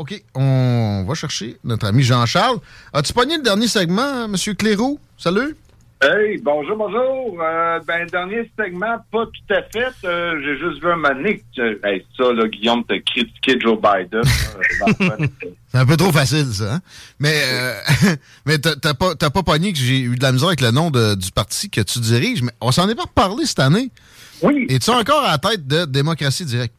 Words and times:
OK, 0.00 0.14
on 0.34 1.04
va 1.06 1.12
chercher 1.14 1.56
notre 1.62 1.86
ami 1.86 2.02
Jean-Charles. 2.02 2.56
As-tu 2.94 3.12
pogné 3.12 3.36
le 3.36 3.42
dernier 3.42 3.68
segment, 3.68 4.24
M. 4.24 4.34
Cléroux? 4.56 4.98
Salut! 5.18 5.54
Hey, 6.02 6.38
bonjour, 6.42 6.78
bonjour. 6.78 7.36
Euh, 7.42 7.78
ben, 7.86 8.06
dernier 8.06 8.50
segment, 8.58 8.96
pas 9.12 9.26
tout 9.26 9.54
à 9.54 9.60
fait. 9.70 9.92
Euh, 10.06 10.40
J'ai 10.42 10.56
juste 10.56 10.82
vu 10.82 10.90
un 10.90 10.96
moment 10.96 11.14
donné 11.14 11.42
que, 11.54 11.60
euh, 11.60 11.78
hey, 11.84 12.02
ça, 12.16 12.32
là, 12.32 12.48
Guillaume, 12.48 12.82
t'as 12.88 12.98
critiqué 13.00 13.60
Joe 13.60 13.78
Biden. 13.78 14.22
Euh, 15.02 15.26
C'est 15.68 15.78
un 15.78 15.84
peu 15.84 15.98
trop 15.98 16.10
facile, 16.10 16.46
ça. 16.46 16.76
hein? 16.76 16.80
Mais, 17.18 17.34
euh, 17.52 17.74
mais 18.46 18.56
t'as 18.58 18.94
pas, 18.94 19.42
pogné 19.42 19.74
que 19.74 19.78
j'ai 19.78 20.00
eu 20.00 20.16
de 20.16 20.22
la 20.22 20.32
misère 20.32 20.48
avec 20.48 20.62
le 20.62 20.70
nom 20.70 20.90
de- 20.90 21.14
du 21.14 21.30
parti 21.30 21.68
que 21.68 21.82
tu 21.82 21.98
diriges, 22.00 22.40
mais 22.42 22.52
on 22.62 22.72
s'en 22.72 22.88
est 22.88 22.94
pas 22.94 23.02
reparlé 23.02 23.44
cette 23.44 23.58
année. 23.58 23.90
Oui. 24.40 24.64
Es-tu 24.70 24.88
encore 24.88 25.22
à 25.24 25.32
la 25.32 25.38
tête 25.38 25.66
de 25.66 25.84
Démocratie 25.84 26.46
Directe? 26.46 26.74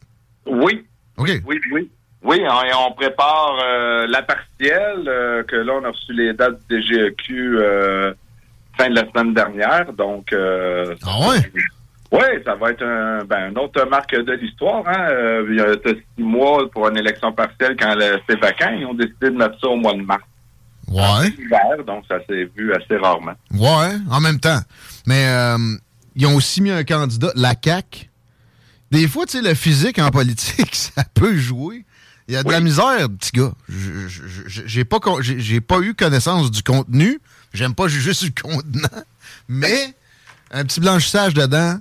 oui. 0.46 0.84
OK. 1.16 1.30
Oui, 1.46 1.60
oui. 1.72 1.88
Oui, 2.24 2.40
on, 2.48 2.86
on 2.88 2.92
prépare 2.92 3.58
euh, 3.64 4.06
la 4.06 4.22
partielle, 4.22 5.08
euh, 5.08 5.42
que 5.42 5.56
là, 5.56 5.72
on 5.80 5.84
a 5.84 5.88
reçu 5.90 6.12
les 6.12 6.32
dates 6.32 6.60
du 6.68 6.80
DGEQ 6.80 7.58
euh, 7.58 8.14
fin 8.78 8.88
de 8.88 8.94
la 8.94 9.06
semaine 9.10 9.34
dernière. 9.34 9.92
Donc, 9.92 10.32
Ah 10.32 11.28
ouais? 11.28 11.52
Oui, 12.12 12.20
ça 12.44 12.54
va 12.54 12.70
être 12.70 12.84
un, 12.84 13.24
ben, 13.24 13.50
une 13.50 13.58
autre 13.58 13.84
marque 13.88 14.14
de 14.14 14.32
l'histoire. 14.32 14.82
Hein? 14.86 15.08
Il 15.48 15.56
y 15.56 15.60
a 15.60 15.72
six 16.16 16.22
mois 16.22 16.70
pour 16.70 16.86
une 16.88 16.98
élection 16.98 17.32
partielle 17.32 17.74
quand 17.78 17.94
c'est 18.28 18.38
vacant. 18.38 18.70
Ils 18.78 18.84
ont 18.84 18.94
décidé 18.94 19.30
de 19.30 19.36
mettre 19.36 19.58
ça 19.58 19.68
au 19.68 19.76
mois 19.76 19.94
de 19.94 20.02
mars. 20.02 20.22
Ouais. 20.88 21.28
Hiver, 21.38 21.84
donc 21.86 22.04
ça 22.06 22.18
s'est 22.28 22.50
vu 22.54 22.74
assez 22.74 22.98
rarement. 22.98 23.32
Ouais, 23.54 23.96
en 24.10 24.20
même 24.20 24.38
temps. 24.38 24.60
Mais 25.06 25.24
ils 26.14 26.26
ont 26.26 26.36
aussi 26.36 26.60
mis 26.60 26.70
un 26.70 26.84
candidat, 26.84 27.32
la 27.34 27.54
CAQ. 27.62 28.10
Des 28.90 29.08
fois, 29.08 29.24
tu 29.24 29.38
sais, 29.38 29.42
le 29.42 29.54
physique 29.54 29.98
en 29.98 30.10
politique, 30.10 30.74
ça 30.74 31.02
peut 31.14 31.34
jouer. 31.34 31.86
Il 32.28 32.34
y 32.34 32.36
a 32.36 32.42
de 32.42 32.50
la 32.50 32.60
misère, 32.60 33.08
petit 33.18 33.32
gars. 33.32 33.52
J'ai 33.68 34.84
pas, 34.84 34.98
j'ai 35.20 35.60
pas 35.60 35.80
eu 35.80 35.94
connaissance 35.94 36.50
du 36.50 36.62
contenu. 36.62 37.20
J'aime 37.52 37.74
pas 37.74 37.88
juger 37.88 38.14
sur 38.14 38.28
le 38.34 38.42
contenant. 38.42 39.02
Mais 39.48 39.94
un 40.50 40.64
petit 40.64 40.80
blanchissage 40.80 41.34
dedans, 41.34 41.78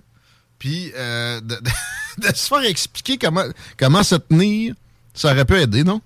puis 0.60 0.92
euh, 0.98 1.40
de, 1.42 1.56
de- 1.56 2.28
de 2.30 2.36
se 2.36 2.48
faire 2.48 2.64
expliquer 2.70 3.18
comment, 3.18 3.44
comment 3.78 4.04
se 4.04 4.16
tenir, 4.16 4.74
ça 5.14 5.32
aurait 5.32 5.46
pu 5.46 5.56
aider, 5.56 5.84
non? 5.84 6.02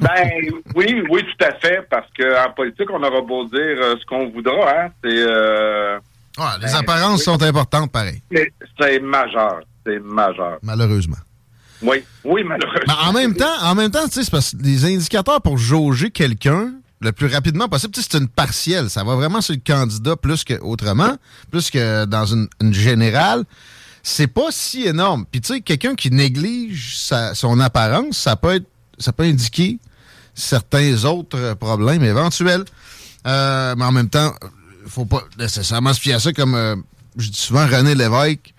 Ben 0.00 0.30
oui, 0.74 1.02
oui, 1.08 1.22
tout 1.22 1.44
à 1.44 1.52
fait, 1.60 1.86
parce 1.88 2.08
qu'en 2.18 2.52
politique, 2.52 2.88
on 2.90 3.00
aura 3.02 3.20
beau 3.20 3.44
dire 3.44 3.60
euh, 3.60 3.94
ce 4.00 4.04
qu'on 4.06 4.28
voudra, 4.30 4.70
hein. 4.70 4.88
C'est 5.04 5.10
euh, 5.12 5.98
les 6.60 6.66
Ben, 6.66 6.74
apparences 6.74 7.18
oui. 7.20 7.24
sont 7.24 7.42
importantes, 7.42 7.92
pareil, 7.92 8.20
c'est 8.80 8.98
majeur. 9.00 9.60
C'est 9.86 10.00
majeur. 10.00 10.58
malheureusement. 10.62 11.18
Oui, 11.82 11.98
oui, 12.24 12.42
malheureusement. 12.44 12.82
Mais 12.86 13.08
en 13.08 13.12
même 13.12 13.34
temps, 13.34 13.62
en 13.62 13.74
même 13.74 13.90
temps, 13.90 14.06
tu 14.06 14.14
sais, 14.14 14.24
c'est 14.24 14.30
parce 14.30 14.52
que 14.52 14.56
les 14.62 14.84
indicateurs 14.84 15.40
pour 15.42 15.58
jauger 15.58 16.10
quelqu'un 16.10 16.72
le 17.00 17.12
plus 17.12 17.26
rapidement 17.26 17.68
possible, 17.68 17.92
tu 17.92 18.00
sais, 18.00 18.08
c'est 18.10 18.18
une 18.18 18.28
partielle. 18.28 18.88
Ça 18.88 19.04
va 19.04 19.14
vraiment 19.16 19.40
sur 19.42 19.54
le 19.54 19.60
candidat 19.66 20.16
plus 20.16 20.44
qu'autrement, 20.44 21.16
plus 21.50 21.70
que 21.70 22.04
dans 22.06 22.24
une, 22.24 22.48
générale. 22.72 23.44
C'est 24.02 24.26
pas 24.26 24.48
si 24.50 24.84
énorme. 24.86 25.24
Puis 25.30 25.40
tu 25.40 25.54
sais, 25.54 25.60
quelqu'un 25.60 25.94
qui 25.94 26.10
néglige 26.10 26.98
sa- 26.98 27.34
son 27.34 27.58
apparence, 27.60 28.16
ça 28.18 28.36
peut 28.36 28.54
être, 28.54 28.66
ça 28.98 29.12
peut 29.12 29.24
indiquer 29.24 29.78
certains 30.34 31.04
autres 31.04 31.54
problèmes 31.54 32.04
éventuels. 32.04 32.64
Euh, 33.26 33.74
mais 33.76 33.84
en 33.84 33.92
même 33.92 34.08
temps, 34.10 34.34
faut 34.86 35.04
pas 35.06 35.22
nécessairement 35.38 35.92
se 35.94 36.00
fier 36.00 36.14
à 36.14 36.20
ça 36.20 36.32
comme 36.32 36.54
euh, 36.54 36.76
je 37.16 37.28
dis 37.30 37.38
souvent 37.38 37.66
René 37.66 37.94
Lévesque 37.94 38.53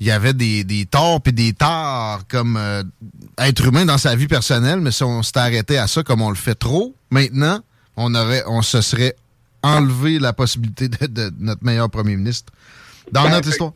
il 0.00 0.06
y 0.06 0.10
avait 0.10 0.32
des, 0.32 0.64
des 0.64 0.86
torts 0.86 1.20
et 1.26 1.32
des 1.32 1.52
torts 1.52 2.20
comme 2.28 2.56
euh, 2.56 2.82
être 3.38 3.66
humain 3.66 3.84
dans 3.84 3.98
sa 3.98 4.16
vie 4.16 4.26
personnelle, 4.28 4.80
mais 4.80 4.90
si 4.92 5.04
on 5.04 5.22
s'était 5.22 5.40
arrêté 5.40 5.76
à 5.78 5.86
ça 5.86 6.02
comme 6.02 6.22
on 6.22 6.30
le 6.30 6.36
fait 6.36 6.54
trop, 6.54 6.94
maintenant, 7.10 7.60
on 7.96 8.14
aurait 8.14 8.42
on 8.46 8.62
se 8.62 8.80
serait 8.80 9.14
enlevé 9.62 10.18
la 10.18 10.32
possibilité 10.32 10.88
de, 10.88 11.06
de 11.06 11.30
notre 11.38 11.62
meilleur 11.64 11.90
premier 11.90 12.16
ministre 12.16 12.50
dans 13.12 13.24
Ben, 13.24 13.30
notre 13.32 13.48
histoire. 13.48 13.72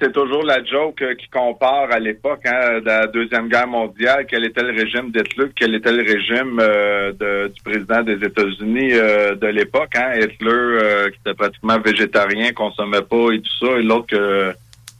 C'est 0.00 0.12
toujours 0.12 0.42
la 0.42 0.62
joke 0.64 1.00
euh, 1.02 1.14
qui 1.14 1.28
compare 1.28 1.90
à 1.92 1.98
l'époque 2.00 2.40
hein, 2.44 2.80
de 2.80 2.84
la 2.86 3.06
Deuxième 3.06 3.48
Guerre 3.48 3.68
mondiale, 3.68 4.26
quel 4.28 4.44
était 4.44 4.62
le 4.62 4.72
régime 4.72 5.10
d'Hitler, 5.12 5.52
quel 5.54 5.74
était 5.76 5.92
le 5.92 6.02
régime 6.02 6.58
euh, 6.60 7.12
de- 7.12 7.48
du 7.54 7.62
président 7.62 8.02
des 8.02 8.14
États-Unis 8.26 8.90
euh, 8.92 9.36
de 9.36 9.46
l'époque. 9.46 9.92
Hein, 9.96 10.10
Hitler, 10.20 10.50
euh, 10.50 11.10
qui 11.10 11.16
était 11.24 11.34
pratiquement 11.34 11.78
végétarien, 11.78 12.52
consommait 12.52 13.02
pas 13.02 13.30
et 13.32 13.40
tout 13.40 13.56
ça, 13.66 13.78
et 13.78 13.82
l'autre 13.82 14.14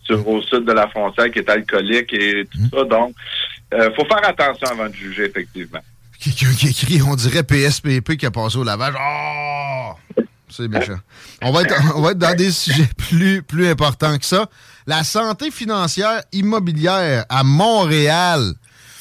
sur 0.05 0.27
au 0.29 0.43
sud 0.43 0.65
de 0.65 0.73
la 0.73 0.89
frontière 0.89 1.31
qui 1.31 1.39
est 1.41 1.49
alcoolique 1.49 2.13
et 2.13 2.47
tout 2.51 2.59
ça. 2.77 2.85
Donc, 2.85 3.15
euh, 3.75 3.91
faut 3.97 4.05
faire 4.05 4.21
attention 4.29 4.67
avant 4.71 4.89
de 4.89 4.95
juger, 4.95 5.25
effectivement. 5.27 5.81
Quelqu'un 6.21 6.53
qui 6.53 6.69
écrit, 6.69 7.03
on 7.03 7.17
dirait 7.17 7.43
PSPP 7.43 8.17
qui 8.17 8.27
a 8.27 8.31
passé 8.31 8.57
au 8.57 8.65
lavage. 8.65 8.95
Oh! 8.99 10.23
C'est 10.49 10.69
méchant. 10.69 10.99
On 11.41 11.51
va, 11.51 11.63
être, 11.63 11.75
on 11.97 12.03
va 12.03 12.11
être 12.11 12.19
dans 12.19 12.35
des 12.37 12.51
sujets 12.53 12.89
plus, 12.97 13.43
plus 13.43 13.67
importants 13.69 14.17
que 14.19 14.25
ça. 14.27 14.47
La 14.87 15.03
santé 15.03 15.51
financière 15.51 16.21
immobilière 16.31 17.25
à 17.31 17.43
Montréal. 17.43 18.53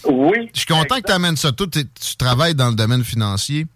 Oui. 0.05 0.49
Je 0.53 0.59
suis 0.59 0.67
content 0.67 0.95
que 1.01 1.05
tu 1.07 1.11
amènes 1.11 1.35
ça. 1.37 1.51
Toi, 1.51 1.67
t'es- 1.69 1.83
tu 1.83 2.15
travailles 2.15 2.55
dans 2.55 2.69
le 2.69 2.75
domaine 2.75 3.03
financier. 3.03 3.67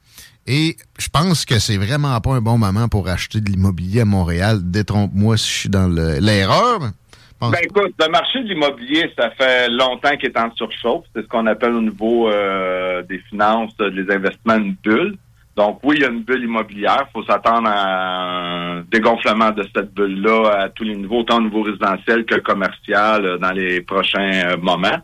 Et 0.47 0.78
je 0.97 1.08
pense 1.09 1.44
que 1.44 1.59
c'est 1.59 1.78
vraiment 1.78 2.19
pas 2.22 2.31
un 2.35 2.41
bon 2.41 2.58
moment 2.58 2.88
pour 2.88 3.08
acheter 3.09 3.41
de 3.41 3.50
l'immobilier 3.52 4.02
à 4.02 4.06
Montréal. 4.06 4.59
Détrompe-moi 4.64 5.38
si 5.38 5.47
je 5.50 5.53
suis 5.62 5.69
dans 5.69 5.88
le- 5.88 6.19
l'erreur. 6.19 6.91
Ben 7.51 7.59
écoute, 7.63 7.94
le 8.00 8.09
marché 8.09 8.41
de 8.44 8.47
l'immobilier, 8.47 9.11
ça 9.17 9.29
fait 9.31 9.69
longtemps 9.69 10.16
qu'il 10.17 10.29
est 10.29 10.38
en 10.38 10.51
surchauffe. 10.56 11.06
C'est 11.13 11.22
ce 11.23 11.28
qu'on 11.28 11.47
appelle 11.47 11.73
au 11.73 11.81
niveau 11.81 12.29
euh, 12.29 13.01
des 13.03 13.19
finances, 13.29 13.73
euh, 13.81 13.89
des 13.89 14.13
investissements, 14.13 14.57
une 14.57 14.75
bulle. 14.83 15.16
Donc 15.55 15.79
oui, 15.84 15.95
il 15.97 16.01
y 16.01 16.05
a 16.05 16.09
une 16.09 16.23
bulle 16.23 16.44
immobilière. 16.44 17.05
Il 17.07 17.11
faut 17.13 17.23
s'attendre 17.23 17.69
à 17.69 18.78
un 18.78 18.81
dégonflement 18.81 19.51
de 19.51 19.66
cette 19.73 19.94
bulle-là 19.94 20.63
à 20.63 20.69
tous 20.69 20.84
les 20.84 20.95
niveaux, 20.95 21.19
autant 21.19 21.38
au 21.38 21.41
niveau 21.41 21.61
résidentiel 21.61 22.25
que 22.25 22.35
commercial 22.35 23.25
euh, 23.25 23.38
dans 23.38 23.51
les 23.51 23.81
prochains 23.81 24.51
euh, 24.51 24.57
moments. 24.57 25.00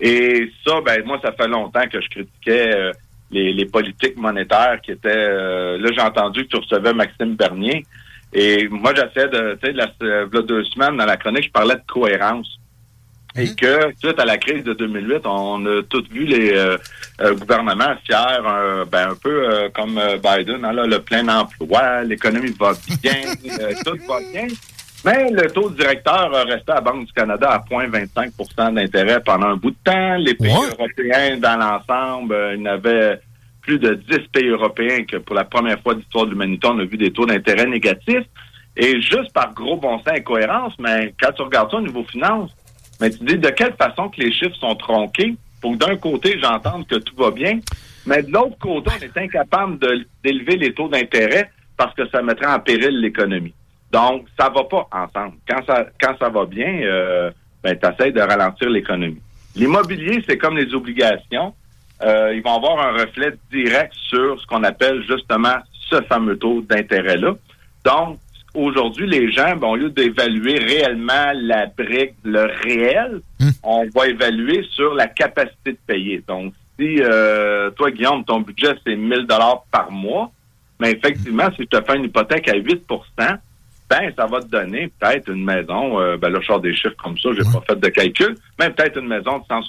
Et 0.00 0.50
ça, 0.66 0.80
ben 0.84 1.04
moi, 1.04 1.20
ça 1.22 1.32
fait 1.32 1.46
longtemps 1.46 1.86
que 1.88 2.00
je 2.00 2.08
critiquais 2.08 2.92
les, 3.30 3.52
les 3.52 3.66
politiques 3.66 4.16
monétaires 4.16 4.80
qui 4.82 4.90
étaient... 4.90 5.08
euh, 5.14 5.78
là, 5.78 5.90
j'ai 5.94 6.02
entendu 6.02 6.44
que 6.44 6.48
tu 6.48 6.56
recevais 6.56 6.92
Maxime 6.92 7.34
Bernier. 7.36 7.84
Et 8.32 8.68
moi, 8.68 8.92
j'essaie 8.94 9.28
de... 9.28 9.58
Tu 9.62 9.66
sais, 9.68 9.72
la, 9.72 9.88
euh, 10.02 10.26
v'là 10.30 10.42
deux 10.42 10.64
semaines, 10.64 10.96
dans 10.96 11.04
la 11.04 11.16
chronique, 11.16 11.44
je 11.44 11.50
parlais 11.50 11.74
de 11.74 11.82
cohérence. 11.86 12.58
Et 13.34 13.54
que, 13.54 13.92
suite 13.98 14.18
à 14.18 14.26
la 14.26 14.36
crise 14.36 14.62
de 14.62 14.74
2008, 14.74 15.22
on 15.24 15.64
a 15.64 15.82
tous 15.88 16.04
vu 16.10 16.24
les 16.24 16.52
euh, 16.52 16.76
euh, 17.22 17.34
gouvernements 17.34 17.94
fiers, 18.04 18.16
euh, 18.46 18.84
ben, 18.84 19.10
un 19.10 19.14
peu 19.14 19.70
comme 19.74 19.98
Biden, 20.22 20.62
hein, 20.64 20.72
là, 20.72 20.84
le 20.84 20.98
plein 20.98 21.26
emploi, 21.28 22.02
l'économie 22.04 22.54
va 22.60 22.72
bien, 23.02 23.22
tout 23.86 23.96
va 24.06 24.18
bien. 24.32 24.48
Mais 25.04 25.30
le 25.30 25.50
taux 25.50 25.70
directeur 25.70 26.32
a 26.34 26.44
resté 26.44 26.72
à 26.72 26.76
la 26.76 26.80
Banque 26.82 27.06
du 27.06 27.12
Canada 27.12 27.48
à 27.50 27.58
0,25% 27.58 28.74
d'intérêt 28.74 29.20
pendant 29.24 29.48
un 29.48 29.56
bout 29.56 29.70
de 29.70 29.76
temps. 29.82 30.14
Les 30.16 30.34
pays 30.34 30.52
Ouais. 30.52 30.68
européens, 30.78 31.38
dans 31.38 31.56
l'ensemble, 31.58 32.36
il 32.54 32.60
y 32.60 32.68
en 32.68 32.72
avait 32.72 33.18
plus 33.62 33.78
de 33.78 33.94
10 33.94 34.28
pays 34.32 34.48
européens 34.48 35.04
que 35.04 35.16
pour 35.16 35.34
la 35.34 35.44
première 35.44 35.80
fois 35.80 35.94
de 35.94 36.00
l'histoire 36.00 36.26
de 36.26 36.30
l'humanité, 36.30 36.66
on 36.66 36.78
a 36.78 36.84
vu 36.84 36.96
des 36.96 37.12
taux 37.12 37.26
d'intérêt 37.26 37.66
négatifs. 37.66 38.26
Et 38.76 39.00
juste 39.00 39.32
par 39.32 39.52
gros 39.54 39.76
bon 39.76 39.98
sens 39.98 40.16
et 40.16 40.22
cohérence, 40.22 40.74
mais 40.78 41.14
quand 41.20 41.32
tu 41.32 41.42
regardes 41.42 41.70
ça 41.70 41.76
au 41.76 41.82
niveau 41.82 42.04
finance, 42.04 42.50
Mais 43.00 43.10
tu 43.10 43.24
dis 43.24 43.36
de 43.36 43.48
quelle 43.48 43.74
façon 43.74 44.08
que 44.10 44.20
les 44.20 44.32
chiffres 44.32 44.54
sont 44.56 44.76
tronqués 44.76 45.34
pour 45.60 45.72
que 45.72 45.78
d'un 45.78 45.96
côté, 45.96 46.38
j'entende 46.40 46.86
que 46.86 46.96
tout 46.96 47.16
va 47.16 47.32
bien, 47.32 47.58
mais 48.06 48.22
de 48.22 48.30
l'autre 48.30 48.56
côté, 48.58 48.90
on 48.96 49.04
est 49.04 49.24
incapable 49.24 49.78
d'élever 50.22 50.56
les 50.56 50.72
taux 50.72 50.88
d'intérêt 50.88 51.50
parce 51.76 51.94
que 51.94 52.08
ça 52.08 52.22
mettrait 52.22 52.46
en 52.46 52.60
péril 52.60 53.00
l'économie. 53.00 53.54
Donc, 53.92 54.26
ça 54.38 54.48
va 54.48 54.64
pas 54.64 54.88
ensemble. 54.92 55.36
Quand 55.48 55.64
ça, 55.66 55.86
quand 56.00 56.16
ça 56.18 56.28
va 56.28 56.46
bien, 56.46 56.80
euh, 56.82 57.30
ben, 57.62 57.76
tu 57.76 57.88
essaies 57.88 58.12
de 58.12 58.20
ralentir 58.20 58.70
l'économie. 58.70 59.20
L'immobilier, 59.54 60.22
c'est 60.26 60.38
comme 60.38 60.56
les 60.56 60.72
obligations. 60.74 61.54
Euh, 62.02 62.34
ils 62.34 62.42
vont 62.42 62.56
avoir 62.56 62.80
un 62.80 62.92
reflet 62.92 63.34
direct 63.50 63.92
sur 63.94 64.40
ce 64.40 64.46
qu'on 64.46 64.64
appelle 64.64 65.02
justement 65.08 65.56
ce 65.88 66.02
fameux 66.02 66.36
taux 66.36 66.62
d'intérêt-là. 66.62 67.34
Donc, 67.84 68.18
aujourd'hui, 68.54 69.06
les 69.06 69.30
gens, 69.30 69.56
ben, 69.56 69.68
au 69.68 69.76
lieu 69.76 69.90
d'évaluer 69.90 70.58
réellement 70.58 71.32
la 71.34 71.66
brique, 71.66 72.14
le 72.24 72.48
réel, 72.64 73.20
on 73.62 73.86
va 73.94 74.08
évaluer 74.08 74.66
sur 74.70 74.94
la 74.94 75.06
capacité 75.06 75.72
de 75.72 75.78
payer. 75.86 76.24
Donc, 76.26 76.54
si 76.78 76.96
euh, 77.00 77.70
toi, 77.70 77.90
Guillaume, 77.90 78.24
ton 78.24 78.40
budget, 78.40 78.74
c'est 78.84 78.96
1000 78.96 79.26
dollars 79.26 79.64
par 79.70 79.90
mois, 79.90 80.30
mais 80.80 80.92
effectivement, 80.92 81.48
si 81.56 81.62
je 81.62 81.78
te 81.78 81.84
fais 81.84 81.96
une 81.96 82.04
hypothèque 82.04 82.48
à 82.48 82.56
8 82.56 82.84
ben, 83.92 84.10
ça 84.16 84.26
va 84.26 84.40
te 84.40 84.46
donner 84.46 84.90
peut-être 84.98 85.28
une 85.28 85.44
maison, 85.44 86.00
euh, 86.00 86.16
ben 86.16 86.30
là, 86.30 86.38
je 86.40 86.46
sors 86.46 86.60
des 86.60 86.74
chiffres 86.74 86.96
comme 86.96 87.18
ça, 87.18 87.28
j'ai 87.36 87.42
pas 87.42 87.62
fait 87.66 87.78
de 87.78 87.88
calcul, 87.88 88.34
mais 88.58 88.70
peut-être 88.70 88.98
une 88.98 89.08
maison 89.08 89.38
de 89.38 89.44
100, 89.46 89.60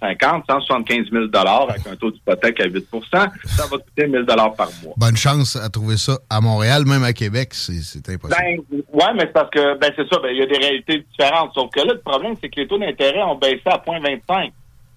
150, 0.00 0.44
175 0.48 1.10
000 1.12 1.24
avec 1.24 1.86
un 1.86 1.96
taux 1.96 2.10
d'hypothèque 2.10 2.60
à 2.60 2.68
8% 2.68 3.02
ça 3.10 3.28
va 3.70 3.78
te 3.78 3.84
coûter 3.84 4.06
1000 4.06 4.24
par 4.24 4.68
mois. 4.82 4.94
Bonne 4.96 5.16
chance 5.16 5.56
à 5.56 5.68
trouver 5.68 5.98
ça 5.98 6.18
à 6.30 6.40
Montréal, 6.40 6.84
même 6.86 7.04
à 7.04 7.12
Québec, 7.12 7.50
c'est 7.52 8.08
impossible. 8.08 8.40
Ben, 8.40 8.80
ouais, 8.92 9.12
mais 9.14 9.20
c'est 9.20 9.32
parce 9.32 9.50
que, 9.50 9.78
ben, 9.78 9.92
c'est 9.94 10.08
ça, 10.08 10.20
ben, 10.20 10.30
il 10.30 10.38
y 10.38 10.42
a 10.42 10.46
des 10.46 10.58
réalités 10.58 11.04
différentes. 11.10 11.52
Sauf 11.52 11.70
que 11.70 11.80
là, 11.80 11.92
le 11.92 12.00
problème, 12.00 12.34
c'est 12.40 12.48
que 12.48 12.60
les 12.60 12.66
taux 12.66 12.78
d'intérêt 12.78 13.22
ont 13.22 13.36
baissé 13.36 13.62
à 13.66 13.76
0,25. 13.76 14.52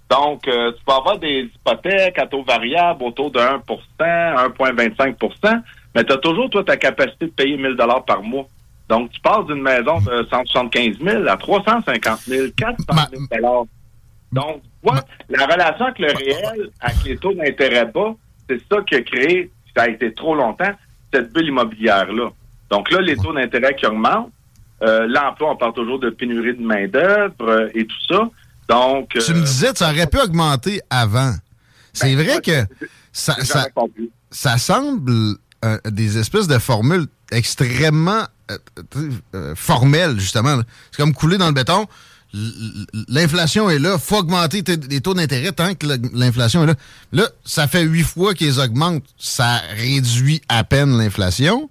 Donc, 0.09 0.47
euh, 0.47 0.71
tu 0.71 0.83
peux 0.85 0.93
avoir 0.93 1.19
des 1.19 1.49
hypothèques 1.53 2.17
à 2.17 2.25
taux 2.27 2.43
variable 2.43 3.03
autour 3.03 3.29
de 3.29 3.39
1% 3.39 3.59
1,25% 3.99 5.61
mais 5.95 6.03
tu 6.03 6.13
as 6.13 6.17
toujours, 6.17 6.49
toi, 6.49 6.63
ta 6.63 6.77
capacité 6.77 7.25
de 7.25 7.31
payer 7.31 7.57
1000 7.57 7.75
par 8.05 8.21
mois. 8.21 8.45
Donc, 8.89 9.11
tu 9.11 9.21
passes 9.21 9.45
d'une 9.45 9.61
maison 9.61 9.99
de 10.01 10.27
175 10.29 10.97
000 10.99 11.27
à 11.27 11.37
350 11.37 12.19
000, 12.21 12.47
400 12.57 12.75
000 13.31 13.67
Donc, 14.31 14.61
tu 14.63 14.69
vois, 14.89 14.99
la 15.29 15.45
relation 15.45 15.85
avec 15.85 15.99
le 15.99 16.11
réel, 16.11 16.69
avec 16.81 17.03
les 17.05 17.17
taux 17.17 17.33
d'intérêt 17.33 17.85
bas, 17.85 18.15
c'est 18.49 18.59
ça 18.69 18.81
qui 18.81 18.95
a 18.95 19.01
créé, 19.03 19.51
ça 19.75 19.83
a 19.83 19.89
été 19.89 20.11
trop 20.11 20.33
longtemps, 20.35 20.71
cette 21.13 21.31
bulle 21.31 21.49
immobilière-là. 21.49 22.31
Donc 22.71 22.89
là, 22.91 23.01
les 23.01 23.15
taux 23.15 23.31
d'intérêt 23.33 23.75
qui 23.75 23.85
augmentent, 23.85 24.31
euh, 24.81 25.05
l'emploi, 25.07 25.51
on 25.51 25.55
parle 25.55 25.73
toujours 25.73 25.99
de 25.99 26.09
pénurie 26.09 26.55
de 26.55 26.61
main-d'œuvre 26.61 27.33
euh, 27.41 27.69
et 27.75 27.85
tout 27.85 28.01
ça. 28.07 28.29
Donc, 28.69 29.09
Tu 29.09 29.33
me 29.33 29.39
euh, 29.39 29.43
disais, 29.43 29.71
ça 29.75 29.91
aurait 29.91 30.07
pu 30.07 30.19
augmenter 30.19 30.81
avant. 30.89 31.33
C'est 31.93 32.15
Ben, 32.15 32.23
vrai 32.23 32.41
que 32.41 32.65
ça, 33.11 34.57
semble 34.57 35.35
des 35.85 36.17
espèces 36.17 36.47
de 36.47 36.57
formules 36.59 37.07
extrêmement 37.31 38.23
euh, 38.49 39.09
euh, 39.35 39.55
formelles, 39.55 40.19
justement. 40.19 40.57
C'est 40.91 41.01
comme 41.01 41.13
couler 41.13 41.37
dans 41.37 41.47
le 41.47 41.53
béton. 41.53 41.87
L'inflation 43.07 43.69
est 43.71 43.79
là, 43.79 43.97
faut 43.97 44.17
augmenter 44.17 44.63
les 44.89 45.01
taux 45.01 45.15
d'intérêt 45.15 45.51
tant 45.51 45.73
que 45.73 45.87
l'inflation 46.13 46.63
est 46.63 46.67
là. 46.67 46.75
Là, 47.11 47.23
ça 47.43 47.67
fait 47.67 47.81
huit 47.81 48.03
fois 48.03 48.35
qu'ils 48.35 48.59
augmentent, 48.59 49.03
ça 49.17 49.61
réduit 49.75 50.41
à 50.47 50.63
peine 50.63 50.95
l'inflation. 50.95 51.69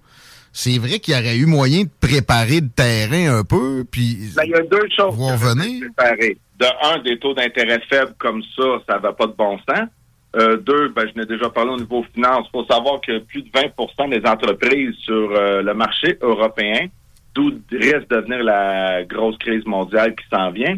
C'est 0.53 0.79
vrai 0.79 0.99
qu'il 0.99 1.15
y 1.15 1.17
aurait 1.17 1.37
eu 1.37 1.47
moyen 1.47 1.83
de 1.85 1.91
préparer 2.01 2.61
le 2.61 2.69
terrain 2.71 3.39
un 3.39 3.45
peu, 3.45 3.85
puis 3.89 4.19
Ben, 4.35 4.43
il 4.47 4.51
y 4.51 4.55
a 4.55 4.63
deux 4.63 4.89
choses. 4.97 5.15
Vais 5.17 5.37
venir. 5.37 5.85
préparer. 5.95 6.39
De 6.59 6.67
un, 6.83 7.01
des 7.05 7.17
taux 7.21 7.35
d'intérêt 7.35 7.81
faibles 7.89 8.15
comme 8.19 8.43
ça, 8.57 8.65
ça 8.89 8.99
va 8.99 9.13
pas 9.13 9.27
de 9.29 9.35
bon 9.39 9.57
sens. 9.59 9.89
Euh, 10.37 10.57
deux, 10.59 10.89
ben, 10.89 11.07
je 11.09 11.19
n'ai 11.19 11.27
déjà 11.27 11.49
parlé 11.49 11.71
au 11.73 11.79
niveau 11.79 12.05
finance. 12.15 12.47
Il 12.49 12.51
faut 12.51 12.65
savoir 12.65 13.01
que 13.01 13.19
plus 13.19 13.43
de 13.43 13.51
20% 13.51 14.11
des 14.11 14.29
entreprises 14.29 14.95
sur 14.97 15.31
euh, 15.33 15.63
le 15.63 15.75
marché 15.75 16.19
européen, 16.21 16.89
d'où 17.35 17.53
risque 17.71 18.09
de 18.09 18.17
venir 18.17 18.43
la 18.43 19.05
grosse 19.05 19.39
crise 19.39 19.65
mondiale 19.65 20.15
qui 20.15 20.25
s'en 20.31 20.51
vient, 20.51 20.77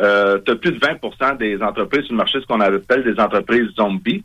euh, 0.00 0.38
tu 0.44 0.52
as 0.52 0.56
plus 0.56 0.72
de 0.72 0.78
20% 0.78 1.38
des 1.38 1.62
entreprises 1.62 2.04
sur 2.04 2.12
le 2.12 2.18
marché, 2.18 2.40
ce 2.40 2.46
qu'on 2.46 2.60
appelle 2.60 3.04
des 3.04 3.20
entreprises 3.20 3.68
zombies. 3.76 4.24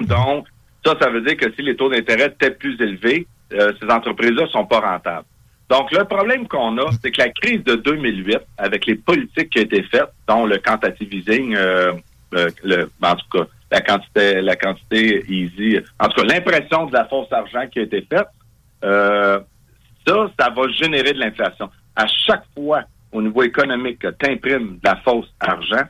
Donc, 0.00 0.46
ça, 0.84 0.94
ça 1.00 1.10
veut 1.10 1.20
dire 1.20 1.36
que 1.36 1.52
si 1.52 1.62
les 1.62 1.76
taux 1.76 1.90
d'intérêt 1.90 2.26
étaient 2.26 2.50
plus 2.50 2.80
élevés, 2.80 3.26
euh, 3.52 3.72
ces 3.80 3.90
entreprises-là 3.90 4.46
sont 4.48 4.64
pas 4.64 4.80
rentables. 4.80 5.26
Donc, 5.68 5.92
le 5.92 6.04
problème 6.04 6.48
qu'on 6.48 6.76
a, 6.78 6.90
c'est 7.02 7.10
que 7.10 7.22
la 7.22 7.28
crise 7.28 7.62
de 7.64 7.76
2008, 7.76 8.38
avec 8.58 8.86
les 8.86 8.96
politiques 8.96 9.50
qui 9.50 9.60
ont 9.60 9.62
été 9.62 9.82
faites, 9.84 10.10
dont 10.26 10.44
le 10.44 10.58
quantitative 10.58 11.14
easing, 11.14 11.54
euh, 11.54 11.92
euh, 12.34 12.50
le, 12.64 12.90
en 13.02 13.14
tout 13.14 13.38
cas, 13.38 13.46
la 13.70 13.80
quantité, 13.80 14.40
la 14.40 14.56
quantité 14.56 15.24
easy, 15.28 15.78
en 15.98 16.08
tout 16.08 16.20
cas, 16.20 16.26
l'impression 16.26 16.86
de 16.86 16.92
la 16.92 17.04
fausse 17.06 17.32
argent 17.32 17.66
qui 17.70 17.78
a 17.78 17.82
été 17.82 18.02
faite, 18.02 18.26
euh, 18.84 19.40
ça, 20.06 20.30
ça 20.38 20.50
va 20.50 20.68
générer 20.68 21.12
de 21.12 21.20
l'inflation. 21.20 21.70
À 21.94 22.06
chaque 22.06 22.44
fois, 22.54 22.82
au 23.12 23.22
niveau 23.22 23.42
économique, 23.42 24.00
que 24.00 24.08
tu 24.08 24.30
imprimes 24.30 24.78
de 24.82 24.88
la 24.88 24.96
fausse 24.96 25.32
argent, 25.40 25.84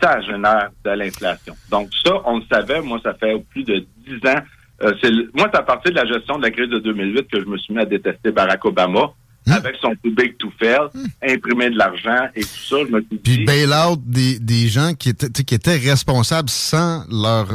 ça 0.00 0.20
génère 0.20 0.70
de 0.84 0.90
l'inflation. 0.90 1.54
Donc 1.70 1.88
ça, 2.04 2.12
on 2.24 2.38
le 2.38 2.44
savait, 2.50 2.80
moi, 2.80 3.00
ça 3.02 3.14
fait 3.14 3.42
plus 3.50 3.64
de 3.64 3.84
dix 4.06 4.28
ans. 4.28 4.40
Euh, 4.82 4.92
c'est 5.02 5.10
moi, 5.34 5.48
c'est 5.52 5.58
à 5.58 5.62
partir 5.62 5.92
de 5.92 5.96
la 5.96 6.04
gestion 6.04 6.36
de 6.36 6.42
la 6.42 6.50
crise 6.50 6.68
de 6.68 6.78
2008 6.78 7.28
que 7.30 7.40
je 7.40 7.46
me 7.46 7.56
suis 7.56 7.72
mis 7.72 7.80
à 7.80 7.86
détester 7.86 8.30
Barack 8.30 8.64
Obama, 8.64 9.12
avec 9.52 9.76
son 9.80 9.94
too 10.02 10.10
big 10.10 10.36
to 10.38 10.50
fail, 10.58 10.88
imprimer 11.22 11.70
de 11.70 11.78
l'argent 11.78 12.28
et 12.34 12.42
tout 12.42 12.48
ça. 12.48 12.76
Je 12.86 12.92
me 12.92 13.00
suis 13.00 13.18
Puis 13.18 13.36
dit, 13.38 13.44
bail-out 13.44 14.00
des, 14.04 14.38
des 14.38 14.68
gens 14.68 14.94
qui 14.94 15.10
étaient, 15.10 15.30
qui 15.30 15.54
étaient 15.54 15.76
responsables 15.76 16.48
sans 16.48 17.04
leur, 17.10 17.48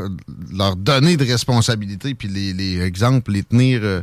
leur 0.53 0.75
donner 0.75 1.17
de 1.17 1.25
responsabilité, 1.25 2.13
puis 2.13 2.27
les, 2.27 2.53
les 2.53 2.81
exemples, 2.81 3.31
les 3.31 3.43
tenir 3.43 3.81
euh, 3.83 4.01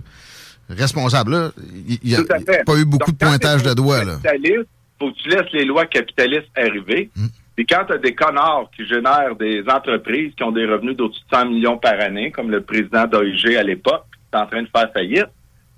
responsables. 0.69 1.33
Là, 1.33 1.51
il 1.87 1.99
n'y 2.05 2.15
a, 2.15 2.19
Tout 2.19 2.27
pas 2.67 2.77
eu 2.77 2.85
beaucoup 2.85 3.11
Donc, 3.11 3.21
de 3.21 3.27
pointage 3.27 3.63
de 3.63 3.75
doigts. 3.75 4.05
Capitaliste, 4.05 4.69
faut 4.99 5.11
que 5.11 5.17
tu 5.17 5.29
laisses 5.31 5.53
les 5.53 5.65
lois 5.65 5.87
capitalistes 5.87 6.49
arriver. 6.57 7.11
Hmm. 7.17 7.27
Puis 7.57 7.67
quand 7.67 7.85
tu 7.87 7.93
as 7.93 7.99
des 7.99 8.15
connards 8.15 8.71
qui 8.77 8.87
génèrent 8.87 9.35
des 9.35 9.65
entreprises 9.69 10.33
qui 10.37 10.45
ont 10.45 10.53
des 10.53 10.65
revenus 10.65 10.97
d'au-dessus 10.97 11.23
de 11.31 11.37
100 11.37 11.47
millions 11.47 11.79
par 11.79 11.99
année, 12.01 12.31
comme 12.31 12.51
le 12.51 12.61
président 12.61 13.05
d'OIG 13.07 13.57
à 13.57 13.63
l'époque, 13.63 14.05
qui 14.13 14.39
est 14.39 14.41
en 14.41 14.47
train 14.47 14.63
de 14.63 14.69
faire 14.69 14.93
faillite, 14.93 15.27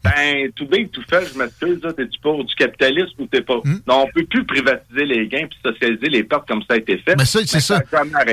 ben, 0.02 0.50
tout 0.56 0.67
big, 0.67 0.91
tout 0.91 1.02
fait, 1.08 1.26
je 1.32 1.38
m'excuse, 1.38 1.79
t'es-tu 1.94 2.19
pour 2.20 2.43
du 2.44 2.55
capitalisme 2.55 3.12
ou 3.19 3.26
t'es 3.26 3.43
pas? 3.43 3.58
Hmm? 3.64 3.81
Non, 3.87 4.05
on 4.05 4.06
peut 4.14 4.25
plus 4.25 4.44
privatiser 4.47 5.05
les 5.05 5.29
gains 5.29 5.47
puis 5.47 5.58
socialiser 5.64 6.08
les 6.08 6.25
pertes 6.25 6.49
comme 6.49 6.62
ça 6.62 6.75
a 6.75 6.76
été 6.79 6.97
fait. 6.99 7.17
Mais 7.17 7.25
ça, 7.26 7.41
c'est 7.44 7.61
ça. 7.61 7.81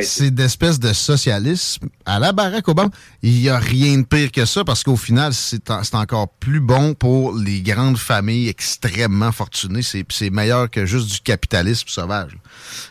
C'est 0.02 0.32
d'espèces 0.34 0.80
de 0.80 0.94
socialisme. 0.94 1.88
À 2.06 2.20
la 2.20 2.32
Barack 2.32 2.68
Obama, 2.70 2.90
il 3.22 3.34
n'y 3.42 3.50
a 3.50 3.58
rien 3.60 3.98
de 4.00 4.06
pire 4.06 4.32
que 4.32 4.46
ça 4.46 4.64
parce 4.64 4.84
qu'au 4.84 4.96
final, 4.96 5.34
c'est 5.34 5.70
en- 5.70 5.84
c'est 5.84 5.96
encore 5.96 6.30
plus 6.40 6.62
bon 6.62 6.94
pour 6.94 7.36
les 7.38 7.62
grandes 7.62 7.98
familles 7.98 8.48
extrêmement 8.48 9.32
fortunées. 9.32 9.82
C'est 9.82 10.30
meilleur 10.30 10.70
que 10.70 10.86
juste 10.86 11.12
du 11.12 11.20
capitalisme 11.20 11.88
sauvage. 11.90 12.32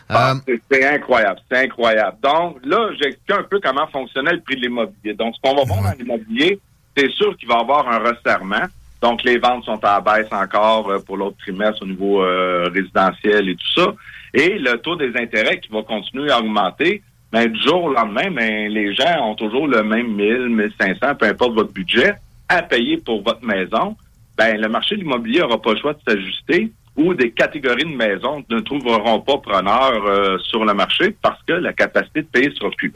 Ah, 0.09 0.33
Euh, 0.33 0.35
c'est- 0.47 0.61
c'est 0.71 0.85
incroyable, 0.87 1.39
c'est 1.49 1.57
incroyable. 1.65 2.17
Donc 2.21 2.57
là, 2.63 2.89
j'explique 3.01 3.31
un 3.31 3.43
peu 3.43 3.59
comment 3.61 3.87
fonctionnait 3.87 4.33
le 4.33 4.41
prix 4.41 4.55
de 4.55 4.61
l'immobilier. 4.61 5.13
Donc, 5.13 5.33
ce 5.35 5.41
qu'on 5.41 5.55
va 5.55 5.63
voir 5.63 5.81
dans 5.83 5.97
l'immobilier, 5.97 6.59
c'est 6.97 7.11
sûr 7.11 7.37
qu'il 7.37 7.47
va 7.47 7.57
y 7.57 7.61
avoir 7.61 7.87
un 7.87 7.99
resserrement. 7.99 8.65
Donc, 9.01 9.23
les 9.23 9.37
ventes 9.37 9.65
sont 9.65 9.83
à 9.83 10.01
la 10.01 10.01
baisse 10.01 10.31
encore 10.31 10.89
euh, 10.89 10.99
pour 10.99 11.17
l'autre 11.17 11.37
trimestre 11.37 11.83
au 11.83 11.85
niveau 11.85 12.23
euh, 12.23 12.69
résidentiel 12.73 13.49
et 13.49 13.55
tout 13.55 13.81
ça. 13.81 13.93
Et 14.33 14.57
le 14.57 14.77
taux 14.77 14.95
des 14.95 15.15
intérêts 15.15 15.59
qui 15.59 15.69
va 15.69 15.83
continuer 15.83 16.31
à 16.31 16.39
augmenter. 16.39 17.03
Mais 17.31 17.47
du 17.47 17.61
jour 17.61 17.83
au 17.83 17.93
lendemain, 17.93 18.31
ben, 18.31 18.71
les 18.71 18.95
gens 18.95 19.29
ont 19.29 19.35
toujours 19.35 19.67
le 19.67 19.83
même 19.83 20.15
1000, 20.15 20.49
1500, 20.49 21.15
peu 21.19 21.25
importe 21.25 21.53
votre 21.53 21.73
budget, 21.73 22.13
à 22.47 22.63
payer 22.63 22.97
pour 22.97 23.21
votre 23.21 23.45
maison. 23.45 23.95
Ben, 24.37 24.59
le 24.59 24.69
marché 24.69 24.95
de 24.95 25.01
l'immobilier 25.01 25.41
n'aura 25.41 25.61
pas 25.61 25.73
le 25.73 25.79
choix 25.79 25.93
de 25.93 25.99
s'ajuster 26.07 26.71
ou 26.95 27.13
des 27.13 27.31
catégories 27.31 27.83
de 27.83 27.95
maisons 27.95 28.43
ne 28.49 28.59
trouveront 28.61 29.19
pas 29.19 29.37
preneur 29.37 30.05
euh, 30.05 30.37
sur 30.39 30.65
le 30.65 30.73
marché 30.73 31.15
parce 31.21 31.41
que 31.43 31.53
la 31.53 31.73
capacité 31.73 32.21
de 32.21 32.27
payer 32.27 32.51
sera 32.55 32.71
plus. 32.71 32.91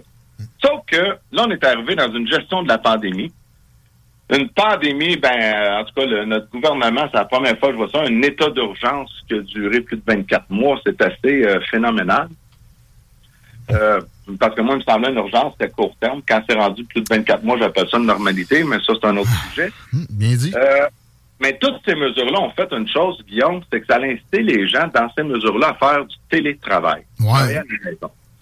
Sauf 0.63 0.81
que 0.88 1.17
là, 1.31 1.46
on 1.46 1.51
est 1.51 1.63
arrivé 1.63 1.96
dans 1.96 2.12
une 2.12 2.27
gestion 2.27 2.63
de 2.63 2.67
la 2.67 2.77
pandémie. 2.77 3.31
Une 4.32 4.48
pandémie, 4.50 5.18
ben, 5.18 5.30
euh, 5.42 5.80
en 5.82 5.84
tout 5.84 5.94
cas, 5.94 6.06
le- 6.06 6.26
notre 6.26 6.50
gouvernement, 6.50 7.08
c'est 7.12 7.18
la 7.18 7.26
première 7.26 7.58
fois 7.60 7.70
que 7.70 7.74
je 7.74 7.78
vois 7.78 7.90
ça, 7.90 8.02
un 8.02 8.22
état 8.22 8.50
d'urgence 8.50 9.12
qui 9.28 9.34
a 9.36 9.40
duré 9.42 9.82
plus 9.82 9.98
de 9.98 10.04
24 10.08 10.50
mois. 10.50 10.80
C'est 10.86 11.02
assez 11.02 11.46
euh, 11.46 11.60
phénoménal. 11.70 12.28
Euh, 13.72 14.02
parce 14.40 14.56
que 14.56 14.62
moi, 14.62 14.76
il 14.76 14.80
me 14.80 14.84
semblait 14.84 15.10
une 15.10 15.18
urgence, 15.18 15.54
c'était 15.60 15.72
court 15.72 15.96
terme. 16.00 16.22
Quand 16.28 16.42
c'est 16.50 16.56
rendu 16.58 16.84
plus 16.86 17.02
de 17.02 17.08
24 17.10 17.44
mois, 17.44 17.58
j'appelle 17.58 17.88
ça 17.90 17.98
une 17.98 18.06
normalité, 18.06 18.64
mais 18.64 18.78
ça, 18.86 18.94
c'est 19.00 19.08
un 19.08 19.18
autre 19.18 19.30
sujet. 19.50 19.72
hum, 19.94 20.06
bien 20.10 20.36
dit. 20.36 20.54
Euh, 20.56 20.88
mais 21.42 21.58
toutes 21.60 21.80
ces 21.86 21.96
mesures-là 21.96 22.40
ont 22.40 22.52
fait 22.52 22.72
une 22.72 22.88
chose, 22.88 23.22
Guillaume, 23.28 23.62
c'est 23.72 23.82
que 23.82 23.88
ça 23.88 23.96
a 23.96 24.02
incité 24.04 24.44
les 24.44 24.68
gens 24.68 24.88
dans 24.94 25.10
ces 25.18 25.24
mesures-là 25.24 25.70
à 25.70 25.74
faire 25.74 26.06
du 26.06 26.16
télétravail. 26.30 27.04
Ouais. 27.20 27.62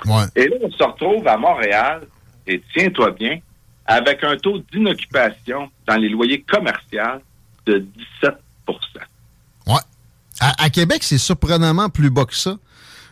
Ouais. 0.05 0.23
Et 0.35 0.47
là, 0.47 0.55
on 0.63 0.71
se 0.71 0.83
retrouve 0.83 1.27
à 1.27 1.37
Montréal, 1.37 2.01
et 2.47 2.61
tiens-toi 2.73 3.11
bien, 3.11 3.39
avec 3.91 4.23
un 4.23 4.37
taux 4.37 4.59
d'inoccupation 4.71 5.69
dans 5.87 5.95
les 5.97 6.09
loyers 6.09 6.41
commerciaux 6.47 7.21
de 7.65 7.79
17 8.21 8.35
Ouais. 9.67 9.73
À, 10.39 10.63
à 10.63 10.69
Québec, 10.69 10.99
c'est 11.03 11.17
surprenamment 11.17 11.89
plus 11.89 12.09
bas 12.09 12.25
que 12.25 12.35
ça. 12.35 12.55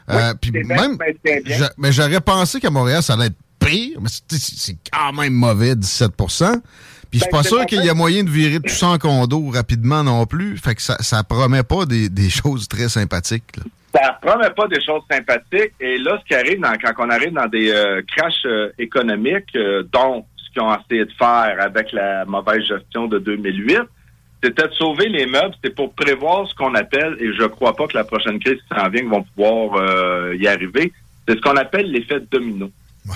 Euh, 0.09 0.33
puis 0.39 0.51
même, 0.51 0.97
bien. 1.25 1.39
mais 1.77 1.91
j'aurais 1.91 2.21
pensé 2.21 2.59
qu'à 2.61 2.69
Montréal, 2.69 3.03
ça 3.03 3.13
allait 3.13 3.25
être 3.25 3.35
pire, 3.59 3.99
mais 3.99 4.07
c'est- 4.29 4.77
quand 4.93 5.11
même 5.13 5.33
mauvais, 5.33 5.75
17% 5.75 6.61
Puis 7.09 7.19
je 7.19 7.23
suis 7.23 7.31
Ben, 7.31 7.37
pas 7.37 7.43
sûr 7.43 7.65
qu'il 7.65 7.83
y 7.83 7.89
a 7.89 7.93
moyen 7.93 8.23
de 8.23 8.29
virer 8.29 8.59
tout 8.59 8.73
ça 8.73 8.87
en 8.89 8.97
condo 8.97 9.49
rapidement 9.49 10.03
non 10.03 10.25
plus. 10.25 10.57
Fait 10.57 10.75
que 10.75 10.81
ça, 10.81 10.95
ça 10.99 11.23
promet 11.23 11.63
pas 11.63 11.85
des, 11.85 12.07
des 12.09 12.29
choses 12.29 12.67
très 12.67 12.87
sympathiques. 12.89 13.57
là. 13.57 13.63
ça 13.95 14.13
promet 14.21 14.49
pas 14.51 14.67
des 14.67 14.81
choses 14.85 15.01
sympathiques. 15.11 15.73
Et 15.79 15.97
là, 15.97 16.19
ce 16.21 16.27
qui 16.27 16.35
arrive 16.35 16.59
dans- 16.61 16.73
quand 16.81 16.93
on 17.05 17.09
arrive 17.09 17.31
dans 17.33 17.47
des 17.47 17.71
euh, 17.71 18.01
crashs 18.15 18.45
euh, 18.45 18.69
économiques, 18.77 19.55
euh, 19.55 19.83
dont 19.91 20.25
qu'ils 20.57 20.61
ont 20.61 20.75
essayé 20.75 21.05
de 21.05 21.11
faire 21.13 21.57
avec 21.59 21.91
la 21.91 22.25
mauvaise 22.25 22.63
gestion 22.63 23.07
de 23.07 23.19
2008, 23.19 23.79
c'était 24.43 24.67
de 24.67 24.73
sauver 24.73 25.09
les 25.09 25.25
meubles. 25.25 25.55
C'est 25.63 25.75
pour 25.75 25.93
prévoir 25.93 26.47
ce 26.47 26.55
qu'on 26.55 26.73
appelle, 26.75 27.15
et 27.19 27.33
je 27.33 27.43
crois 27.45 27.75
pas 27.75 27.87
que 27.87 27.97
la 27.97 28.03
prochaine 28.03 28.39
crise 28.39 28.59
qui 28.61 28.75
s'en 28.75 28.89
vient 28.89 29.01
qu'ils 29.01 29.09
vont 29.09 29.23
pouvoir 29.23 29.75
euh, 29.75 30.35
y 30.37 30.47
arriver, 30.47 30.91
c'est 31.27 31.35
ce 31.35 31.41
qu'on 31.41 31.57
appelle 31.57 31.91
l'effet 31.91 32.19
domino. 32.31 32.71
Ouais. 33.05 33.15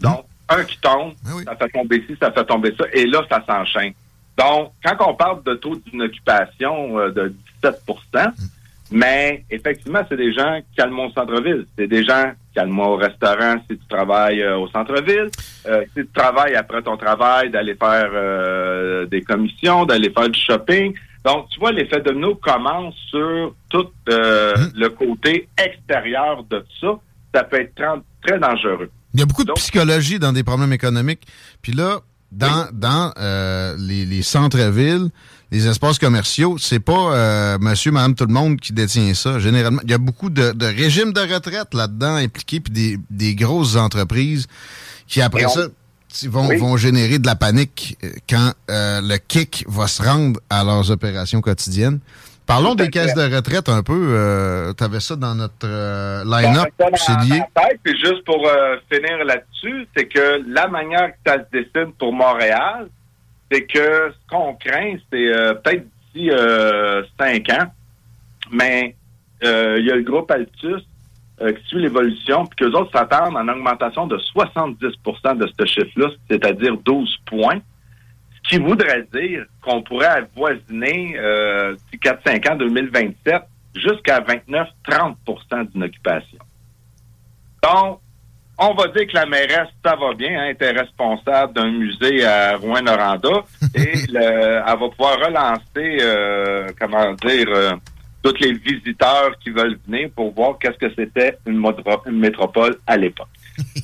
Donc, 0.00 0.24
un 0.48 0.64
qui 0.64 0.78
tombe, 0.78 1.14
oui. 1.34 1.44
ça 1.44 1.56
fait 1.56 1.68
tomber 1.68 2.04
ci, 2.06 2.16
ça 2.20 2.32
fait 2.32 2.44
tomber 2.44 2.74
ça, 2.76 2.84
et 2.92 3.06
là, 3.06 3.24
ça 3.28 3.44
s'enchaîne. 3.46 3.92
Donc, 4.36 4.72
quand 4.84 4.96
on 5.08 5.14
parle 5.14 5.42
de 5.44 5.54
taux 5.54 5.76
d'inoccupation 5.76 6.98
euh, 6.98 7.10
de 7.10 7.34
17% 7.62 8.32
mais 8.90 9.44
effectivement, 9.50 10.00
c'est 10.08 10.16
des 10.16 10.32
gens 10.32 10.60
qui 10.60 10.76
calment 10.76 11.10
centre-ville. 11.14 11.66
C'est 11.78 11.86
des 11.86 12.04
gens 12.04 12.32
calment 12.54 12.80
au 12.88 12.96
restaurant 12.96 13.56
si 13.70 13.76
tu 13.78 13.86
travailles 13.88 14.42
euh, 14.42 14.56
au 14.58 14.68
centre-ville. 14.68 15.30
Euh, 15.66 15.82
si 15.96 16.02
tu 16.02 16.08
travailles 16.12 16.54
après 16.54 16.82
ton 16.82 16.96
travail, 16.96 17.50
d'aller 17.50 17.74
faire 17.74 18.10
euh, 18.12 19.06
des 19.06 19.22
commissions, 19.22 19.84
d'aller 19.86 20.10
faire 20.10 20.28
du 20.28 20.38
shopping. 20.40 20.94
Donc, 21.24 21.48
tu 21.50 21.60
vois, 21.60 21.72
l'effet 21.72 22.00
domino 22.00 22.34
commence 22.36 22.94
sur 23.10 23.54
tout 23.68 23.88
euh, 24.08 24.54
le 24.74 24.88
côté 24.88 25.48
extérieur 25.62 26.44
de 26.50 26.64
ça. 26.80 26.88
Ça 27.34 27.44
peut 27.44 27.60
être 27.60 27.74
très, 27.74 27.86
très 28.26 28.38
dangereux. 28.38 28.90
Il 29.14 29.20
y 29.20 29.22
a 29.22 29.26
beaucoup 29.26 29.42
de 29.42 29.48
Donc- 29.48 29.56
psychologie 29.58 30.18
dans 30.18 30.32
des 30.32 30.42
problèmes 30.44 30.72
économiques. 30.72 31.26
Puis 31.62 31.72
là, 31.72 32.00
dans, 32.32 32.68
dans 32.72 33.12
les, 33.78 34.06
les 34.06 34.22
centres-villes, 34.22 35.08
les 35.52 35.66
espaces 35.66 35.98
commerciaux, 35.98 36.56
c'est 36.58 36.78
pas 36.80 37.12
euh, 37.14 37.58
monsieur, 37.60 37.90
madame, 37.90 38.14
tout 38.14 38.26
le 38.26 38.32
monde 38.32 38.60
qui 38.60 38.72
détient 38.72 39.12
ça. 39.14 39.38
Généralement, 39.38 39.80
il 39.84 39.90
y 39.90 39.94
a 39.94 39.98
beaucoup 39.98 40.30
de, 40.30 40.52
de 40.52 40.66
régimes 40.66 41.12
de 41.12 41.20
retraite 41.20 41.74
là-dedans 41.74 42.14
impliqués, 42.16 42.60
puis 42.60 42.72
des, 42.72 42.98
des 43.10 43.34
grosses 43.34 43.76
entreprises 43.76 44.46
qui, 45.08 45.20
après 45.22 45.46
on- 45.46 45.48
ça, 45.48 45.66
vont, 46.28 46.46
Oui. 46.48 46.56
vont 46.56 46.76
générer 46.76 47.18
de 47.18 47.26
la 47.26 47.34
panique 47.36 47.98
euh, 48.04 48.08
quand 48.28 48.52
euh, 48.70 49.00
le 49.02 49.16
kick 49.18 49.64
va 49.68 49.86
se 49.88 50.02
rendre 50.02 50.38
à 50.50 50.62
leurs 50.64 50.90
opérations 50.90 51.40
quotidiennes. 51.40 52.00
Parlons 52.46 52.74
des 52.74 52.88
caisses 52.90 53.14
de 53.14 53.32
retraite 53.32 53.68
un 53.68 53.84
peu. 53.84 54.08
Euh, 54.10 54.72
tu 54.76 54.82
avais 54.82 54.98
ça 54.98 55.14
dans 55.14 55.36
notre 55.36 55.54
euh, 55.66 56.24
line-up. 56.24 56.66
Bon, 56.80 56.86
C'est 56.96 57.12
lié. 57.28 57.40
ma 57.54 57.62
tête, 57.62 57.78
puis 57.84 57.96
juste 57.96 58.24
pour 58.24 58.44
euh, 58.44 58.74
finir 58.92 59.24
là-dessus, 59.24 59.86
c'est 59.96 60.06
que 60.06 60.42
la 60.52 60.66
manière 60.66 61.10
que 61.12 61.18
ça 61.30 61.36
se 61.36 61.56
dessine 61.56 61.92
pour 61.96 62.12
Montréal, 62.12 62.88
c'est 63.50 63.62
que 63.66 64.12
ce 64.12 64.30
qu'on 64.30 64.54
craint, 64.54 64.96
c'est 65.12 65.34
euh, 65.34 65.54
peut-être 65.54 65.84
d'ici 66.14 66.30
euh, 66.30 67.02
cinq 67.18 67.50
ans, 67.50 67.66
mais 68.50 68.94
euh, 69.44 69.78
il 69.78 69.86
y 69.86 69.90
a 69.90 69.96
le 69.96 70.02
groupe 70.02 70.30
Altus 70.30 70.82
euh, 71.40 71.52
qui 71.52 71.66
suit 71.68 71.80
l'évolution, 71.80 72.46
puis 72.46 72.56
qu'eux 72.56 72.76
autres 72.76 72.92
s'attendent 72.92 73.36
à 73.36 73.40
une 73.40 73.50
augmentation 73.50 74.06
de 74.06 74.18
70% 74.18 75.38
de 75.38 75.50
ce 75.58 75.66
chiffre-là, 75.66 76.08
c'est-à-dire 76.28 76.76
12 76.78 77.16
points. 77.26 77.60
Ce 78.42 78.56
qui 78.56 78.62
voudrait 78.62 79.06
dire 79.12 79.46
qu'on 79.62 79.82
pourrait 79.82 80.06
avoisiner 80.06 81.14
euh, 81.18 81.74
d'ici 81.74 81.98
4-5 82.02 82.52
ans, 82.52 82.56
2027, 82.56 83.42
jusqu'à 83.74 84.20
29-30 84.20 85.72
d'une 85.72 85.84
occupation. 85.84 86.38
Donc, 87.62 88.00
on 88.60 88.74
va 88.74 88.88
dire 88.88 89.06
que 89.06 89.14
la 89.14 89.26
mairesse, 89.26 89.68
ça 89.84 89.96
va 89.96 90.12
bien, 90.14 90.38
hein, 90.40 90.48
était 90.48 90.70
responsable 90.70 91.54
d'un 91.54 91.70
musée 91.70 92.24
à 92.24 92.56
Rouen-Noranda 92.56 93.28
et 93.74 94.06
le- 94.08 94.20
elle 94.20 94.64
va 94.64 94.76
pouvoir 94.76 95.18
relancer, 95.18 95.98
euh, 96.00 96.68
comment 96.78 97.12
dire, 97.14 97.46
euh, 97.48 97.72
tous 98.22 98.34
les 98.40 98.52
visiteurs 98.52 99.30
qui 99.42 99.50
veulent 99.50 99.78
venir 99.88 100.10
pour 100.14 100.32
voir 100.34 100.58
qu'est-ce 100.58 100.76
que 100.76 100.92
c'était 100.94 101.38
une, 101.46 101.58
métropole 102.12 102.76
à 102.86 102.96
l'époque. 102.96 103.28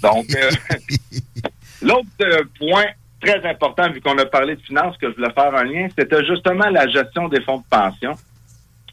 Donc, 0.02 0.26
euh, 0.37 0.50
l'autre 1.83 2.45
point 2.59 2.85
très 3.21 3.42
important, 3.49 3.90
vu 3.90 4.00
qu'on 4.00 4.18
a 4.18 4.26
parlé 4.26 4.56
de 4.56 4.61
finances, 4.61 4.97
que 4.99 5.11
je 5.11 5.16
voulais 5.16 5.33
faire 5.33 5.54
un 5.54 5.64
lien, 5.64 5.88
c'était 5.99 6.25
justement 6.26 6.68
la 6.68 6.87
gestion 6.88 7.28
des 7.28 7.40
fonds 7.40 7.59
de 7.59 7.64
pension. 7.71 8.12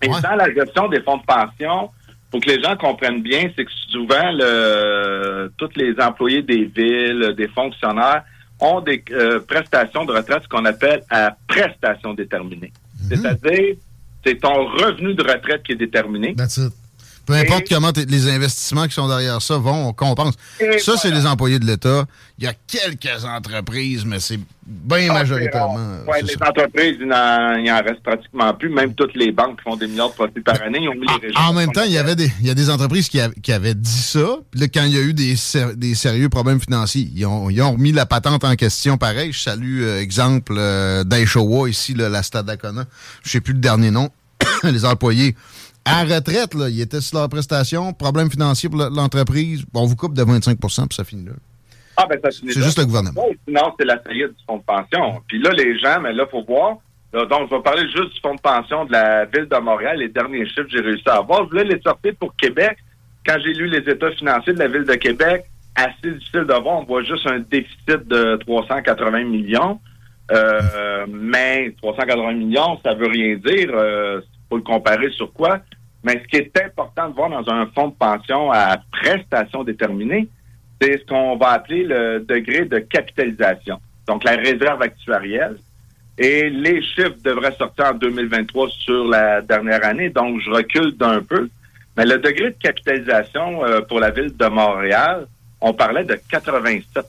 Et 0.01 0.07
Ouais. 0.09 0.21
dans 0.21 0.35
la 0.35 0.53
gestion 0.53 0.87
des 0.89 1.01
fonds 1.01 1.17
de 1.17 1.23
pension, 1.23 1.89
pour 2.33 2.41
que 2.41 2.49
les 2.49 2.63
gens 2.63 2.75
comprennent 2.75 3.21
bien, 3.21 3.51
c'est 3.55 3.63
que 3.63 3.71
souvent, 3.89 4.31
le, 4.31 5.51
tous 5.55 5.69
les 5.75 5.93
employés 5.99 6.41
des 6.41 6.65
villes, 6.65 7.35
des 7.37 7.47
fonctionnaires, 7.47 8.23
ont 8.59 8.81
des 8.81 9.03
euh, 9.11 9.39
prestations 9.41 10.03
de 10.03 10.13
retraite, 10.13 10.41
ce 10.41 10.47
qu'on 10.47 10.65
appelle 10.65 11.03
à 11.11 11.37
prestations 11.47 12.15
déterminées. 12.15 12.73
C'est-à-dire, 13.07 13.75
c'est 14.25 14.41
ton 14.41 14.65
revenu 14.65 15.13
de 15.13 15.21
retraite 15.21 15.61
qui 15.61 15.73
est 15.73 15.75
déterminé. 15.75 16.33
That's 16.33 16.57
it. 16.57 16.73
Peu 17.25 17.33
importe 17.33 17.63
comment 17.69 17.91
les 17.95 18.29
investissements 18.29 18.85
qui 18.87 18.93
sont 18.93 19.07
derrière 19.07 19.41
ça 19.41 19.57
vont, 19.57 19.87
on 19.87 19.93
compense. 19.93 20.33
Ça, 20.79 20.93
c'est 20.97 21.11
les 21.11 21.25
employés 21.25 21.57
de 21.59 21.65
l'État. 21.65 22.05
Il 22.37 22.43
y 22.43 22.47
a 22.47 22.53
quelques 22.67 23.23
entreprises, 23.23 24.03
mais 24.05 24.19
c'est 24.19 24.39
bien 24.65 25.07
Ah, 25.09 25.13
majoritairement. 25.13 25.99
Ouais, 26.07 26.19
c'est 26.19 26.23
les 26.27 26.33
ça. 26.33 26.49
entreprises, 26.49 26.97
il 26.99 27.07
n'en, 27.07 27.81
reste 27.83 28.03
pratiquement 28.03 28.53
plus. 28.53 28.69
Même 28.69 28.93
toutes 28.93 29.15
les 29.15 29.31
banques 29.31 29.57
qui 29.57 29.63
font 29.63 29.75
des 29.77 29.87
milliards 29.87 30.09
de 30.09 30.15
profits 30.15 30.41
par 30.41 30.61
année, 30.61 30.79
ils 30.81 30.89
ont 30.89 30.95
mis 30.95 31.07
les 31.07 31.27
régimes. 31.27 31.37
En 31.37 31.53
même 31.53 31.71
temps, 31.71 31.83
il 31.85 31.91
y 31.93 31.97
avait 31.97 32.15
des, 32.15 32.29
il 32.41 32.47
y 32.47 32.49
a 32.49 32.55
des 32.55 32.69
entreprises 32.69 33.07
qui, 33.07 33.19
av- 33.21 33.33
qui 33.41 33.53
avaient 33.53 33.75
dit 33.75 33.89
ça. 34.01 34.37
Puis 34.51 34.59
là, 34.59 34.67
quand 34.67 34.83
il 34.83 34.93
y 34.93 34.97
a 34.97 35.01
eu 35.01 35.13
des, 35.13 35.35
ser- 35.37 35.75
des 35.75 35.95
sérieux 35.95 36.27
problèmes 36.29 36.59
financiers, 36.59 37.09
ils 37.15 37.25
ont, 37.25 37.49
ils 37.49 37.61
ont 37.61 37.71
remis 37.73 37.91
la 37.93 38.05
patente 38.05 38.43
en 38.43 38.55
question 38.55 38.97
pareil. 38.97 39.31
Je 39.31 39.39
salue, 39.39 39.81
euh, 39.83 40.01
exemple, 40.01 40.53
euh, 40.57 41.03
d'Aishowa, 41.05 41.69
ici, 41.69 41.93
là, 41.93 42.09
la 42.09 42.21
Stade 42.23 42.47
Dacona. 42.47 42.85
Je 43.23 43.29
sais 43.29 43.41
plus 43.41 43.53
le 43.53 43.59
dernier 43.59 43.91
nom. 43.91 44.09
les 44.63 44.83
employés 44.85 45.35
à 45.85 46.03
retraite, 46.03 46.53
là, 46.53 46.69
ils 46.69 46.81
étaient 46.81 47.01
sur 47.01 47.19
leur 47.19 47.29
prestation. 47.29 47.93
Problème 47.93 48.29
financier 48.31 48.69
pour 48.69 48.79
le- 48.79 48.89
l'entreprise. 48.95 49.65
On 49.73 49.85
vous 49.85 49.95
coupe 49.95 50.13
de 50.13 50.23
25% 50.23 50.87
puis 50.87 50.95
ça 50.95 51.03
finit 51.03 51.25
là. 51.25 51.33
Ah, 51.97 52.05
ben, 52.09 52.17
ça 52.23 52.31
finit 52.31 52.53
C'est 52.53 52.61
juste 52.63 52.79
le 52.79 52.85
gouvernement. 52.85 53.21
Sinon, 53.47 53.73
c'est 53.79 53.85
la 53.85 53.99
faillite 53.99 54.29
du 54.29 54.43
fonds 54.47 54.57
de 54.57 54.63
pension. 54.63 55.21
Puis 55.27 55.39
là, 55.41 55.51
les 55.51 55.77
gens, 55.79 55.99
mais 56.01 56.13
là, 56.13 56.25
faut 56.31 56.43
voir. 56.43 56.77
Là, 57.13 57.25
donc, 57.25 57.49
je 57.51 57.55
vais 57.55 57.61
parler 57.61 57.83
juste 57.89 58.15
du 58.15 58.19
fonds 58.21 58.33
de 58.33 58.41
pension 58.41 58.85
de 58.85 58.91
la 58.91 59.25
Ville 59.25 59.45
de 59.47 59.57
Montréal. 59.57 59.97
Les 59.99 60.09
derniers 60.09 60.47
chiffres 60.47 60.63
que 60.63 60.69
j'ai 60.71 60.81
réussi 60.81 61.03
à 61.07 61.17
avoir. 61.17 61.43
Je 61.45 61.49
voulais 61.49 61.65
les 61.65 61.79
sortir 61.81 62.13
pour 62.19 62.35
Québec. 62.35 62.77
Quand 63.25 63.35
j'ai 63.43 63.53
lu 63.53 63.67
les 63.67 63.87
états 63.89 64.11
financiers 64.11 64.53
de 64.53 64.59
la 64.59 64.67
Ville 64.67 64.85
de 64.85 64.95
Québec, 64.95 65.45
assez 65.75 66.11
difficile 66.13 66.45
de 66.45 66.53
voir. 66.61 66.79
On 66.81 66.85
voit 66.85 67.03
juste 67.03 67.27
un 67.27 67.39
déficit 67.39 68.07
de 68.07 68.37
380 68.37 69.23
millions. 69.25 69.79
Euh, 70.31 71.05
mais 71.09 71.75
380 71.81 72.33
millions, 72.33 72.79
ça 72.83 72.93
veut 72.95 73.07
rien 73.07 73.35
dire. 73.35 73.69
Euh, 73.73 74.21
faut 74.53 74.57
le 74.57 74.63
comparer 74.63 75.09
sur 75.11 75.31
quoi? 75.33 75.59
Mais 76.03 76.21
ce 76.21 76.27
qui 76.27 76.35
est 76.35 76.61
important 76.61 77.09
de 77.09 77.15
voir 77.15 77.29
dans 77.29 77.49
un 77.51 77.65
fonds 77.67 77.87
de 77.87 77.93
pension 77.93 78.51
à 78.51 78.77
prestation 78.91 79.63
déterminée, 79.63 80.27
c'est 80.79 80.99
ce 80.99 81.05
qu'on 81.05 81.37
va 81.37 81.51
appeler 81.51 81.83
le 81.83 82.19
degré 82.19 82.65
de 82.65 82.79
capitalisation. 82.79 83.79
Donc, 84.07 84.23
la 84.23 84.35
réserve 84.35 84.81
actuarielle. 84.81 85.57
Et 86.17 86.49
les 86.49 86.83
chiffres 86.83 87.15
devraient 87.23 87.55
sortir 87.55 87.85
en 87.85 87.93
2023 87.93 88.69
sur 88.69 89.05
la 89.05 89.41
dernière 89.41 89.83
année. 89.83 90.09
Donc, 90.09 90.41
je 90.41 90.51
recule 90.51 90.95
d'un 90.95 91.23
peu. 91.23 91.49
Mais 91.97 92.05
le 92.05 92.19
degré 92.19 92.51
de 92.51 92.57
capitalisation 92.61 93.65
euh, 93.65 93.81
pour 93.81 93.99
la 93.99 94.11
ville 94.11 94.35
de 94.35 94.45
Montréal, 94.47 95.25
on 95.61 95.73
parlait 95.73 96.03
de 96.03 96.19
87 96.29 97.05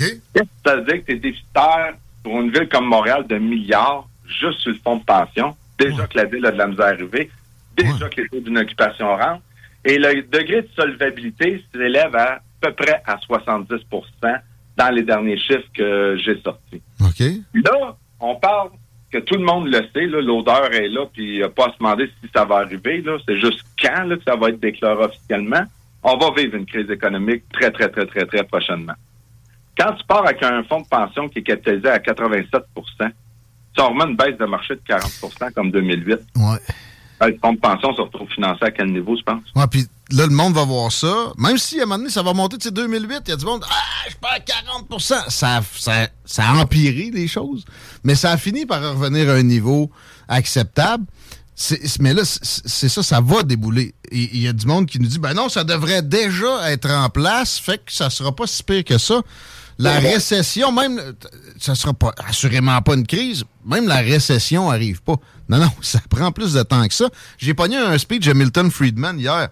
OK? 0.00 0.16
Ça 0.64 0.76
veut 0.76 0.82
dire 0.82 0.94
que 0.94 1.06
tu 1.06 1.12
es 1.12 1.18
déficitaire 1.18 1.94
pour 2.22 2.40
une 2.40 2.50
ville 2.50 2.68
comme 2.68 2.86
Montréal 2.86 3.26
de 3.26 3.38
milliards? 3.38 4.08
Juste 4.26 4.60
sur 4.60 4.72
le 4.72 4.78
fonds 4.78 4.96
de 4.96 5.04
pension. 5.04 5.56
Déjà 5.78 6.02
Ouais. 6.02 6.08
que 6.08 6.16
la 6.18 6.24
ville 6.24 6.46
a 6.46 6.52
de 6.52 6.58
la 6.58 6.66
misère 6.68 6.86
à 6.86 6.88
arriver. 6.88 7.30
Déjà 7.76 8.04
Ouais. 8.04 8.10
que 8.10 8.20
les 8.22 8.28
taux 8.28 8.40
d'une 8.40 8.58
occupation 8.58 9.08
rentrent. 9.16 9.42
Et 9.84 9.98
le 9.98 10.22
degré 10.22 10.62
de 10.62 10.68
solvabilité 10.76 11.62
s'élève 11.72 12.14
à 12.16 12.40
peu 12.60 12.72
près 12.72 13.02
à 13.06 13.16
70% 13.18 14.36
dans 14.76 14.90
les 14.90 15.02
derniers 15.02 15.38
chiffres 15.38 15.68
que 15.74 16.16
j'ai 16.24 16.40
sortis. 16.40 16.80
OK? 17.00 17.20
Là, 17.54 17.96
on 18.20 18.36
parle 18.36 18.70
que 19.12 19.18
tout 19.18 19.34
le 19.36 19.44
monde 19.44 19.68
le 19.68 19.80
sait, 19.92 20.06
l'odeur 20.06 20.72
est 20.72 20.88
là, 20.88 21.06
puis 21.12 21.24
il 21.34 21.36
n'y 21.38 21.42
a 21.42 21.48
pas 21.48 21.66
à 21.66 21.72
se 21.72 21.78
demander 21.78 22.06
si 22.22 22.28
ça 22.34 22.44
va 22.44 22.56
arriver. 22.56 23.04
C'est 23.28 23.38
juste 23.38 23.60
quand 23.80 24.04
là, 24.04 24.16
que 24.16 24.22
ça 24.24 24.34
va 24.36 24.48
être 24.48 24.58
déclaré 24.60 25.04
officiellement. 25.04 25.62
On 26.02 26.16
va 26.16 26.30
vivre 26.36 26.56
une 26.56 26.66
crise 26.66 26.90
économique 26.90 27.44
très, 27.52 27.70
très, 27.70 27.88
très, 27.88 28.06
très, 28.06 28.26
très 28.26 28.42
prochainement. 28.44 28.94
Quand 29.78 29.92
tu 29.94 30.04
pars 30.06 30.24
avec 30.26 30.42
un 30.42 30.62
fonds 30.64 30.80
de 30.80 30.88
pension 30.88 31.28
qui 31.28 31.40
est 31.40 31.42
capitalisé 31.42 31.88
à 31.88 31.98
87 31.98 32.62
tu 33.74 33.80
en 33.80 33.90
remets 33.90 34.04
une 34.04 34.16
baisse 34.16 34.38
de 34.38 34.44
marché 34.44 34.74
de 34.74 34.80
40% 34.88 35.52
comme 35.52 35.70
2008. 35.70 36.18
Ouais. 36.36 36.58
Le 37.20 37.38
fonds 37.40 37.54
de 37.54 37.58
pension 37.58 37.94
se 37.94 38.02
retrouve 38.02 38.28
financé 38.28 38.64
à 38.64 38.70
quel 38.70 38.92
niveau, 38.92 39.16
je 39.16 39.22
pense? 39.22 39.42
Ouais, 39.54 39.66
puis 39.70 39.86
là, 40.10 40.26
le 40.26 40.34
monde 40.34 40.54
va 40.54 40.64
voir 40.64 40.92
ça. 40.92 41.32
Même 41.38 41.56
si 41.56 41.78
à 41.80 41.84
un 41.84 41.86
moment 41.86 41.98
donné, 41.98 42.10
ça 42.10 42.22
va 42.22 42.34
monter, 42.34 42.58
tu 42.58 42.64
sais, 42.64 42.70
2008, 42.70 43.22
il 43.26 43.30
y 43.30 43.32
a 43.32 43.36
du 43.36 43.44
monde, 43.44 43.64
ah, 43.68 44.08
je 44.08 44.16
perds 44.16 44.44
40 44.44 45.00
ça, 45.00 45.24
ça, 45.28 45.60
ça 46.24 46.48
a 46.48 46.54
empiré 46.56 47.10
les 47.12 47.26
choses, 47.26 47.64
mais 48.02 48.14
ça 48.14 48.32
a 48.32 48.36
fini 48.36 48.66
par 48.66 48.82
revenir 48.82 49.30
à 49.30 49.34
un 49.34 49.42
niveau 49.42 49.90
acceptable. 50.28 51.04
mais 52.00 52.14
là, 52.14 52.22
c'est 52.24 52.88
ça, 52.88 53.02
ça 53.02 53.20
va 53.20 53.42
débouler. 53.42 53.94
Il 54.12 54.38
y 54.38 54.48
a 54.48 54.52
du 54.52 54.66
monde 54.66 54.86
qui 54.86 55.00
nous 55.00 55.06
dit, 55.08 55.18
ben 55.18 55.34
non, 55.34 55.48
ça 55.48 55.64
devrait 55.64 56.02
déjà 56.02 56.70
être 56.70 56.90
en 56.90 57.08
place, 57.08 57.58
fait 57.58 57.78
que 57.78 57.92
ça 57.92 58.10
sera 58.10 58.34
pas 58.34 58.46
si 58.46 58.62
pire 58.62 58.84
que 58.84 58.98
ça. 58.98 59.22
La 59.78 59.98
récession, 59.98 60.72
même, 60.72 61.00
ça 61.58 61.74
sera 61.74 61.92
pas 61.92 62.12
assurément 62.26 62.80
pas 62.82 62.94
une 62.94 63.06
crise, 63.06 63.44
même 63.66 63.88
la 63.88 63.96
récession 63.96 64.70
arrive 64.70 65.02
pas. 65.02 65.16
Non, 65.48 65.58
non, 65.58 65.70
ça 65.80 66.00
prend 66.08 66.32
plus 66.32 66.52
de 66.52 66.62
temps 66.62 66.86
que 66.86 66.94
ça. 66.94 67.06
J'ai 67.38 67.54
pogné 67.54 67.76
un 67.76 67.96
speech 67.98 68.26
de 68.26 68.32
Milton 68.32 68.70
Friedman 68.70 69.18
hier 69.18 69.48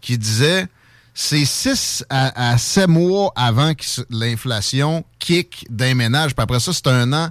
qui 0.00 0.18
disait 0.18 0.66
c'est 1.14 1.44
6 1.44 2.04
à, 2.10 2.58
7 2.58 2.88
mois 2.88 3.32
avant 3.36 3.72
que 3.74 3.84
l'inflation 4.10 5.04
kick 5.18 5.66
d'un 5.70 5.94
ménage. 5.94 6.34
Puis 6.34 6.42
après 6.42 6.60
ça, 6.60 6.72
c'est 6.72 6.88
un 6.88 7.12
an 7.12 7.30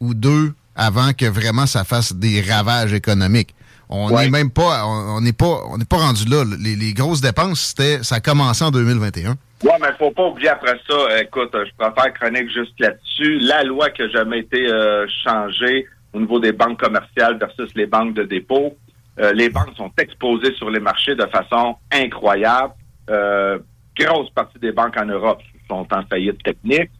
ou 0.00 0.14
deux 0.14 0.52
avant 0.76 1.12
que 1.12 1.24
vraiment 1.24 1.66
ça 1.66 1.84
fasse 1.84 2.12
des 2.12 2.42
ravages 2.42 2.92
économiques. 2.92 3.54
On 3.88 4.10
n'est 4.10 4.30
même 4.30 4.50
pas, 4.50 4.86
on 4.86 5.20
n'est 5.20 5.32
pas, 5.32 5.62
on 5.68 5.78
n'est 5.78 5.84
pas 5.84 5.98
rendu 5.98 6.24
là. 6.24 6.44
Les, 6.58 6.94
grosses 6.94 7.20
dépenses, 7.20 7.60
c'était, 7.60 8.02
ça 8.02 8.16
a 8.16 8.20
commencé 8.20 8.64
en 8.64 8.70
2021. 8.70 9.36
Oui, 9.64 9.70
mais 9.80 9.88
faut 9.98 10.10
pas 10.10 10.26
oublier 10.26 10.50
après 10.50 10.78
ça. 10.86 11.22
Écoute, 11.22 11.50
je 11.54 11.70
préfère 11.78 12.12
chronique 12.12 12.50
juste 12.50 12.78
là-dessus. 12.78 13.38
La 13.38 13.64
loi 13.64 13.88
qui 13.88 14.02
n'a 14.02 14.08
jamais 14.08 14.40
été 14.40 14.70
euh, 14.70 15.06
changée 15.24 15.86
au 16.12 16.20
niveau 16.20 16.38
des 16.38 16.52
banques 16.52 16.80
commerciales 16.80 17.38
versus 17.38 17.74
les 17.74 17.86
banques 17.86 18.12
de 18.12 18.24
dépôt. 18.24 18.76
Euh, 19.20 19.32
les 19.32 19.48
banques 19.48 19.74
sont 19.74 19.90
exposées 19.96 20.52
sur 20.56 20.68
les 20.68 20.80
marchés 20.80 21.14
de 21.14 21.24
façon 21.26 21.76
incroyable. 21.90 22.74
Euh, 23.08 23.58
grosse 23.98 24.28
partie 24.30 24.58
des 24.58 24.72
banques 24.72 24.98
en 25.00 25.06
Europe 25.06 25.40
sont 25.66 25.86
en 25.90 26.02
faillite 26.04 26.42
technique. 26.42 26.90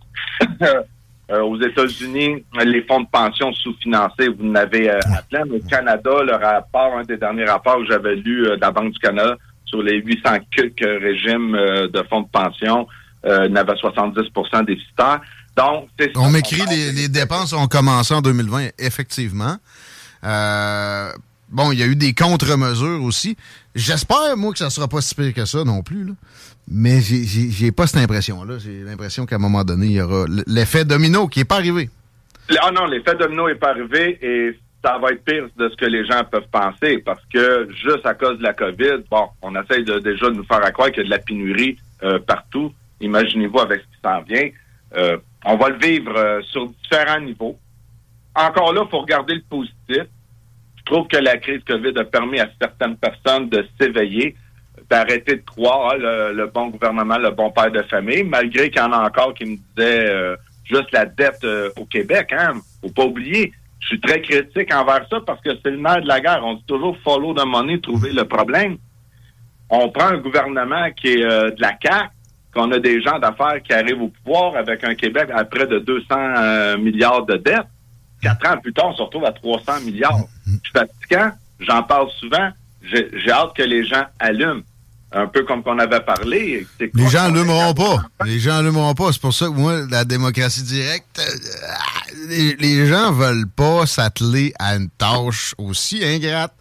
Euh, 1.31 1.41
aux 1.41 1.59
États-Unis, 1.59 2.45
les 2.67 2.83
fonds 2.83 3.01
de 3.01 3.09
pension 3.11 3.51
sous-financés, 3.55 4.29
vous 4.29 4.47
en 4.47 4.55
avez 4.57 4.91
euh, 4.91 4.99
à 5.17 5.23
plein. 5.23 5.49
Au 5.49 5.59
Canada, 5.59 6.23
le 6.23 6.35
rapport, 6.35 6.99
un 6.99 7.03
des 7.03 7.17
derniers 7.17 7.47
rapports 7.47 7.79
que 7.79 7.87
j'avais 7.87 8.17
lu 8.17 8.43
de 8.43 8.59
la 8.61 8.71
Banque 8.71 8.93
du 8.93 8.99
Canada 8.99 9.35
sur 9.65 9.83
les 9.83 10.01
800 10.03 10.39
quelques 10.51 11.03
régimes 11.03 11.53
de 11.53 12.03
fonds 12.09 12.23
de 12.23 12.29
pension, 12.29 12.87
euh, 13.25 13.49
n'avait 13.49 13.73
70% 13.73 14.65
déficitaires. 14.67 15.21
Donc, 15.57 15.89
On 16.17 16.31
m'écrit 16.31 16.63
les, 16.69 16.93
les, 16.93 17.09
dépenses 17.09 17.53
ont 17.53 17.69
commencé 17.69 18.13
en 18.13 18.21
2020, 18.21 18.71
effectivement. 18.79 19.57
bon, 20.23 21.73
il 21.73 21.79
y 21.79 21.83
a 21.83 21.87
eu 21.87 21.97
des 21.97 22.13
contre-mesures 22.13 23.03
aussi. 23.03 23.37
J'espère, 23.75 24.37
moi, 24.37 24.53
que 24.53 24.59
ça 24.59 24.71
sera 24.71 24.89
pas 24.89 25.01
si 25.01 25.15
pire 25.15 25.33
que 25.33 25.45
ça 25.45 25.65
non 25.65 25.83
plus. 25.83 26.05
Là. 26.05 26.13
Mais 26.69 27.01
j'ai 27.01 27.73
pas 27.73 27.87
cette 27.87 28.03
impression-là. 28.03 28.59
J'ai 28.59 28.81
l'impression 28.81 29.27
qu'à 29.27 29.37
un 29.37 29.41
moment 29.41 29.65
donné, 29.65 29.87
il 29.87 29.93
y 29.93 30.01
aura 30.01 30.27
l'effet 30.47 30.85
domino 30.85 31.29
qui 31.29 31.41
n'est 31.41 31.45
pas 31.45 31.57
arrivé. 31.57 31.91
Ah 32.61 32.71
non, 32.71 32.87
l'effet 32.87 33.15
domino 33.17 33.49
n'est 33.49 33.55
pas 33.55 33.71
arrivé 33.71 34.19
et 34.23 34.59
ça 34.85 34.99
va 34.99 35.13
être 35.13 35.25
pire 35.25 35.49
de 35.57 35.69
ce 35.71 35.77
que 35.77 35.87
les 35.87 36.05
gens 36.05 36.23
peuvent 36.31 36.49
penser 36.53 36.99
parce 36.99 37.25
que 37.33 37.69
juste 37.71 38.05
à 38.05 38.15
cause 38.15 38.39
de 38.39 38.43
la 38.43 38.53
COVID, 38.53 39.05
bon, 39.11 39.29
on 39.41 39.55
essaye 39.57 39.83
déjà 39.83 40.27
de 40.27 40.35
nous 40.35 40.45
faire 40.45 40.61
croire 40.73 40.91
qu'il 40.91 40.99
y 40.99 41.01
a 41.01 41.05
de 41.05 41.11
la 41.11 41.19
pénurie 41.19 41.79
euh, 42.03 42.19
partout. 42.19 42.73
Imaginez-vous 43.01 43.61
avec 43.61 43.81
ce 43.81 43.87
qui 43.87 44.03
s'en 44.05 44.21
vient. 44.21 44.51
Euh, 44.97 45.17
on 45.47 45.57
va 45.57 45.71
le 45.71 45.79
vivre 45.79 46.13
euh, 46.17 46.43
sur 46.43 46.69
différents 46.69 47.21
niveaux. 47.21 47.59
Encore 48.35 48.75
là, 48.75 48.83
il 48.85 48.91
faut 48.91 49.01
regarder 49.01 49.37
le 49.37 49.43
positif. 49.49 50.05
Je 50.77 50.85
trouve 50.85 51.09
que 51.09 51.17
la 51.17 51.39
crise 51.39 51.63
COVID 51.67 51.99
a 51.99 52.05
permis 52.05 52.41
à 52.41 52.51
certaines 52.61 52.97
personnes 52.97 53.49
de 53.49 53.67
s'éveiller 53.81 54.37
d'arrêter 54.91 55.37
de 55.37 55.43
croire 55.43 55.95
hein, 55.95 55.97
le, 55.99 56.47
bon 56.47 56.69
gouvernement, 56.69 57.17
le 57.17 57.31
bon 57.31 57.51
père 57.51 57.71
de 57.71 57.81
famille, 57.85 58.23
malgré 58.23 58.69
qu'il 58.69 58.83
y 58.83 58.85
en 58.85 58.93
a 58.93 58.99
encore 58.99 59.33
qui 59.33 59.47
me 59.47 59.57
disaient 59.57 60.37
juste 60.65 60.93
la 60.93 61.07
dette 61.07 61.47
au 61.77 61.87
Québec. 61.87 62.35
Hein, 62.37 62.61
faut 62.83 62.91
pas 62.91 63.05
oublier. 63.05 63.51
Je 63.85 63.89
suis 63.89 64.01
très 64.01 64.23
critique 64.23 64.73
envers 64.75 65.07
ça 65.11 65.19
parce 65.27 65.41
que 65.43 65.51
c'est 65.63 65.71
le 65.71 65.77
nerf 65.77 66.01
de 66.01 66.09
la 66.09 66.21
guerre. 66.21 66.41
On 66.43 66.55
dit 66.55 66.65
toujours 66.67 66.97
follow 67.05 67.35
the 67.35 67.45
money, 67.45 67.81
trouver 67.81 68.13
le 68.13 68.25
problème. 68.25 68.79
On 69.69 69.91
prend 69.91 70.07
un 70.07 70.19
gouvernement 70.19 70.91
qui 70.93 71.09
est 71.09 71.25
euh, 71.25 71.51
de 71.51 71.61
la 71.61 71.73
CAQ, 71.83 72.09
qu'on 72.55 72.73
a 72.73 72.79
des 72.79 73.03
gens 73.03 73.19
d'affaires 73.19 73.63
qui 73.63 73.75
arrivent 73.75 74.01
au 74.01 74.09
pouvoir 74.09 74.57
avec 74.57 74.85
un 74.85 74.95
Québec 74.95 75.29
à 75.35 75.45
près 75.45 75.67
de 75.67 75.81
200 75.81 76.79
milliards 76.79 77.27
de 77.27 77.37
dettes. 77.37 77.67
Quatre 78.23 78.49
ans 78.49 78.57
plus 78.59 78.73
tard, 78.73 78.87
on 78.87 78.95
se 78.95 79.03
retrouve 79.03 79.27
à 79.27 79.33
300 79.33 79.81
milliards. 79.85 80.19
Je 80.47 80.53
suis 80.53 80.73
fatiguant, 80.73 81.33
j'en 81.61 81.83
parle 81.83 82.09
souvent. 82.13 82.51
J'ai 82.83 83.31
hâte 83.31 83.55
que 83.55 83.63
les 83.63 83.85
gens 83.85 84.05
allument 84.19 84.63
un 85.15 85.27
peu 85.27 85.45
comme 85.45 85.63
qu'on 85.63 85.79
avait 85.79 86.01
parlé. 86.01 86.67
Les 86.81 87.09
gens 87.09 87.33
l'aimeront 87.33 87.75
pas. 87.75 88.05
Les 88.25 88.39
gens 88.39 88.61
l'aimeront 88.63 88.95
pas. 88.95 89.13
C'est 89.13 89.21
pour 89.21 89.33
ça 89.33 89.47
que 89.47 89.53
moi, 89.53 89.81
la 89.91 90.05
démocratie 90.05 90.63
directe, 90.63 91.19
euh, 91.19 92.27
les, 92.29 92.57
les, 92.57 92.87
gens 92.87 93.13
veulent 93.13 93.49
pas 93.49 93.87
s'atteler 93.87 94.53
à 94.59 94.77
une 94.77 94.91
tâche 94.91 95.55
aussi 95.59 96.05
ingrate. 96.05 96.53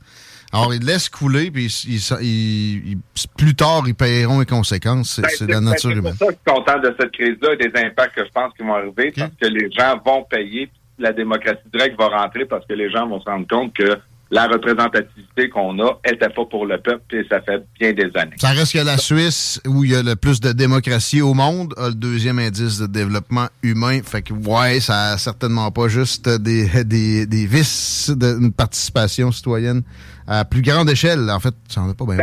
Alors, 0.53 0.71
ils 0.71 0.85
laissent 0.85 1.09
couler, 1.09 1.49
puis 1.49 1.65
ils, 1.87 2.97
plus 3.35 3.55
tard, 3.55 3.81
ils 3.87 3.95
paieront 3.95 4.39
les 4.39 4.45
conséquences. 4.45 5.19
C'est 5.29 5.47
ben, 5.47 5.55
la 5.55 5.61
nature 5.61 5.89
humaine. 5.89 6.13
C'est 6.19 6.25
pour 6.25 6.27
ça 6.27 6.33
que 6.33 6.39
je 6.45 6.51
suis 6.51 6.63
content 6.63 6.79
de 6.79 6.95
cette 6.99 7.11
crise-là 7.11 7.53
et 7.53 7.57
des 7.57 7.79
impacts 7.81 8.15
que 8.15 8.23
je 8.23 8.31
pense 8.31 8.53
qui 8.53 8.61
vont 8.61 8.75
arriver, 8.75 9.11
parce 9.17 9.31
que 9.41 9.47
les 9.47 9.71
gens 9.71 9.99
vont 10.05 10.23
payer, 10.29 10.69
la 10.99 11.11
démocratie 11.11 11.63
directe 11.73 11.97
va 11.97 12.09
rentrer 12.09 12.45
parce 12.45 12.67
que 12.67 12.73
les 12.73 12.91
gens 12.91 13.07
vont 13.07 13.19
se 13.19 13.25
rendre 13.25 13.47
compte 13.47 13.73
que 13.73 13.97
la 14.33 14.47
représentativité 14.47 15.47
qu'on 15.49 15.79
a 15.79 15.99
n'était 16.09 16.29
pas 16.29 16.45
pour 16.45 16.65
le 16.65 16.79
peuple 16.79 17.15
et 17.15 17.23
ça 17.29 17.39
fait 17.41 17.63
bien 17.79 17.93
des 17.93 18.09
années. 18.15 18.33
Ça 18.37 18.49
reste 18.49 18.73
que 18.73 18.83
la 18.83 18.97
Suisse, 18.97 19.61
où 19.67 19.83
il 19.83 19.91
y 19.91 19.95
a 19.95 20.01
le 20.01 20.15
plus 20.15 20.41
de 20.41 20.51
démocratie 20.51 21.21
au 21.21 21.35
monde, 21.35 21.75
a 21.77 21.89
le 21.89 21.93
deuxième 21.93 22.39
indice 22.39 22.79
de 22.79 22.87
développement 22.87 23.45
humain. 23.61 23.99
Fait 24.03 24.23
que, 24.23 24.33
ouais, 24.33 24.79
ça 24.79 25.11
n'a 25.11 25.17
certainement 25.19 25.69
pas 25.69 25.87
juste 25.87 26.27
des, 26.27 26.83
des, 26.83 27.27
des 27.27 27.45
vices 27.45 28.09
d'une 28.09 28.51
participation 28.51 29.31
citoyenne 29.31 29.83
à 30.27 30.45
plus 30.45 30.63
grande 30.63 30.89
échelle. 30.89 31.29
En 31.29 31.39
fait, 31.39 31.53
ça 31.67 31.81
n'en 31.81 31.91
est 31.91 31.97
pas 31.97 32.05
bien. 32.05 32.17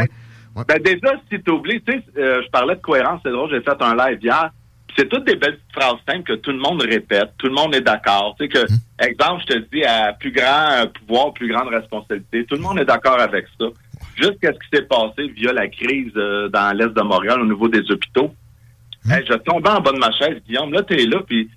Ben, 0.56 0.64
ben, 0.66 0.82
déjà, 0.82 1.14
si 1.30 1.40
tu 1.40 1.50
oublies, 1.52 1.80
tu 1.86 1.92
sais, 1.92 2.02
euh, 2.18 2.42
je 2.44 2.50
parlais 2.50 2.74
de 2.74 2.80
cohérence, 2.80 3.20
c'est 3.24 3.30
drôle, 3.30 3.50
j'ai 3.50 3.60
fait 3.60 3.80
un 3.80 3.94
live 3.94 4.18
hier 4.20 4.50
c'est 4.96 5.08
toutes 5.08 5.24
des 5.24 5.36
belles 5.36 5.58
phrases 5.72 5.96
simples 6.08 6.22
que 6.22 6.32
tout 6.34 6.50
le 6.50 6.58
monde 6.58 6.82
répète, 6.82 7.30
tout 7.38 7.46
le 7.46 7.54
monde 7.54 7.74
est 7.74 7.80
d'accord. 7.80 8.34
Tu 8.38 8.44
sais 8.44 8.48
que, 8.48 8.60
hum. 8.60 8.78
exemple, 8.98 9.42
je 9.48 9.54
te 9.54 9.58
dis, 9.72 9.84
à 9.84 10.12
plus 10.12 10.32
grand 10.32 10.86
pouvoir, 10.94 11.32
plus 11.32 11.48
grande 11.48 11.68
responsabilité, 11.68 12.44
tout 12.44 12.56
le 12.56 12.62
monde 12.62 12.78
est 12.78 12.84
d'accord 12.84 13.20
avec 13.20 13.46
ça. 13.58 13.66
Juste 14.16 14.38
qu'est-ce 14.40 14.58
qui 14.58 14.76
s'est 14.76 14.86
passé 14.86 15.28
via 15.28 15.52
la 15.52 15.68
crise 15.68 16.12
euh, 16.16 16.48
dans 16.48 16.76
l'Est 16.76 16.92
de 16.92 17.02
Montréal 17.02 17.40
au 17.40 17.46
niveau 17.46 17.68
des 17.68 17.90
hôpitaux? 17.90 18.34
Hum. 19.06 19.20
je 19.26 19.34
tombais 19.34 19.70
en 19.70 19.80
bas 19.80 19.92
de 19.92 19.98
ma 19.98 20.12
chaise, 20.12 20.42
Guillaume, 20.46 20.72
là, 20.72 20.82
tu 20.82 21.00
es 21.00 21.06
là, 21.06 21.20
puis 21.26 21.48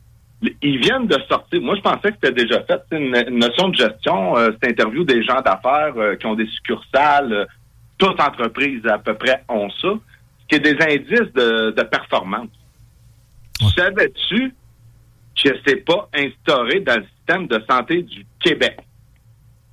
ils 0.62 0.78
viennent 0.80 1.08
de 1.08 1.18
sortir. 1.30 1.62
Moi, 1.62 1.76
je 1.76 1.82
pensais 1.82 2.12
que 2.12 2.18
c'était 2.22 2.34
déjà 2.34 2.62
fait. 2.64 2.82
C'est 2.92 3.00
une, 3.00 3.40
notion 3.40 3.70
de 3.70 3.76
gestion. 3.76 4.38
Euh, 4.38 4.52
cette 4.52 4.72
interview 4.72 5.06
des 5.06 5.24
gens 5.24 5.40
d'affaires 5.42 5.94
euh, 5.96 6.16
qui 6.16 6.26
ont 6.26 6.36
des 6.36 6.48
succursales. 6.48 7.48
toutes 7.98 8.20
entreprises 8.20 8.86
à 8.86 8.98
peu 8.98 9.14
près 9.14 9.44
ont 9.48 9.70
ça. 9.70 9.94
Ce 10.42 10.48
qui 10.50 10.56
est 10.56 10.60
des 10.60 10.78
indices 10.82 11.32
de 11.34 11.84
performance. 11.84 12.50
Savais-tu 13.76 14.54
que 15.42 15.50
c'est 15.66 15.78
pas 15.78 16.10
instauré 16.14 16.80
dans 16.82 16.98
le 16.98 17.06
système 17.18 17.48
de 17.48 17.64
santé 17.70 18.04
du 18.04 18.26
Québec? 18.40 18.80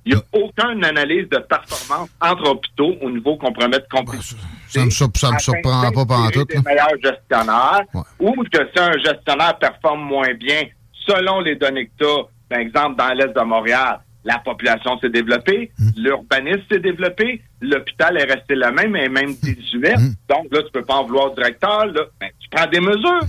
Il 0.03 0.15
n'y 0.15 0.19
a 0.19 0.23
aucune 0.33 0.83
analyse 0.83 1.29
de 1.29 1.37
performance 1.37 2.09
entre 2.19 2.49
hôpitaux 2.49 2.95
au 3.01 3.11
niveau 3.11 3.37
qu'on 3.37 3.53
promet 3.53 3.77
de 3.77 3.85
compétition. 3.89 4.37
ça, 4.67 4.83
me, 4.83 4.89
ça 4.89 5.31
me 5.31 5.39
surprend 5.39 5.91
pas 5.91 6.05
pendant 6.05 6.29
tout. 6.31 6.43
des 6.45 6.59
meilleurs 6.59 6.97
gestionnaires 7.03 7.83
ou 8.19 8.43
que 8.51 8.67
si 8.73 8.79
un 8.79 8.93
gestionnaire 8.93 9.59
performe 9.59 10.01
moins 10.01 10.33
bien, 10.33 10.63
selon 11.05 11.41
les 11.41 11.55
données 11.55 11.85
que 11.85 11.91
tu 11.99 12.05
as, 12.05 12.23
par 12.49 12.59
exemple, 12.59 12.95
dans 12.97 13.13
l'Est 13.13 13.35
de 13.35 13.41
Montréal, 13.41 13.99
la 14.23 14.39
population 14.39 14.99
s'est 14.99 15.09
développée, 15.09 15.71
hum. 15.79 15.91
l'urbanisme 15.97 16.61
s'est 16.71 16.79
développé, 16.79 17.41
l'hôpital 17.61 18.17
est 18.17 18.23
resté 18.23 18.55
le 18.55 18.71
même 18.71 18.95
et 18.95 19.09
même 19.09 19.33
18. 19.35 19.97
Hum. 19.97 20.15
Donc 20.29 20.47
là, 20.51 20.63
tu 20.63 20.71
peux 20.71 20.83
pas 20.83 20.95
en 20.95 21.05
vouloir 21.05 21.31
au 21.31 21.35
directeur. 21.35 21.85
Là. 21.85 22.01
Ben, 22.19 22.29
tu 22.39 22.49
prends 22.49 22.67
des 22.67 22.79
mesures. 22.79 23.21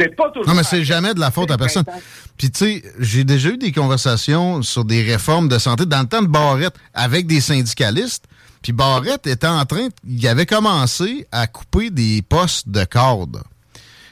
Hum. 0.00 0.42
Non, 0.46 0.54
mais 0.54 0.64
c'est 0.64 0.84
jamais 0.84 1.14
de 1.14 1.20
la 1.20 1.30
faute 1.30 1.50
à 1.50 1.56
personne. 1.56 1.84
Puis, 2.36 2.50
tu 2.50 2.58
sais, 2.58 2.82
j'ai 2.98 3.24
déjà 3.24 3.50
eu 3.50 3.58
des 3.58 3.70
conversations 3.70 4.62
sur 4.62 4.84
des 4.84 5.02
réformes 5.02 5.48
de 5.48 5.58
santé 5.58 5.86
dans 5.86 6.00
le 6.00 6.06
temps 6.06 6.22
de 6.22 6.26
Barrette 6.26 6.74
avec 6.94 7.26
des 7.26 7.40
syndicalistes. 7.40 8.24
Puis 8.62 8.72
Barrette 8.72 9.26
était 9.26 9.46
en 9.46 9.64
train, 9.66 9.88
il 10.08 10.26
avait 10.26 10.46
commencé 10.46 11.28
à 11.30 11.46
couper 11.46 11.90
des 11.90 12.22
postes 12.22 12.68
de 12.68 12.82
cadre. 12.84 13.44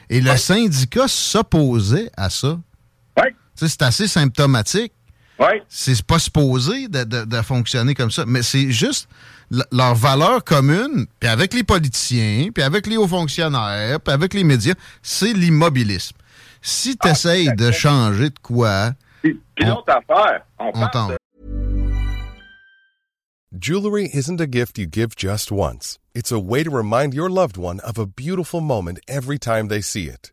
Et 0.09 0.21
le 0.21 0.37
syndicat 0.37 1.07
s'opposait 1.07 2.11
à 2.15 2.29
ça. 2.29 2.59
Oui. 3.17 3.29
C'est 3.55 3.81
assez 3.81 4.07
symptomatique. 4.07 4.93
Oui. 5.39 5.59
C'est 5.67 5.99
pas 6.03 6.19
supposé 6.19 6.87
de, 6.87 7.03
de, 7.03 7.41
fonctionner 7.41 7.95
comme 7.95 8.11
ça. 8.11 8.25
Mais 8.27 8.43
c'est 8.43 8.71
juste 8.71 9.09
leur 9.71 9.95
valeur 9.95 10.43
commune, 10.43 11.05
puis 11.19 11.29
avec 11.29 11.53
les 11.53 11.63
politiciens, 11.63 12.49
puis 12.53 12.63
avec 12.63 12.87
les 12.87 12.97
hauts 12.97 13.07
fonctionnaires, 13.07 13.99
puis 13.99 14.13
avec 14.13 14.33
les 14.33 14.43
médias, 14.43 14.75
c'est 15.01 15.33
l'immobilisme. 15.33 16.17
Si 16.61 16.97
tu 16.97 17.07
essayes 17.07 17.49
ah, 17.49 17.55
de 17.55 17.71
changer 17.71 18.29
de 18.29 18.39
quoi... 18.41 18.93
Puis, 19.21 19.39
l'autre 19.59 19.89
affaire, 19.89 20.41
on, 20.59 20.71
on 20.73 21.07
de... 21.09 21.17
Jewelry 23.57 24.09
isn't 24.11 24.41
a 24.41 24.47
gift 24.47 24.79
you 24.79 24.87
give 24.87 25.15
just 25.15 25.51
once. 25.51 25.99
It's 26.15 26.31
a 26.31 26.39
way 26.39 26.63
to 26.63 26.71
remind 26.71 27.13
your 27.13 27.29
loved 27.29 27.55
one 27.55 27.79
of 27.81 27.99
a 27.99 28.07
beautiful 28.07 28.61
moment 28.61 28.99
every 29.07 29.37
time 29.37 29.67
they 29.67 29.79
see 29.79 30.07
it. 30.07 30.32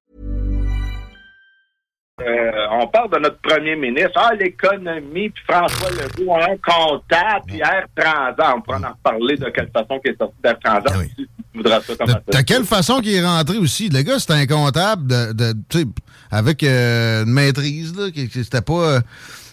Euh, 2.21 2.51
on 2.71 2.87
parle 2.87 3.09
de 3.11 3.17
notre 3.19 3.39
premier 3.39 3.75
ministre. 3.75 4.11
Ah, 4.15 4.31
l'économie, 4.37 5.29
puis 5.29 5.43
François 5.49 5.89
Legault, 5.91 6.35
un 6.35 6.55
comptable, 6.57 7.45
puis 7.47 7.59
Air 7.59 7.85
Transat. 7.95 8.53
On 8.55 8.61
pourra 8.61 8.77
en 8.79 8.91
reparler 8.91 9.37
de 9.37 9.49
quelle 9.49 9.71
façon 9.71 9.99
qu'il 9.99 10.11
est 10.13 10.17
sorti 10.17 10.35
d'Air 10.43 10.59
Transat. 10.63 10.93
Oui. 10.99 11.05
Si 11.17 11.23
tu 11.25 11.57
voudras 11.57 11.81
ça 11.81 11.95
comme 11.95 12.07
De, 12.07 12.11
ça. 12.11 12.39
de 12.39 12.45
quelle 12.45 12.65
façon 12.65 12.99
qu'il 12.99 13.13
est 13.15 13.25
rentré 13.25 13.57
aussi? 13.57 13.89
Le 13.89 14.01
gars, 14.03 14.19
c'était 14.19 14.33
un 14.33 14.45
comptable 14.45 15.07
de, 15.07 15.33
de, 15.33 15.53
tu 15.69 15.79
sais, 15.79 15.85
avec 16.29 16.61
euh, 16.63 17.23
une 17.23 17.31
maîtrise, 17.31 17.95
là, 17.95 18.11
qui- 18.11 18.27
qui- 18.29 18.43
c'était 18.43 18.61
pas... 18.61 18.73
euh, 18.97 19.01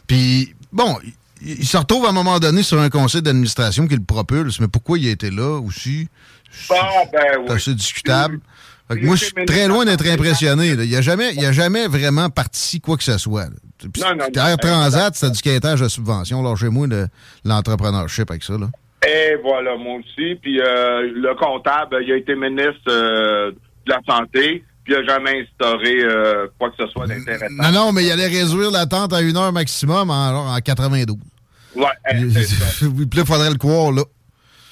Puis, 0.07 0.55
bon, 0.71 0.99
il, 1.41 1.61
il 1.61 1.67
se 1.67 1.77
retrouve 1.77 2.05
à 2.05 2.11
un 2.11 2.13
moment 2.13 2.39
donné 2.39 2.63
sur 2.63 2.79
un 2.81 2.91
conseil 2.91 3.23
d'administration 3.23 3.87
qui 3.87 3.95
le 3.95 4.05
propulse, 4.05 4.61
mais 4.61 4.69
pourquoi 4.69 4.99
il 4.99 5.09
a 5.09 5.13
été 5.13 5.31
là 5.31 5.59
aussi? 5.61 6.09
Ah, 6.71 6.75
ben 7.13 7.21
C'est 7.33 7.39
oui. 7.39 7.51
assez 7.51 7.75
discutable. 7.75 8.41
Moi, 8.91 9.17
je 9.17 9.25
suis 9.27 9.35
très 9.47 9.69
loin 9.69 9.85
d'être 9.85 10.07
impressionné. 10.07 10.75
là. 10.75 10.85
Il 10.85 10.91
n'a 10.93 11.01
jamais, 11.03 11.33
il 11.35 11.45
a 11.45 11.53
jamais 11.53 11.87
vraiment 11.89 12.31
parti 12.31 12.81
quoi 12.81 12.97
que 12.97 13.03
ce 13.05 13.19
soit. 13.19 13.47
Puis, 13.79 14.03
Non, 14.03 14.15
non. 14.17 14.27
Air 14.35 14.57
Transat, 14.59 15.15
c'était 15.15 15.33
du 15.33 15.41
quêtage 15.43 15.81
de 15.81 15.89
subvention. 15.89 16.43
Lâchez-moi 16.43 16.87
le- 16.87 17.09
l'entrepreneurship 17.45 18.31
avec 18.31 18.43
ça. 18.43 18.55
Là. 18.55 18.69
Et 19.07 19.37
voilà, 19.43 19.77
moi 19.77 19.99
aussi. 20.01 20.35
Puis 20.43 20.61
euh, 20.61 21.03
le 21.15 21.35
comptable, 21.39 21.99
il 22.05 22.13
a 22.13 22.17
été 22.17 22.35
ministre 22.35 22.81
euh, 22.89 23.51
de 23.53 23.57
la 23.91 24.01
Santé, 24.09 24.65
puis 24.85 24.95
il 24.95 25.01
n'a 25.01 25.05
jamais 25.07 25.43
instauré 25.43 26.03
euh, 26.03 26.47
quoi 26.59 26.71
que 26.71 26.77
ce 26.85 26.87
soit 26.91 27.07
d'intéressant. 27.07 27.47
Non, 27.51 27.71
non, 27.73 27.93
mais 27.93 28.05
il 28.05 28.11
allait 28.11 28.27
réduire 28.27 28.71
l'attente 28.71 29.13
à 29.13 29.21
une 29.21 29.37
heure 29.37 29.53
maximum 29.53 30.11
en 30.11 30.59
92. 30.59 31.17
Ouais, 31.77 31.85
eh, 32.11 32.31
c'est 32.31 32.43
ça. 32.45 32.65
Puis 32.81 32.89
là, 33.19 33.23
il 33.23 33.27
faudrait 33.27 33.51
le 33.51 33.57
croire, 33.59 33.93
là. 33.93 34.03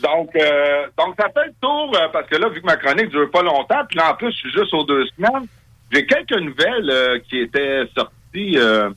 Donc, 0.03 0.31
euh, 0.37 0.87
donc 0.99 1.15
ça 1.19 1.29
fait 1.33 1.47
le 1.47 1.55
tour, 1.61 1.93
euh, 1.97 2.09
parce 2.13 2.29
que 2.29 2.37
là, 2.37 2.49
vu 2.49 2.61
que 2.61 2.67
ma 2.67 2.77
chronique 2.77 3.09
dure 3.09 3.31
pas 3.31 3.43
longtemps, 3.43 3.83
puis 3.89 3.97
là, 3.99 4.13
en 4.13 4.15
plus, 4.15 4.31
je 4.33 4.37
suis 4.37 4.53
juste 4.53 4.75
aux 4.75 4.85
deux 4.85 5.07
semaines, 5.17 5.47
j'ai 5.93 6.05
quelques 6.07 6.39
nouvelles 6.41 6.91
euh, 6.91 7.19
qui 7.29 7.39
étaient 7.39 7.83
sorties. 7.97 8.59
euh, 8.59 8.91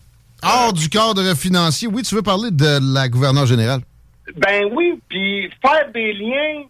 Hors 0.44 0.74
du 0.74 0.90
cadre 0.90 1.36
financier, 1.36 1.88
oui, 1.88 2.02
tu 2.04 2.16
veux 2.16 2.22
parler 2.22 2.52
de 2.52 2.80
la 2.94 3.08
gouverneure 3.08 3.46
générale? 3.46 3.82
Ben 4.36 4.66
oui, 4.74 5.00
puis 5.10 5.50
faire 5.62 5.90
des 5.94 6.14
liens, 6.14 6.64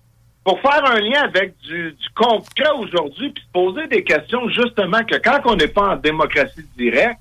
pour 0.43 0.59
faire 0.61 0.83
un 0.85 0.99
lien 0.99 1.23
avec 1.23 1.53
du, 1.61 1.91
du 1.91 2.07
concret 2.15 2.69
aujourd'hui, 2.77 3.31
puis 3.31 3.43
se 3.43 3.51
poser 3.51 3.87
des 3.87 4.03
questions 4.03 4.47
justement 4.49 5.03
que 5.03 5.15
quand 5.15 5.39
on 5.45 5.55
n'est 5.55 5.67
pas 5.67 5.89
en 5.89 5.95
démocratie 5.97 6.65
directe, 6.77 7.19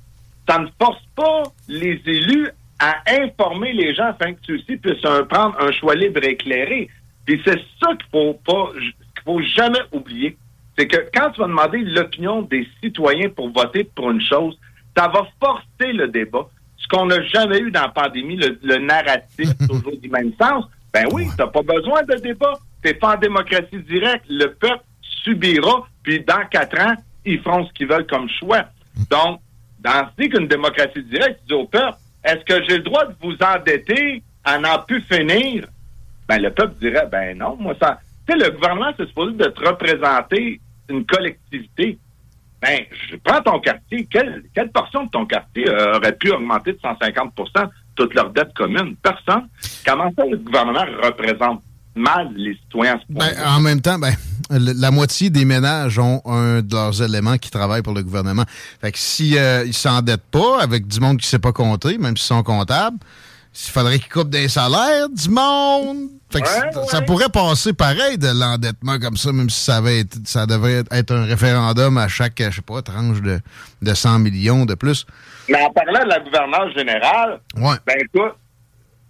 ça 0.49 0.59
ne 0.59 0.67
force 0.81 1.03
pas 1.17 1.43
les 1.69 2.01
élus 2.07 2.49
à 2.79 2.95
informer 3.21 3.73
les 3.73 3.95
gens 3.95 4.07
afin 4.07 4.33
que 4.33 4.39
ceux-ci 4.47 4.77
puissent 4.77 5.05
un- 5.05 5.25
prendre 5.25 5.57
un 5.61 5.73
choix 5.73 5.95
libre 5.97 6.23
et 6.23 6.31
éclairé. 6.31 6.89
Puis 7.29 7.43
c'est 7.45 7.61
ça 7.79 7.95
qu'il 7.95 8.09
faut 8.11 8.33
pas, 8.43 8.71
qu'il 8.73 9.23
faut 9.23 9.43
jamais 9.43 9.83
oublier. 9.93 10.39
C'est 10.79 10.87
que 10.87 10.97
quand 11.13 11.31
tu 11.33 11.41
vas 11.43 11.47
demander 11.47 11.81
l'opinion 11.81 12.41
des 12.41 12.67
citoyens 12.83 13.29
pour 13.29 13.51
voter 13.51 13.85
pour 13.85 14.11
une 14.11 14.23
chose, 14.23 14.59
ça 14.97 15.09
va 15.09 15.29
forcer 15.39 15.93
le 15.93 16.09
débat. 16.09 16.49
Ce 16.79 16.89
qu'on 16.89 17.05
n'a 17.05 17.23
jamais 17.25 17.59
eu 17.59 17.71
dans 17.71 17.83
la 17.83 17.89
pandémie, 17.91 18.37
le, 18.37 18.59
le 18.63 18.79
narratif 18.79 19.51
toujours 19.69 20.01
du 20.01 20.09
même 20.09 20.33
sens. 20.41 20.65
Ben 20.95 21.05
oui, 21.13 21.29
t'as 21.37 21.49
pas 21.49 21.61
besoin 21.61 22.03
de 22.05 22.15
débat. 22.15 22.55
T'es 22.83 22.95
pas 22.95 23.17
en 23.17 23.19
démocratie 23.19 23.83
directe. 23.87 24.25
Le 24.31 24.47
peuple 24.55 24.85
subira, 25.03 25.87
puis 26.03 26.21
dans 26.21 26.47
quatre 26.51 26.81
ans, 26.81 26.95
ils 27.27 27.43
feront 27.43 27.67
ce 27.67 27.73
qu'ils 27.75 27.89
veulent 27.89 28.07
comme 28.07 28.31
choix. 28.41 28.65
Donc, 29.11 29.43
dans 29.81 30.09
ce 30.19 30.27
qu'une 30.29 30.49
démocratie 30.49 31.03
directe, 31.03 31.41
tu 31.43 31.49
dis 31.49 31.61
au 31.61 31.67
peuple, 31.67 31.99
est-ce 32.25 32.43
que 32.47 32.65
j'ai 32.67 32.79
le 32.79 32.85
droit 32.85 33.05
de 33.05 33.15
vous 33.21 33.37
endetter 33.45 34.23
à 34.45 34.59
n'en 34.59 34.79
plus 34.79 35.03
finir? 35.03 35.67
Ben, 36.29 36.43
le 36.43 36.51
peuple 36.51 36.75
dirait, 36.81 37.09
ben 37.11 37.37
non, 37.39 37.57
moi, 37.59 37.75
ça. 37.81 38.01
Tu 38.27 38.39
sais, 38.39 38.45
le 38.45 38.51
gouvernement, 38.51 38.93
c'est 38.97 39.07
supposé 39.07 39.35
de 39.35 39.45
te 39.45 39.67
représenter 39.67 40.61
une 40.89 41.07
collectivité. 41.07 41.99
Ben, 42.61 42.81
je 43.11 43.17
prends 43.17 43.41
ton 43.41 43.61
quartier. 43.61 44.07
Quelle, 44.11 44.43
quelle 44.55 44.71
portion 44.71 45.05
de 45.05 45.11
ton 45.11 45.25
quartier 45.27 45.69
euh, 45.69 45.97
aurait 45.97 46.17
pu 46.17 46.31
augmenter 46.31 46.73
de 46.73 46.79
150% 46.79 47.71
toute 47.95 48.15
leur 48.15 48.31
dette 48.31 48.53
commune? 48.55 48.97
Personne. 48.97 49.49
Comment 49.87 50.13
ça, 50.17 50.25
le 50.27 50.37
gouvernement 50.37 50.85
représente 51.03 51.63
mal 51.95 52.31
les 52.37 52.55
citoyens 52.55 52.97
à 52.97 52.99
ce 52.99 53.05
Ben, 53.09 53.33
en 53.47 53.61
même 53.61 53.81
temps, 53.81 53.99
ben, 53.99 54.15
la 54.51 54.91
moitié 54.91 55.31
des 55.31 55.45
ménages 55.45 55.99
ont 55.99 56.21
un 56.27 56.63
de 56.63 56.75
leurs 56.75 57.03
éléments 57.03 57.39
qui 57.39 57.51
travaillent 57.51 57.83
pour 57.83 57.95
le 57.95 58.03
gouvernement. 58.03 58.45
Fait 58.81 58.93
que 58.93 58.99
si 58.99 59.39
euh, 59.39 59.71
s'endettent 59.73 60.31
pas 60.31 60.61
avec 60.61 60.87
du 60.87 61.01
monde 61.01 61.19
qui 61.19 61.27
sait 61.27 61.39
pas 61.39 61.53
compter, 61.53 61.97
même 61.99 62.17
s'ils 62.17 62.27
sont 62.27 62.43
comptables, 62.43 62.99
il 63.55 63.71
faudrait 63.73 63.99
qu'ils 63.99 64.09
coupent 64.13 64.31
des 64.31 64.49
salaires 64.49 65.09
du 65.09 65.29
monde. 65.29 66.09
Fait 66.31 66.41
que 66.43 66.47
Ouais, 66.47 66.87
ça 66.89 67.01
pourrait 67.03 67.31
passer 67.31 67.73
pareil 67.73 68.19
de 68.19 68.29
l'endettement 68.29 68.99
comme 68.99 69.17
ça, 69.17 69.33
même 69.33 69.49
si 69.49 69.65
ça 69.65 69.77
avait 69.77 70.01
été- 70.01 70.19
ça 70.25 70.45
devait 70.47 70.85
être 70.91 71.13
un 71.13 71.25
référendum 71.25 71.97
à 71.99 72.07
chaque, 72.09 72.35
je 72.39 72.51
sais 72.57 72.63
pas, 72.63 72.83
tranche 72.83 73.21
de, 73.23 73.41
de 73.83 73.95
100 73.95 74.19
millions 74.19 74.67
de 74.67 74.75
plus. 74.75 75.07
Mais 75.49 75.63
en 75.63 75.71
parlant 75.71 76.05
de 76.05 76.09
la 76.09 76.21
gouverneure 76.21 76.71
générale, 76.77 77.41
Ouais. 77.57 77.77
Ben 77.87 77.97
écoute, 77.99 78.35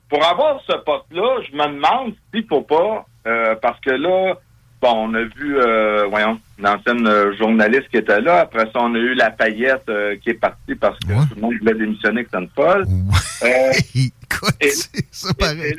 pour 0.09 0.25
avoir 0.25 0.61
ce 0.67 0.77
poste-là, 0.85 1.43
je 1.51 1.57
me 1.57 1.67
demande 1.67 2.15
s'il 2.33 2.47
faut 2.49 2.63
pas, 2.63 3.05
euh, 3.27 3.57
parce 3.61 3.81
que 3.81 3.91
là, 3.91 4.35
bon, 4.81 5.09
on 5.11 5.15
a 5.15 5.23
vu, 5.23 5.59
euh, 5.59 6.07
voyons, 6.09 6.41
l'ancienne 6.59 7.07
euh, 7.07 7.37
journaliste 7.37 7.89
qui 7.91 7.97
était 7.99 8.21
là. 8.21 8.41
Après 8.41 8.65
ça, 8.67 8.81
on 8.81 8.95
a 8.95 8.99
eu 8.99 9.15
la 9.15 9.31
paillette 9.31 9.89
euh, 9.89 10.17
qui 10.23 10.31
est 10.31 10.35
partie 10.35 10.75
parce 10.75 10.99
que 11.01 11.13
Ouais. 11.13 11.25
tout 11.29 11.35
le 11.37 11.41
monde 11.43 11.55
voulait 11.61 11.75
démissionner 11.75 12.25
que 12.25 12.31
c'était 12.33 12.45
une 12.45 12.51
folle. 12.55 12.85
Euh, 13.43 13.73
Écoute, 13.95 14.55
Et- 14.61 14.71
c'est 14.71 15.07
ça 15.11 15.31
et, 15.31 15.35
pareil. 15.35 15.75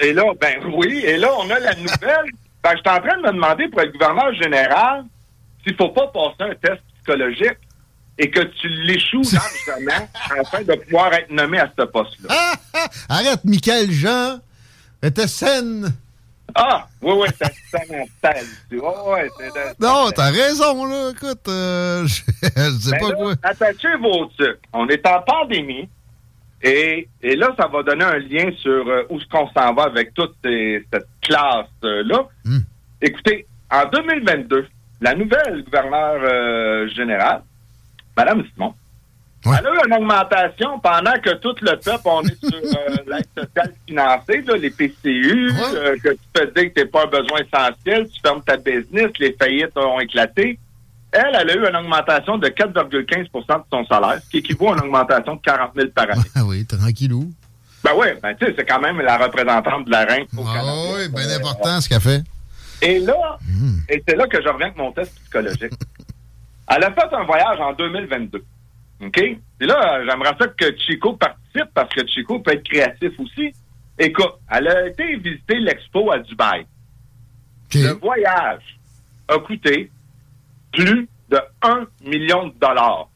et- 0.00 0.06
et 0.08 0.12
là, 0.12 0.22
ben 0.40 0.54
oui, 0.74 1.02
et 1.04 1.16
là, 1.16 1.28
on 1.38 1.48
a 1.50 1.58
la 1.60 1.74
nouvelle. 1.76 2.30
ben, 2.62 2.70
je 2.72 2.76
suis 2.78 2.88
en 2.88 3.00
train 3.00 3.16
de 3.18 3.22
me 3.22 3.32
demander 3.32 3.68
pour 3.68 3.80
être 3.82 3.92
gouverneur 3.92 4.34
général 4.34 5.04
s'il 5.64 5.76
faut 5.76 5.90
pas 5.90 6.08
passer 6.08 6.50
un 6.50 6.54
test 6.56 6.80
psychologique 6.96 7.58
et 8.18 8.28
que 8.30 8.40
tu 8.40 8.68
l'échoues 8.68 9.22
largement 9.32 10.08
afin 10.40 10.62
de 10.62 10.74
pouvoir 10.74 11.12
être 11.14 11.30
nommé 11.30 11.58
à 11.58 11.70
ce 11.78 11.84
poste-là. 11.84 12.28
Ah, 12.30 12.52
ah, 12.74 12.86
arrête, 13.08 13.44
Michael 13.44 13.90
Jean. 13.92 14.40
était 15.02 15.26
saine. 15.28 15.92
Ah, 16.54 16.86
oui, 17.00 17.12
oui, 17.12 17.28
oui, 18.72 19.28
c'est 19.38 19.48
de- 19.48 19.84
Non, 19.84 20.10
t'as 20.14 20.30
raison, 20.30 20.84
là. 20.86 21.10
Écoute, 21.10 21.48
euh, 21.48 22.06
je, 22.06 22.22
je 22.42 22.70
sais 22.78 22.90
Ben 22.92 23.00
pas 23.00 23.08
là, 23.08 23.14
quoi. 23.16 23.34
Attachez 23.42 23.96
vos 24.00 24.26
trucs. 24.38 24.58
On 24.72 24.88
est 24.88 25.06
en 25.06 25.20
pandémie. 25.22 25.88
Et, 26.64 27.08
et 27.22 27.34
là, 27.36 27.48
ça 27.58 27.66
va 27.66 27.82
donner 27.82 28.04
un 28.04 28.18
lien 28.18 28.50
sur 28.60 28.86
euh, 28.88 29.02
où 29.10 29.18
est-ce 29.18 29.26
qu'on 29.28 29.48
s'en 29.50 29.74
va 29.74 29.84
avec 29.84 30.14
toute 30.14 30.34
ces- 30.44 30.86
cette 30.92 31.06
classe-là. 31.22 32.24
Hmm. 32.44 32.58
Écoutez, 33.00 33.46
en 33.70 33.84
2022, 33.86 34.68
la 35.00 35.14
nouvelle 35.16 35.64
gouverneure 35.64 36.20
euh, 36.22 36.88
générale, 36.90 37.42
Mme 38.16 38.44
Simon, 38.54 38.74
Ouais. 39.44 39.56
elle 39.58 39.66
a 39.66 39.70
eu 39.70 39.86
une 39.88 39.94
augmentation 39.94 40.78
pendant 40.78 41.14
que 41.22 41.34
tout 41.34 41.54
le 41.62 41.76
peuple, 41.76 42.02
on 42.04 42.22
est 42.22 42.38
sur 42.44 42.54
euh, 42.54 42.96
l'aide 43.08 43.26
sociale 43.36 43.72
financée, 43.88 44.42
là, 44.46 44.56
les 44.56 44.70
PCU, 44.70 45.50
Ouais. 45.50 45.76
euh, 45.76 45.96
que 46.02 46.10
tu 46.10 46.18
peux 46.32 46.46
te 46.46 46.60
dire 46.60 46.72
que 46.72 46.80
tu 46.80 46.86
pas 46.88 47.02
un 47.04 47.06
besoin 47.06 47.38
essentiel, 47.40 48.08
tu 48.08 48.20
fermes 48.20 48.42
ta 48.42 48.56
business, 48.56 49.10
les 49.18 49.32
faillites 49.32 49.76
ont 49.76 49.98
éclaté. 50.00 50.58
Elle, 51.10 51.36
elle 51.38 51.50
a 51.50 51.54
eu 51.56 51.68
une 51.68 51.76
augmentation 51.76 52.38
de 52.38 52.48
4,15% 52.48 53.58
de 53.58 53.62
son 53.70 53.84
salaire, 53.86 54.20
ce 54.24 54.30
qui 54.30 54.38
équivaut 54.38 54.70
à 54.70 54.74
une 54.76 54.80
augmentation 54.84 55.34
de 55.36 55.40
40 55.42 55.72
000 55.76 55.88
par 55.90 56.04
année. 56.10 56.22
Ah 56.34 56.42
oui, 56.46 56.64
tranquillou. 56.64 57.30
Ben 57.84 57.90
oui, 57.96 58.06
ben 58.22 58.34
tu 58.36 58.46
sais, 58.46 58.54
c'est 58.56 58.64
quand 58.64 58.80
même 58.80 59.00
la 59.00 59.18
représentante 59.18 59.86
de 59.86 59.90
la 59.90 60.04
reine 60.04 60.24
au 60.38 60.44
Ah 60.46 60.54
Canada. 60.54 60.72
oui, 60.94 61.08
bien 61.08 61.30
important 61.36 61.80
ce 61.80 61.88
qu'elle 61.88 62.00
fait. 62.00 62.22
Et 62.80 62.98
là, 63.00 63.38
et 63.88 64.02
c'est 64.08 64.14
là 64.16 64.26
que 64.28 64.40
je 64.40 64.48
reviens 64.48 64.66
avec 64.68 64.78
mon 64.78 64.92
test 64.92 65.12
psychologique. 65.20 65.72
Elle 66.74 66.84
a 66.84 66.92
fait 66.92 67.12
un 67.12 67.24
voyage 67.24 67.60
en 67.60 67.72
2022. 67.74 68.42
OK? 69.02 69.18
Et 69.18 69.66
là, 69.66 70.04
j'aimerais 70.04 70.34
ça 70.38 70.46
que 70.48 70.76
Chico 70.78 71.14
participe 71.14 71.72
parce 71.74 71.92
que 71.92 72.06
Chico 72.06 72.38
peut 72.38 72.52
être 72.52 72.68
créatif 72.68 73.12
aussi. 73.18 73.52
Écoute, 73.98 74.34
elle 74.50 74.68
a 74.68 74.86
été 74.86 75.16
visiter 75.16 75.58
l'expo 75.58 76.10
à 76.12 76.18
Dubaï. 76.18 76.66
Le 77.74 77.92
voyage 77.92 78.78
a 79.28 79.38
coûté 79.38 79.90
plus 80.72 81.08
de 81.30 81.40
1 81.62 81.86
million 82.04 82.48
de 82.48 82.54
dollars 82.60 83.08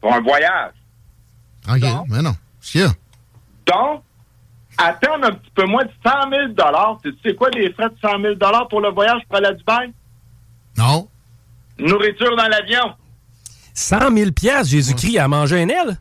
pour 0.00 0.12
un 0.12 0.20
voyage. 0.20 0.72
OK, 1.68 1.82
mais 2.08 2.22
non. 2.22 2.30
A? 2.30 2.88
Donc, 3.66 4.02
attendre 4.76 5.26
un 5.26 5.32
petit 5.32 5.50
peu 5.54 5.64
moins 5.64 5.84
de 5.84 5.92
100 6.04 6.30
000 6.30 6.48
dollars. 6.48 6.98
Tu 7.02 7.14
sais 7.24 7.34
quoi 7.34 7.50
les 7.50 7.72
frais 7.72 7.88
de 7.88 7.96
100 8.00 8.20
000 8.20 8.34
dollars 8.34 8.68
pour 8.68 8.80
le 8.80 8.90
voyage 8.90 9.22
pour 9.28 9.36
aller 9.36 9.46
à 9.46 9.52
Dubaï? 9.52 9.92
Non. 10.76 11.08
Nourriture 11.78 12.36
dans 12.36 12.48
l'avion. 12.48 12.94
100 13.74 14.16
000 14.16 14.30
piastres, 14.32 14.70
Jésus-Christ 14.70 15.18
a 15.18 15.28
mangé 15.28 15.62
un 15.62 15.68
aile? 15.68 15.98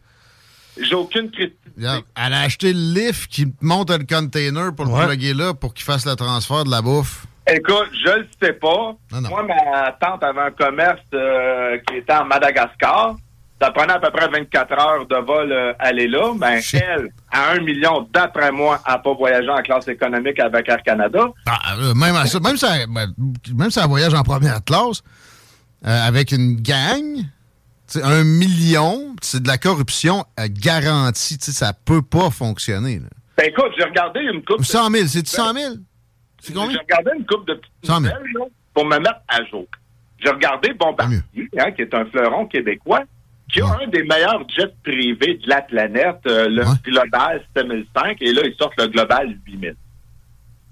J'ai 0.79 0.95
aucune 0.95 1.29
critique. 1.29 1.57
Elle 1.77 2.33
a 2.33 2.41
acheté 2.41 2.71
le 2.71 2.93
lift 2.93 3.31
qui 3.31 3.51
monte 3.61 3.89
le 3.89 4.05
container 4.05 4.73
pour 4.75 4.85
le 4.85 5.05
plugger 5.05 5.33
là 5.33 5.53
pour 5.53 5.73
qu'il 5.73 5.83
fasse 5.83 6.05
le 6.05 6.15
transfert 6.15 6.63
de 6.63 6.71
la 6.71 6.81
bouffe. 6.81 7.25
Écoute, 7.47 7.89
je 8.05 8.11
le 8.19 8.27
sais 8.41 8.53
pas. 8.53 8.95
Non, 9.11 9.21
non. 9.21 9.29
Moi, 9.29 9.43
ma 9.43 9.91
tante 9.93 10.23
avait 10.23 10.41
un 10.41 10.51
commerce 10.51 11.01
euh, 11.13 11.77
qui 11.87 11.97
était 11.97 12.13
en 12.13 12.25
Madagascar. 12.25 13.17
Ça 13.61 13.71
prenait 13.71 13.93
à 13.93 13.99
peu 13.99 14.11
près 14.11 14.27
24 14.29 14.71
heures 14.73 15.05
de 15.07 15.15
vol 15.25 15.51
euh, 15.51 15.73
aller 15.79 16.07
là. 16.07 16.33
Ben, 16.35 16.61
Shit. 16.61 16.81
elle, 16.81 17.09
à 17.31 17.51
un 17.51 17.59
million, 17.59 18.07
d'après 18.13 18.51
moi, 18.51 18.81
a 18.85 18.97
pas 18.97 19.13
voyagé 19.13 19.49
en 19.49 19.61
classe 19.61 19.87
économique 19.87 20.39
avec 20.39 20.69
Air 20.69 20.81
Canada. 20.83 21.27
Ah, 21.45 21.75
euh, 21.79 21.93
même 21.93 22.15
à 22.15 22.25
ça, 22.27 22.39
même 22.39 22.57
si 22.57 22.65
elle, 22.65 22.87
ben, 22.87 23.13
même 23.55 23.71
si 23.71 23.79
elle 23.79 23.87
voyage 23.87 24.13
en 24.13 24.23
première 24.23 24.63
classe, 24.63 25.01
euh, 25.85 26.07
avec 26.07 26.31
une 26.31 26.61
gang, 26.61 27.23
un 28.01 28.23
million, 28.23 29.15
c'est 29.21 29.43
de 29.43 29.47
la 29.47 29.57
corruption 29.57 30.25
euh, 30.39 30.47
garantie. 30.49 31.37
tu 31.37 31.45
sais, 31.45 31.51
Ça 31.51 31.73
peut 31.73 32.01
pas 32.01 32.29
fonctionner. 32.29 32.99
là. 32.99 33.07
Ben, 33.37 33.47
écoute, 33.49 33.71
j'ai 33.77 33.83
regardé 33.83 34.21
une 34.21 34.43
coupe. 34.43 34.59
Ou 34.59 34.63
100 34.63 34.89
000, 34.91 35.07
c'est-tu 35.07 35.29
100 35.31 35.53
000? 35.53 35.73
C'est 36.41 36.53
J'ai 36.53 36.59
regardé 36.59 37.11
une 37.17 37.25
coupe 37.25 37.47
de 37.47 37.53
petites 37.55 37.71
100 37.85 38.01
000. 38.01 38.13
nouvelles 38.15 38.31
là, 38.33 38.45
pour 38.73 38.85
me 38.85 38.97
mettre 38.99 39.21
à 39.27 39.43
jour. 39.45 39.65
J'ai 40.23 40.29
regardé 40.29 40.73
Bombardier, 40.73 41.19
hein, 41.59 41.71
qui 41.71 41.81
est 41.81 41.93
un 41.93 42.05
fleuron 42.05 42.45
québécois, 42.47 43.03
qui 43.51 43.61
a 43.61 43.65
Ouais. 43.65 43.83
un 43.85 43.87
des 43.87 44.03
meilleurs 44.03 44.47
jets 44.49 44.73
privés 44.83 45.35
de 45.35 45.49
la 45.49 45.61
planète, 45.61 46.19
euh, 46.27 46.47
le 46.49 46.63
Ouais. 46.63 46.75
Global 46.83 47.43
7005, 47.55 48.17
et 48.21 48.33
là, 48.33 48.41
ils 48.45 48.55
sortent 48.57 48.79
le 48.79 48.87
Global 48.87 49.37
8000. 49.45 49.75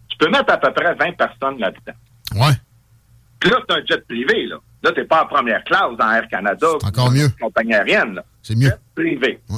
Tu 0.09 0.17
peux 0.17 0.29
mettre 0.29 0.53
à 0.53 0.57
peu 0.57 0.71
près 0.73 0.93
20 0.95 1.13
personnes 1.17 1.59
là-dedans. 1.59 1.97
Ouais. 2.45 2.53
Puis 3.39 3.49
là, 3.49 3.57
c'est 3.67 3.75
un 3.75 3.85
jet 3.89 4.05
privé, 4.07 4.45
là. 4.47 4.57
Là, 4.83 4.91
t'es 4.93 5.03
pas 5.03 5.23
en 5.23 5.27
première 5.27 5.63
classe 5.63 5.95
dans 5.97 6.11
Air 6.11 6.27
Canada. 6.27 6.67
Encore 6.83 7.11
mieux. 7.11 7.29
Compagnie 7.39 7.73
aérienne. 7.75 8.21
C'est 8.41 8.55
mieux. 8.55 8.71
Privé. 8.95 9.39
Ouais. 9.49 9.57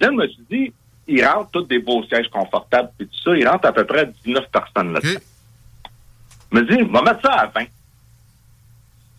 Là, 0.00 0.08
je 0.10 0.16
me 0.16 0.26
suis 0.28 0.42
dit, 0.50 0.72
ils 1.06 1.24
rentrent 1.24 1.50
tous 1.50 1.62
des 1.62 1.78
beaux 1.78 2.02
sièges 2.04 2.28
confortables 2.28 2.90
et 3.00 3.06
tout 3.06 3.18
ça. 3.24 3.36
Ils 3.36 3.48
rentrent 3.48 3.66
à 3.68 3.72
peu 3.72 3.84
près 3.84 4.10
19 4.24 4.44
personnes 4.50 4.92
là-dedans. 4.92 5.10
OK. 5.16 5.22
Je 6.52 6.58
me 6.58 6.64
dis, 6.66 6.82
on 6.82 6.92
va 6.92 7.02
mettre 7.02 7.22
ça 7.22 7.32
à 7.32 7.46
20. 7.46 7.64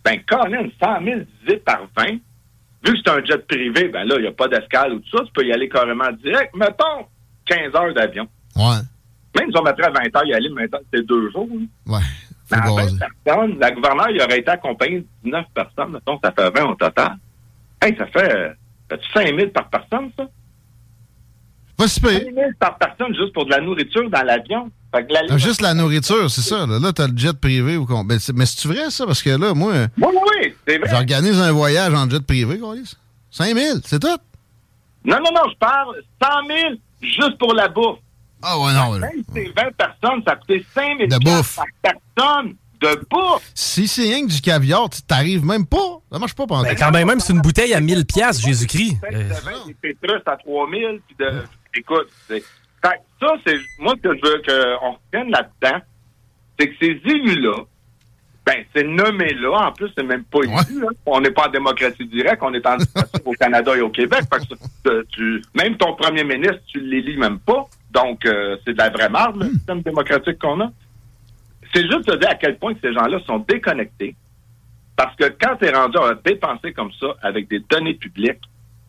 Ben, 0.03 0.21
Colin, 0.27 0.69
100 0.81 1.03
000 1.03 1.19
divisé 1.41 1.57
par 1.57 1.81
20. 1.97 2.05
Vu 2.85 2.93
que 2.93 2.97
c'est 3.03 3.09
un 3.11 3.23
jet 3.25 3.45
privé, 3.45 3.89
ben 3.89 4.05
là, 4.05 4.15
il 4.17 4.21
n'y 4.21 4.27
a 4.27 4.31
pas 4.31 4.47
d'escale 4.47 4.93
ou 4.93 4.99
tout 4.99 5.17
ça. 5.17 5.23
Tu 5.25 5.31
peux 5.33 5.45
y 5.45 5.51
aller 5.51 5.67
carrément 5.67 6.11
direct. 6.23 6.55
Mettons 6.55 7.05
15 7.45 7.75
heures 7.75 7.93
d'avion. 7.93 8.27
Ouais. 8.55 8.77
Même 9.37 9.51
si 9.51 9.57
on 9.57 9.63
mettrait 9.63 9.87
à 9.87 9.91
20 9.91 10.15
heures 10.15 10.25
y 10.25 10.33
aller, 10.33 10.49
maintenant, 10.49 10.79
c'est 10.93 11.05
deux 11.05 11.29
jours. 11.31 11.47
là. 11.51 11.97
Ouais. 11.97 12.03
À. 12.51 12.62
20 12.62 12.88
personnes, 13.25 13.57
la 13.59 13.71
gouverneure, 13.71 14.09
il 14.09 14.21
aurait 14.21 14.39
été 14.39 14.49
accompagné 14.51 14.99
de 14.99 15.05
19 15.23 15.45
personnes. 15.53 15.91
Mettons, 15.93 16.19
ça 16.23 16.31
fait 16.31 16.49
20 16.49 16.65
au 16.65 16.75
total. 16.75 17.17
Hey, 17.81 17.95
ça 17.97 18.05
fait, 18.07 18.35
euh, 18.35 18.49
fait 18.89 18.99
5 19.13 19.35
000 19.35 19.49
par 19.51 19.69
personne, 19.69 20.09
ça? 20.17 20.25
Pas 21.77 21.88
si 21.88 21.99
5 22.01 22.09
pire. 22.09 22.19
000 22.33 22.35
par 22.59 22.77
personne 22.77 23.15
juste 23.15 23.33
pour 23.33 23.45
de 23.45 23.51
la 23.51 23.62
nourriture 23.62 24.09
dans 24.09 24.23
l'avion. 24.23 24.69
La 24.91 25.01
Ah, 25.29 25.38
Juste 25.38 25.62
la 25.62 25.75
nourriture, 25.75 26.29
c'est 26.31 26.41
ça. 26.41 26.65
Là, 26.65 26.79
là 26.79 26.91
t'as 26.91 27.07
le 27.07 27.15
jet 27.15 27.39
privé 27.39 27.77
ou 27.77 27.85
quoi. 27.85 28.01
Ben, 28.03 28.17
c'est- 28.17 28.33
mais 28.33 28.47
c'est-tu 28.47 28.67
vrai, 28.69 28.89
ça? 28.89 29.05
Parce 29.05 29.21
que 29.21 29.29
là, 29.29 29.53
moi, 29.53 29.71
Oui, 29.97 30.07
oui, 30.07 30.17
oui, 30.41 30.55
c'est 30.67 30.77
vrai. 30.79 30.89
j'organise 30.89 31.39
un 31.39 31.51
voyage 31.51 31.93
en 31.93 32.09
jet 32.09 32.25
privé, 32.25 32.57
quoi. 32.57 32.73
5 33.29 33.55
000, 33.55 33.77
c'est 33.85 33.99
tout? 33.99 34.07
Non, 35.05 35.17
non, 35.17 35.31
non, 35.31 35.43
je 35.51 35.57
parle 35.59 35.95
100 36.21 36.47
000 36.47 36.59
juste 37.01 37.38
pour 37.38 37.53
la 37.53 37.67
bouffe. 37.67 37.99
Ah 38.41 38.58
ouais, 38.60 38.73
non. 38.73 38.93
là. 38.93 39.08
Même 39.08 39.23
c'est 39.34 39.52
20 39.56 39.71
personnes, 39.78 40.23
ça 40.28 40.36
coûtait 40.36 40.65
5 40.73 40.97
000 40.97 41.10
De 41.10 41.17
bouffe. 41.23 41.56
par 41.58 41.65
personne 41.82 42.56
de 42.82 43.06
bouffe. 43.10 43.52
Si 43.54 43.88
c'est 43.88 44.04
rien 44.04 44.25
que 44.25 44.32
du 44.32 44.39
caviar, 44.41 44.89
tu 44.89 45.02
t'arrives 45.02 45.43
même 45.45 45.65
pas. 45.65 45.99
Ça 46.12 46.19
marche 46.19 46.34
pas 46.36 46.47
pendant 46.47 46.63
Ben, 46.63 46.75
quand 46.78 46.91
même, 46.91 47.08
même 47.08 47.19
c'est 47.19 47.34
une 47.34 47.41
bouteille 47.41 47.73
à 47.73 47.82
1000 47.82 48.06
piastres, 48.06 48.45
Jésus-Christ. 48.45 48.97
Euh, 49.12 49.30
des 49.67 49.73
pétrus 49.73 50.21
à 50.25 50.38
3 50.38 50.69
000. 50.69 50.93
Puis 51.08 51.15
de... 51.19 51.43
Écoute, 51.75 52.08
ça, 52.82 52.93
c'est... 53.45 53.60
Moi, 53.80 53.95
ce 53.97 54.08
que 54.10 54.15
je 54.15 54.21
veux 54.21 54.41
qu'on 54.80 54.91
retienne 54.93 55.32
là-dedans, 55.32 55.80
c'est 56.58 56.69
que 56.69 56.75
ces 56.80 57.02
élus-là, 57.06 57.58
ben, 58.45 58.63
c'est 58.73 58.84
nommé 58.88 59.34
là. 59.36 59.67
En 59.67 59.71
plus, 59.73 59.89
c'est 59.95 60.04
même 60.04 60.23
pas 60.23 60.39
élu. 60.43 60.80
là. 60.82 60.88
On 61.06 61.19
n'est 61.21 61.32
pas 61.32 61.47
en 61.47 61.52
démocratie 61.52 62.06
directe. 62.08 62.41
On 62.41 62.54
est 62.54 62.65
en 62.65 62.78
démocratie 62.78 63.21
au 63.25 63.34
Canada 63.34 63.75
et 63.75 63.82
au 63.82 63.89
Québec. 63.89 64.21
Fait 64.32 64.39
que 64.86 65.04
tu, 65.12 65.41
même 65.54 65.75
ton 65.78 65.93
premier 65.95 66.23
ministre, 66.23 66.62
tu 66.67 66.80
l'élis 66.80 67.17
même 67.17 67.39
pas. 67.39 67.67
Donc, 67.91 68.25
euh, 68.25 68.58
c'est 68.65 68.73
de 68.73 68.78
la 68.78 68.89
vraie 68.89 69.10
marde, 69.10 69.41
le 69.41 69.49
système 69.49 69.82
démocratique 69.82 70.38
qu'on 70.39 70.62
a. 70.62 70.71
C'est 71.73 71.84
juste 71.84 72.08
de 72.08 72.15
dire 72.15 72.30
à 72.30 72.36
quel 72.36 72.58
point 72.58 72.73
ces 72.82 72.93
gens-là 72.93 73.19
sont 73.25 73.39
déconnectés. 73.47 74.15
Parce 74.95 75.15
que 75.15 75.34
quand 75.41 75.56
tu 75.58 75.65
es 75.65 75.71
rendu 75.71 75.97
à 75.97 76.13
dépenser 76.13 76.73
comme 76.73 76.91
ça 76.99 77.08
avec 77.21 77.47
des 77.49 77.60
données 77.69 77.93
publiques, 77.93 78.41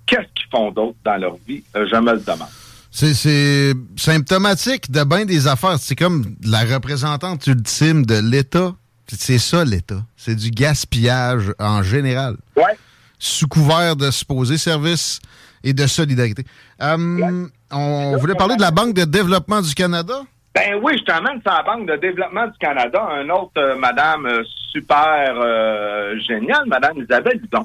qu'est-ce 0.06 0.32
qu'ils 0.34 0.50
font 0.50 0.70
d'autre 0.70 0.96
dans 1.04 1.16
leur 1.16 1.36
vie? 1.46 1.62
Euh, 1.76 1.86
je 1.90 1.96
me 1.96 2.12
le 2.12 2.20
demande. 2.20 2.48
C'est, 2.90 3.14
c'est 3.14 3.72
symptomatique 3.96 4.90
de 4.90 5.04
bien 5.04 5.24
des 5.24 5.46
affaires. 5.46 5.78
C'est 5.78 5.94
comme 5.94 6.34
la 6.44 6.64
représentante 6.64 7.46
ultime 7.46 8.04
de 8.04 8.20
l'État. 8.20 8.74
C'est 9.06 9.38
ça, 9.38 9.64
l'État. 9.64 10.02
C'est 10.16 10.34
du 10.34 10.50
gaspillage 10.50 11.52
en 11.58 11.82
général. 11.82 12.36
Ouais. 12.56 12.76
Sous 13.18 13.46
couvert 13.46 13.94
de 13.96 14.10
supposés 14.10 14.58
services 14.58 15.20
et 15.62 15.72
de 15.72 15.86
solidarité. 15.86 16.44
Euh, 16.82 17.46
On 17.72 18.16
voulait 18.16 18.34
parler 18.34 18.56
de 18.56 18.60
la 18.60 18.70
Banque 18.70 18.94
de 18.94 19.04
développement 19.04 19.60
du 19.60 19.74
Canada? 19.74 20.22
Ben 20.54 20.74
oui, 20.82 20.98
je 20.98 21.04
t'emmène 21.04 21.40
sur 21.42 21.52
la 21.52 21.62
Banque 21.62 21.86
de 21.86 21.96
développement 21.96 22.46
du 22.48 22.58
Canada, 22.58 23.06
un 23.12 23.28
autre 23.30 23.52
euh, 23.58 23.76
madame 23.76 24.26
euh, 24.26 24.42
super 24.72 25.34
euh, 25.36 26.18
géniale, 26.26 26.66
madame 26.66 26.98
Isabelle 26.98 27.40
Hudon. 27.42 27.64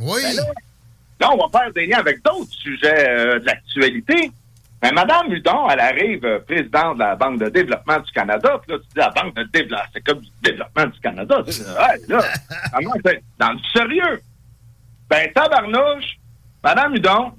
Oui. 0.00 0.20
Ben 0.22 0.36
là, 0.36 0.42
là, 1.20 1.30
on 1.32 1.46
va 1.46 1.60
faire 1.60 1.72
des 1.72 1.86
liens 1.86 1.98
avec 1.98 2.22
d'autres 2.24 2.50
sujets 2.50 3.38
de 3.38 3.46
l'actualité. 3.46 4.32
Mais 4.82 4.90
madame 4.90 5.30
Hudon, 5.30 5.68
elle 5.70 5.80
arrive 5.80 6.40
présidente 6.46 6.94
de 6.94 7.00
la 7.00 7.14
Banque 7.14 7.38
de 7.38 7.48
développement 7.48 8.00
du 8.00 8.10
Canada, 8.10 8.60
puis 8.60 8.72
là, 8.72 8.78
tu 8.78 8.88
dis 8.88 8.98
la 8.98 9.10
Banque 9.10 9.34
de 9.36 9.44
développement, 9.44 9.86
c'est 9.92 10.04
comme 10.04 10.20
du 10.20 10.30
développement 10.42 10.86
du 10.86 11.00
Canada. 11.00 11.42
Tu 11.46 11.52
dis, 11.52 11.60
ouais, 11.60 12.00
là, 12.08 12.20
c'est 13.04 13.22
dans 13.38 13.52
le 13.52 13.58
sérieux? 13.72 14.20
Ben, 15.08 15.30
tabarnouche, 15.32 16.18
madame 16.64 16.94
Hudon 16.94 17.32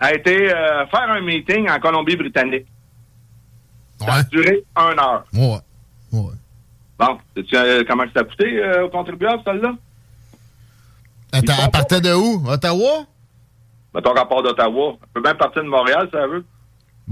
a 0.00 0.14
été 0.14 0.52
euh, 0.52 0.86
faire 0.86 1.10
un 1.10 1.20
meeting 1.20 1.68
en 1.68 1.78
Colombie-Britannique. 1.78 2.66
Ça 4.00 4.14
a 4.14 4.22
duré 4.24 4.64
une 4.76 5.00
heure. 5.00 5.24
Ouais. 5.32 5.58
Ouais. 6.12 6.32
Bon, 6.98 7.18
sais-tu 7.36 7.56
euh, 7.56 7.84
comment 7.88 8.04
ça 8.14 8.20
a 8.20 8.24
coûté 8.24 8.62
euh, 8.62 8.86
aux 8.86 8.90
contribuables, 8.90 9.42
celle-là? 9.44 9.74
Attends, 11.32 11.52
elle 11.64 11.70
partait 11.70 12.00
de 12.00 12.12
où? 12.14 12.44
Ottawa? 12.48 13.04
Mettons 13.94 14.14
qu'à 14.14 14.24
part 14.24 14.42
d'Ottawa. 14.42 14.94
Elle 15.02 15.08
peut 15.14 15.20
même 15.28 15.36
partir 15.36 15.62
de 15.62 15.68
Montréal, 15.68 16.08
ça 16.12 16.26
veut. 16.26 16.44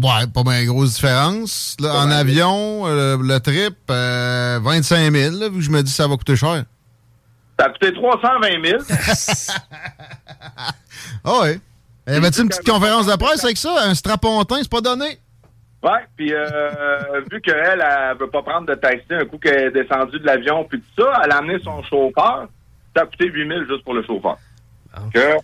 Ouais, 0.00 0.26
pas 0.32 0.42
bien 0.42 0.64
grosse 0.66 0.94
différence. 0.94 1.76
Là, 1.80 1.94
en 1.96 2.10
avion, 2.10 2.86
euh, 2.86 3.16
le 3.18 3.38
trip, 3.40 3.76
euh, 3.90 4.60
25 4.62 5.10
000, 5.10 5.36
là, 5.38 5.48
vu 5.48 5.56
que 5.56 5.60
je 5.62 5.70
me 5.70 5.82
dis 5.82 5.90
que 5.90 5.96
ça 5.96 6.06
va 6.06 6.16
coûter 6.16 6.36
cher. 6.36 6.64
Ça 7.58 7.66
a 7.66 7.70
coûté 7.70 7.92
320 7.92 8.48
000. 8.64 8.82
Ah 11.24 11.40
ouais. 11.40 11.60
Y 12.08 12.14
avait-tu 12.14 12.42
une 12.42 12.48
petite 12.48 12.68
conférence 12.68 13.06
de 13.06 13.16
presse 13.16 13.44
avec 13.44 13.56
ça? 13.56 13.74
Un 13.84 13.94
strapontin, 13.94 14.56
c'est 14.62 14.70
pas 14.70 14.80
donné? 14.80 15.18
Ouais, 15.82 16.04
puis 16.16 16.32
euh, 16.32 16.46
vu 17.30 17.40
qu'elle, 17.40 17.80
elle 17.84 18.16
veut 18.18 18.30
pas 18.30 18.42
prendre 18.42 18.66
de 18.66 18.74
taxi 18.74 19.06
un 19.10 19.24
coup 19.24 19.38
qu'elle 19.38 19.64
est 19.66 19.70
descendue 19.70 20.18
de 20.20 20.26
l'avion, 20.26 20.64
puis 20.64 20.80
tout 20.80 21.02
ça, 21.02 21.20
elle 21.24 21.32
a 21.32 21.36
amené 21.38 21.58
son 21.62 21.82
chauffeur. 21.82 22.48
Ça 22.96 23.02
a 23.02 23.06
coûté 23.06 23.26
8 23.28 23.48
000 23.48 23.60
juste 23.68 23.84
pour 23.84 23.94
le 23.94 24.02
chauffeur. 24.04 24.36
Que, 25.12 25.36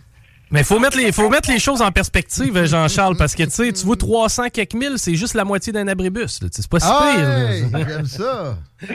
Mais 0.49 0.61
il 0.61 0.65
faut 0.65 0.79
mettre 0.79 0.97
les 0.97 1.11
faut 1.11 1.29
mettre 1.29 1.51
les 1.51 1.59
choses 1.59 1.81
en 1.81 1.91
perspective, 1.91 2.65
Jean-Charles, 2.65 3.15
parce 3.17 3.35
que 3.35 3.43
tu 3.43 3.51
sais, 3.51 3.71
tu 3.71 3.85
vois 3.85 3.95
300 3.95 4.49
quelques 4.49 4.73
mille, 4.73 4.93
c'est 4.97 5.13
juste 5.15 5.35
la 5.35 5.43
moitié 5.45 5.71
d'un 5.71 5.87
abribus. 5.87 6.39
C'est 6.51 6.67
pas 6.67 6.79
si 6.79 6.87
Ah, 6.89 7.11
pire. 7.15 7.29
hey, 7.79 7.85
j'aime 7.87 8.05
ça. 8.05 8.57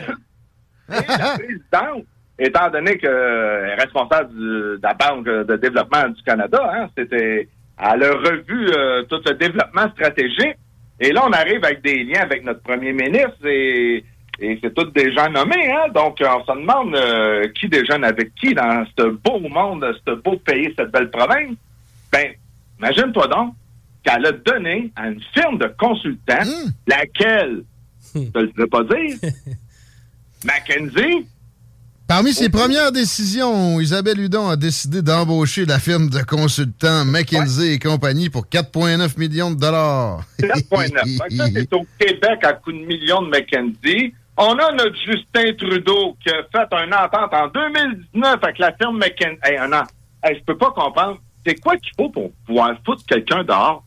Et 0.91 1.07
la 1.07 1.35
présidente, 1.39 2.05
étant 2.39 2.71
donné 2.71 2.97
qu'elle 2.99 3.11
est 3.11 3.75
responsable 3.75 4.31
du- 4.31 4.39
de 4.39 4.81
la 4.83 4.95
Banque 4.95 5.27
de 5.27 5.57
développement 5.57 6.09
du 6.09 6.23
Canada, 6.23 6.59
hein, 6.75 6.89
c'était, 6.97 7.47
elle 7.81 8.03
a 8.03 8.13
revu 8.13 8.69
euh, 8.71 9.03
tout 9.05 9.21
le 9.25 9.35
développement 9.35 9.89
stratégique. 9.93 10.57
Et 11.01 11.13
là, 11.13 11.25
on 11.27 11.33
arrive 11.33 11.65
avec 11.65 11.83
des 11.83 12.03
liens 12.05 12.23
avec 12.23 12.45
notre 12.45 12.61
premier 12.63 12.93
ministre 12.93 13.47
et, 13.47 14.05
et 14.41 14.59
c'est 14.61 14.75
tous 14.75 14.91
des 14.91 15.13
gens 15.15 15.31
nommés. 15.31 15.71
Hein, 15.71 15.89
donc, 15.95 16.19
on 16.21 16.45
se 16.45 16.59
demande 16.59 16.95
euh, 16.97 17.49
qui 17.55 17.69
déjeune 17.69 18.05
avec 18.05 18.35
qui 18.35 18.53
dans 18.53 18.85
ce 18.99 19.05
beau 19.09 19.39
monde, 19.41 19.87
ce 20.07 20.15
beau 20.15 20.37
pays, 20.39 20.75
cette 20.77 20.91
belle 20.91 21.11
province. 21.11 21.55
Ben, 22.13 22.33
imagine-toi 22.81 23.27
donc 23.29 23.55
qu'elle 24.03 24.27
a 24.27 24.33
donné 24.33 24.91
à 24.97 25.09
une 25.09 25.21
firme 25.33 25.59
de 25.59 25.73
consultants, 25.79 26.45
Hmm. 26.45 26.71
laquelle, 26.87 27.63
je 28.15 28.21
ne 28.21 28.43
le 28.43 28.53
veux 28.57 28.67
pas 28.67 28.83
dire, 28.85 29.17
McKenzie, 30.45 31.27
Parmi 32.09 32.33
ses 32.33 32.49
premières 32.49 32.91
décisions, 32.91 33.79
Isabelle 33.81 34.19
Hudon 34.19 34.49
a 34.49 34.57
décidé 34.57 35.03
d'embaucher 35.03 35.67
la 35.67 35.79
firme 35.79 36.09
de 36.09 36.23
consultants 36.23 37.05
McKinsey 37.05 37.75
et 37.75 37.79
compagnie 37.79 38.31
pour 38.31 38.47
4,9 38.47 39.19
millions 39.19 39.51
de 39.51 39.57
dollars. 39.57 40.23
4,9. 40.41 41.19
Fait 41.19 41.29
que 41.29 41.37
ça, 41.37 41.45
c'est 41.53 41.73
au 41.75 41.87
Québec 41.99 42.43
à 42.45 42.55
coup 42.55 42.73
de 42.73 42.79
millions 42.79 43.21
de 43.21 43.29
McKenzie. 43.29 44.15
On 44.39 44.55
a 44.55 44.73
notre 44.73 44.97
Justin 44.97 45.53
Trudeau 45.59 46.17
qui 46.25 46.31
a 46.31 46.45
fait 46.51 46.75
une 46.83 46.95
entente 46.95 47.35
en 47.35 47.49
2019 47.49 48.39
avec 48.43 48.59
la 48.59 48.73
firme 48.73 48.97
McKenzie. 48.97 49.39
Hey, 49.45 49.59
un 49.59 49.71
an. 49.75 49.83
Hey, 50.23 50.39
je 50.39 50.45
peux 50.45 50.57
pas 50.57 50.71
comprendre. 50.71 51.19
C'est 51.47 51.57
quoi 51.57 51.77
qu'il 51.77 51.93
faut 51.95 52.09
pour 52.09 52.33
pouvoir 52.47 52.71
foutre 52.87 53.03
quelqu'un 53.07 53.45
dehors? 53.45 53.85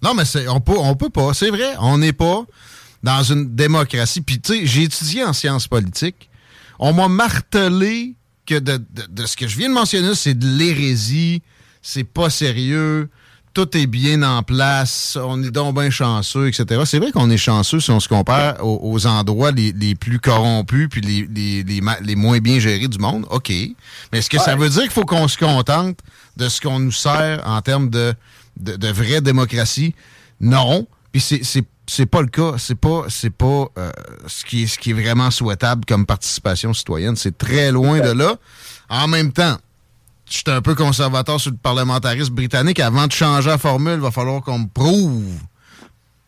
Non, 0.00 0.14
mais 0.14 0.24
c'est, 0.24 0.46
on 0.46 0.60
peut, 0.60 0.78
on 0.78 0.94
peut 0.94 1.10
pas. 1.10 1.34
C'est 1.34 1.50
vrai, 1.50 1.72
on 1.80 1.98
n'est 1.98 2.12
pas 2.12 2.44
dans 3.02 3.24
une 3.24 3.56
démocratie. 3.56 4.20
Puis, 4.20 4.40
tu 4.40 4.52
sais, 4.52 4.66
j'ai 4.66 4.84
étudié 4.84 5.24
en 5.24 5.32
sciences 5.32 5.66
politiques. 5.66 6.29
On 6.80 6.92
m'a 6.92 7.06
martelé 7.08 8.14
que 8.46 8.58
de, 8.58 8.78
de- 8.78 9.06
de 9.08 9.26
ce 9.26 9.36
que 9.36 9.46
je 9.46 9.56
viens 9.56 9.68
de 9.68 9.74
mentionner, 9.74 10.14
c'est 10.16 10.34
de 10.36 10.46
l'hérésie, 10.46 11.42
c'est 11.82 12.04
pas 12.04 12.30
sérieux, 12.30 13.08
tout 13.54 13.76
est 13.76 13.86
bien 13.86 14.22
en 14.22 14.42
place, 14.42 15.16
on 15.20 15.42
est 15.42 15.50
donc 15.50 15.74
bien 15.74 15.90
chanceux, 15.90 16.48
etc. 16.48 16.82
C'est 16.86 16.98
vrai 16.98 17.10
qu'on 17.12 17.30
est 17.30 17.36
chanceux 17.36 17.80
si 17.80 17.90
on 17.90 18.00
se 18.00 18.08
compare 18.08 18.64
aux, 18.64 18.80
aux 18.82 19.06
endroits 19.06 19.50
les, 19.52 19.72
les 19.72 19.94
plus 19.94 20.18
corrompus 20.20 20.88
puis 20.90 21.00
les, 21.00 21.28
les, 21.64 21.80
les 22.02 22.14
moins 22.16 22.38
bien 22.38 22.58
gérés 22.60 22.88
du 22.88 22.98
monde. 22.98 23.26
OK. 23.30 23.50
Mais 24.12 24.18
est-ce 24.20 24.30
que 24.30 24.38
ça 24.38 24.56
veut 24.56 24.68
dire 24.68 24.82
qu'il 24.82 24.90
faut 24.92 25.04
qu'on 25.04 25.28
se 25.28 25.36
contente 25.36 25.98
de 26.36 26.48
ce 26.48 26.60
qu'on 26.60 26.78
nous 26.78 26.92
sert 26.92 27.42
en 27.46 27.60
termes 27.60 27.90
de, 27.90 28.14
de, 28.58 28.76
de 28.76 28.88
vraie 28.88 29.20
démocratie? 29.20 29.94
Non. 30.40 30.86
Puis 31.12 31.20
c'est, 31.20 31.64
c'est, 31.90 32.06
pas 32.06 32.22
le 32.22 32.28
cas. 32.28 32.54
C'est 32.58 32.76
pas, 32.76 33.04
c'est 33.08 33.30
pas 33.30 33.66
euh, 33.78 33.90
ce, 34.26 34.44
qui 34.44 34.62
est, 34.62 34.66
ce 34.66 34.78
qui 34.78 34.90
est 34.90 34.94
vraiment 34.94 35.30
souhaitable 35.30 35.84
comme 35.84 36.06
participation 36.06 36.72
citoyenne. 36.72 37.16
C'est 37.16 37.36
très 37.36 37.72
loin 37.72 38.00
de 38.00 38.10
là. 38.10 38.36
En 38.88 39.08
même 39.08 39.32
temps, 39.32 39.56
je 40.28 40.36
suis 40.36 40.44
un 40.46 40.62
peu 40.62 40.74
conservateur 40.74 41.40
sur 41.40 41.50
le 41.50 41.56
parlementarisme 41.56 42.32
britannique. 42.32 42.78
Avant 42.78 43.06
de 43.06 43.12
changer 43.12 43.50
la 43.50 43.58
formule, 43.58 43.94
il 43.94 44.00
va 44.00 44.12
falloir 44.12 44.42
qu'on 44.42 44.60
me 44.60 44.68
prouve 44.68 45.24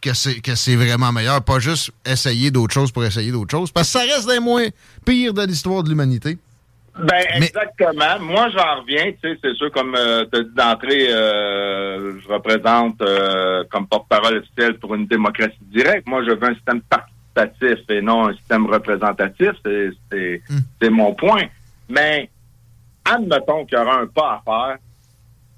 que 0.03 0.12
c'est, 0.14 0.40
que 0.40 0.57
c'est 0.57 0.75
vraiment 0.75 1.12
meilleur. 1.12 1.42
Pas 1.42 1.61
juste 1.61 1.92
essayer 2.05 2.51
d'autres 2.51 2.75
choses 2.75 2.90
pour 2.90 3.05
essayer 3.05 3.31
d'autres 3.31 3.53
choses. 3.53 3.70
Parce 3.70 3.92
que 3.92 4.01
ça 4.01 4.05
reste 4.05 4.29
des 4.29 4.40
moins 4.40 4.66
pires 5.05 5.33
de 5.33 5.42
l'histoire 5.42 5.85
de 5.85 5.88
l'humanité. 5.88 6.38
Ben, 6.98 7.07
Mais- 7.09 7.46
exactement. 7.46 8.18
Moi, 8.20 8.48
j'en 8.50 8.81
reviens, 8.81 9.12
tu 9.12 9.18
sais, 9.22 9.38
c'est 9.42 9.55
sûr, 9.55 9.70
comme 9.70 9.94
tu 9.94 10.38
as 10.38 10.42
dit 10.42 10.55
d'entrée, 10.55 11.07
euh, 11.11 12.20
je 12.20 12.28
représente 12.28 13.00
euh, 13.00 13.64
comme 13.70 13.87
porte-parole 13.87 14.38
officielle 14.38 14.78
pour 14.78 14.94
une 14.94 15.07
démocratie 15.07 15.57
directe. 15.62 16.07
Moi, 16.07 16.22
je 16.24 16.33
veux 16.33 16.44
un 16.44 16.55
système 16.55 16.83
participatif 16.83 17.78
et 17.88 18.02
non 18.02 18.28
un 18.28 18.35
système 18.35 18.66
représentatif. 18.66 19.52
C'est, 19.64 19.90
c'est 20.81 20.90
mon 20.90 21.14
point. 21.14 21.44
Mais, 21.88 22.28
admettons 23.05 23.64
qu'il 23.64 23.78
y 23.78 23.81
aura 23.81 24.00
un 24.00 24.07
pas 24.07 24.35
à 24.35 24.42
faire, 24.44 24.76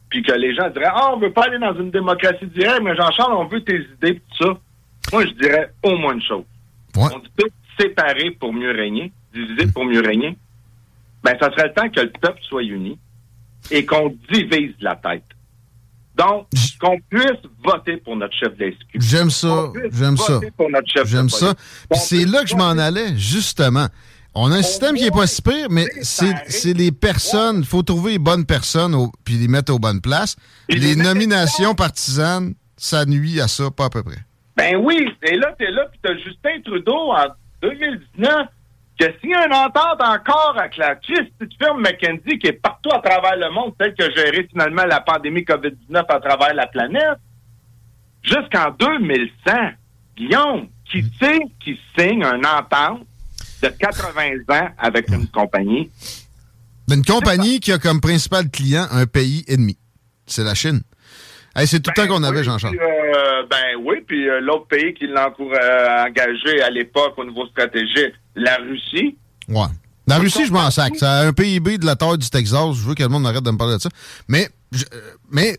puis 0.09 0.23
que 0.23 0.33
les 0.33 0.55
gens 0.55 0.71
diraient, 0.71 0.93
ah, 0.95 1.11
on 1.15 1.19
veut 1.19 1.33
pas 1.33 1.47
aller 1.47 1.59
dans 1.59 1.75
une 1.75 1.91
démocratie 1.91 2.47
directe, 2.47 2.81
mais 2.83 2.95
Jean-Charles, 2.95 3.35
on 3.35 3.47
veut 3.47 3.63
tes 3.63 3.81
idées, 3.81 4.21
tout 4.39 4.45
ça. 4.45 4.59
Moi, 5.13 5.27
je 5.27 5.33
dirais 5.33 5.73
au 5.83 5.97
moins 5.97 6.15
une 6.15 6.23
chose. 6.23 6.45
Ouais. 6.97 7.09
On 7.13 7.19
dit 7.19 7.53
séparer 7.79 8.31
pour 8.31 8.53
mieux 8.53 8.71
régner, 8.71 9.13
diviser 9.33 9.67
pour 9.73 9.85
mieux 9.85 10.01
régner. 10.01 10.37
Ben, 11.25 11.35
ça 11.41 11.51
serait 11.51 11.69
le 11.69 11.73
temps 11.75 11.89
que 11.89 12.01
le 12.01 12.11
peuple 12.21 12.41
soit 12.49 12.63
uni 12.63 12.99
et 13.71 13.85
qu'on 13.87 14.15
divise 14.31 14.75
la 14.81 14.95
tête. 14.97 15.25
Donc, 16.17 16.47
qu'on 16.81 16.99
puisse 17.11 17.41
voter 17.65 17.97
pour 17.97 18.15
notre 18.17 18.35
chef 18.37 18.57
de. 18.57 18.73
J'aime 18.95 19.31
ça. 19.31 19.73
J'aime 19.93 20.17
ça. 20.17 20.41
J'aime 21.05 21.29
ça. 21.29 21.55
Puis 21.91 21.99
c'est 21.99 22.25
là 22.25 22.43
que 22.43 22.49
je 22.49 22.55
m'en 22.57 22.71
allais, 22.79 23.17
justement. 23.17 23.87
On 24.37 24.51
a 24.53 24.57
un 24.57 24.63
système 24.63 24.97
qui 24.97 25.05
est 25.07 25.11
pas 25.15 25.27
si 25.27 25.41
pire, 25.43 25.69
mais 25.71 25.87
c'est 26.03 26.35
c'est 26.49 26.73
les 26.73 26.93
personnes. 26.93 27.59
Il 27.61 27.65
faut 27.65 27.83
trouver 27.83 28.13
les 28.13 28.19
bonnes 28.19 28.45
personnes 28.47 28.95
au- 28.95 29.11
puis 29.25 29.35
les 29.35 29.49
mettre 29.49 29.73
aux 29.73 29.79
bonnes 29.79 30.01
places. 30.01 30.37
Puis 30.69 30.79
Les 30.81 30.95
nominations 30.97 31.75
partisanes, 31.75 32.55
ça 32.77 33.05
nuit 33.07 33.41
à 33.41 33.47
ça, 33.49 33.71
pas 33.71 33.87
à 33.87 33.91
peu 33.91 34.03
près. 34.03 34.19
Ben 34.57 34.77
oui, 34.77 35.09
et 35.23 35.37
là, 35.37 35.53
t'es 35.59 35.71
là, 35.71 35.87
puis 35.91 35.99
t'as 36.03 36.15
Justin 36.17 36.61
Trudeau 36.65 37.13
en 37.13 37.27
2019 37.63 38.47
qui 38.99 39.05
a 39.05 39.13
signé 39.21 39.35
une 39.35 39.53
entente 39.53 40.01
encore 40.01 40.55
avec 40.59 40.77
la 40.77 40.95
petite 40.95 41.33
firme 41.61 41.81
McKenzie 41.83 42.39
qui 42.39 42.47
est 42.47 42.53
partout 42.53 42.91
à 42.93 43.01
travers 43.01 43.37
le 43.37 43.51
monde, 43.51 43.75
celle 43.81 43.95
qui 43.95 44.03
a 44.03 44.11
géré 44.11 44.47
finalement 44.51 44.85
la 44.85 45.01
pandémie 45.01 45.43
COVID-19 45.43 46.05
à 46.09 46.21
travers 46.21 46.55
la 46.55 46.67
planète. 46.67 47.19
Jusqu'en 48.23 48.71
2100, 48.79 49.53
Guillaume, 50.17 50.69
qui 50.91 51.03
sait 51.21 51.41
qui 51.61 51.79
signe 51.99 52.25
une 52.25 52.47
entente 52.47 53.05
de 53.63 53.69
80 53.69 54.23
ans 54.49 54.69
avec 54.79 55.09
une 55.09 55.27
compagnie? 55.29 55.91
Une 56.91 57.05
compagnie 57.05 57.61
qui 57.61 57.73
a 57.73 57.79
comme 57.79 58.01
principal 58.01 58.49
client 58.51 58.87
un 58.93 59.07
pays 59.07 59.45
ennemi. 59.49 59.77
C'est 60.27 60.45
la 60.45 60.55
Chine. 60.55 60.83
Hey, 61.57 61.67
c'est 61.67 61.81
tout 61.81 61.91
le 61.97 62.03
temps 62.03 62.09
qu'on 62.09 62.23
avait, 62.25 62.39
Oui, 62.39 62.45
Jean-Charles. 62.45 62.77
euh, 62.81 63.43
ben 63.49 63.77
oui, 63.81 63.97
puis 64.07 64.29
euh, 64.29 64.41
l'autre 64.41 64.67
pays 64.67 64.93
qui 64.95 65.07
l'a 65.07 65.33
euh, 65.39 66.05
engagé 66.07 66.61
à 66.63 66.71
l'époque 66.71 67.15
au 67.17 67.25
niveau 67.25 67.47
stratégique, 67.47 68.15
la 68.35 68.57
Russie. 68.57 69.17
Ouais. 69.49 69.67
La 70.07 70.19
Russie, 70.19 70.47
je 70.47 70.53
m'en 70.53 70.71
sac. 70.71 70.97
Ça 70.97 71.21
a 71.21 71.27
un 71.27 71.33
PIB 71.33 71.79
de 71.79 71.87
la 71.87 71.97
taille 71.97 72.19
du 72.19 72.29
Texas. 72.29 72.75
Je 72.75 72.83
veux 72.83 72.95
que 72.95 73.03
le 73.03 73.09
monde 73.09 73.27
arrête 73.27 73.43
de 73.43 73.51
me 73.51 73.57
parler 73.57 73.77
de 73.77 73.81
ça. 73.81 73.89
Mais, 74.29 74.49
je, 74.73 74.85
euh, 74.93 75.13
mais 75.31 75.59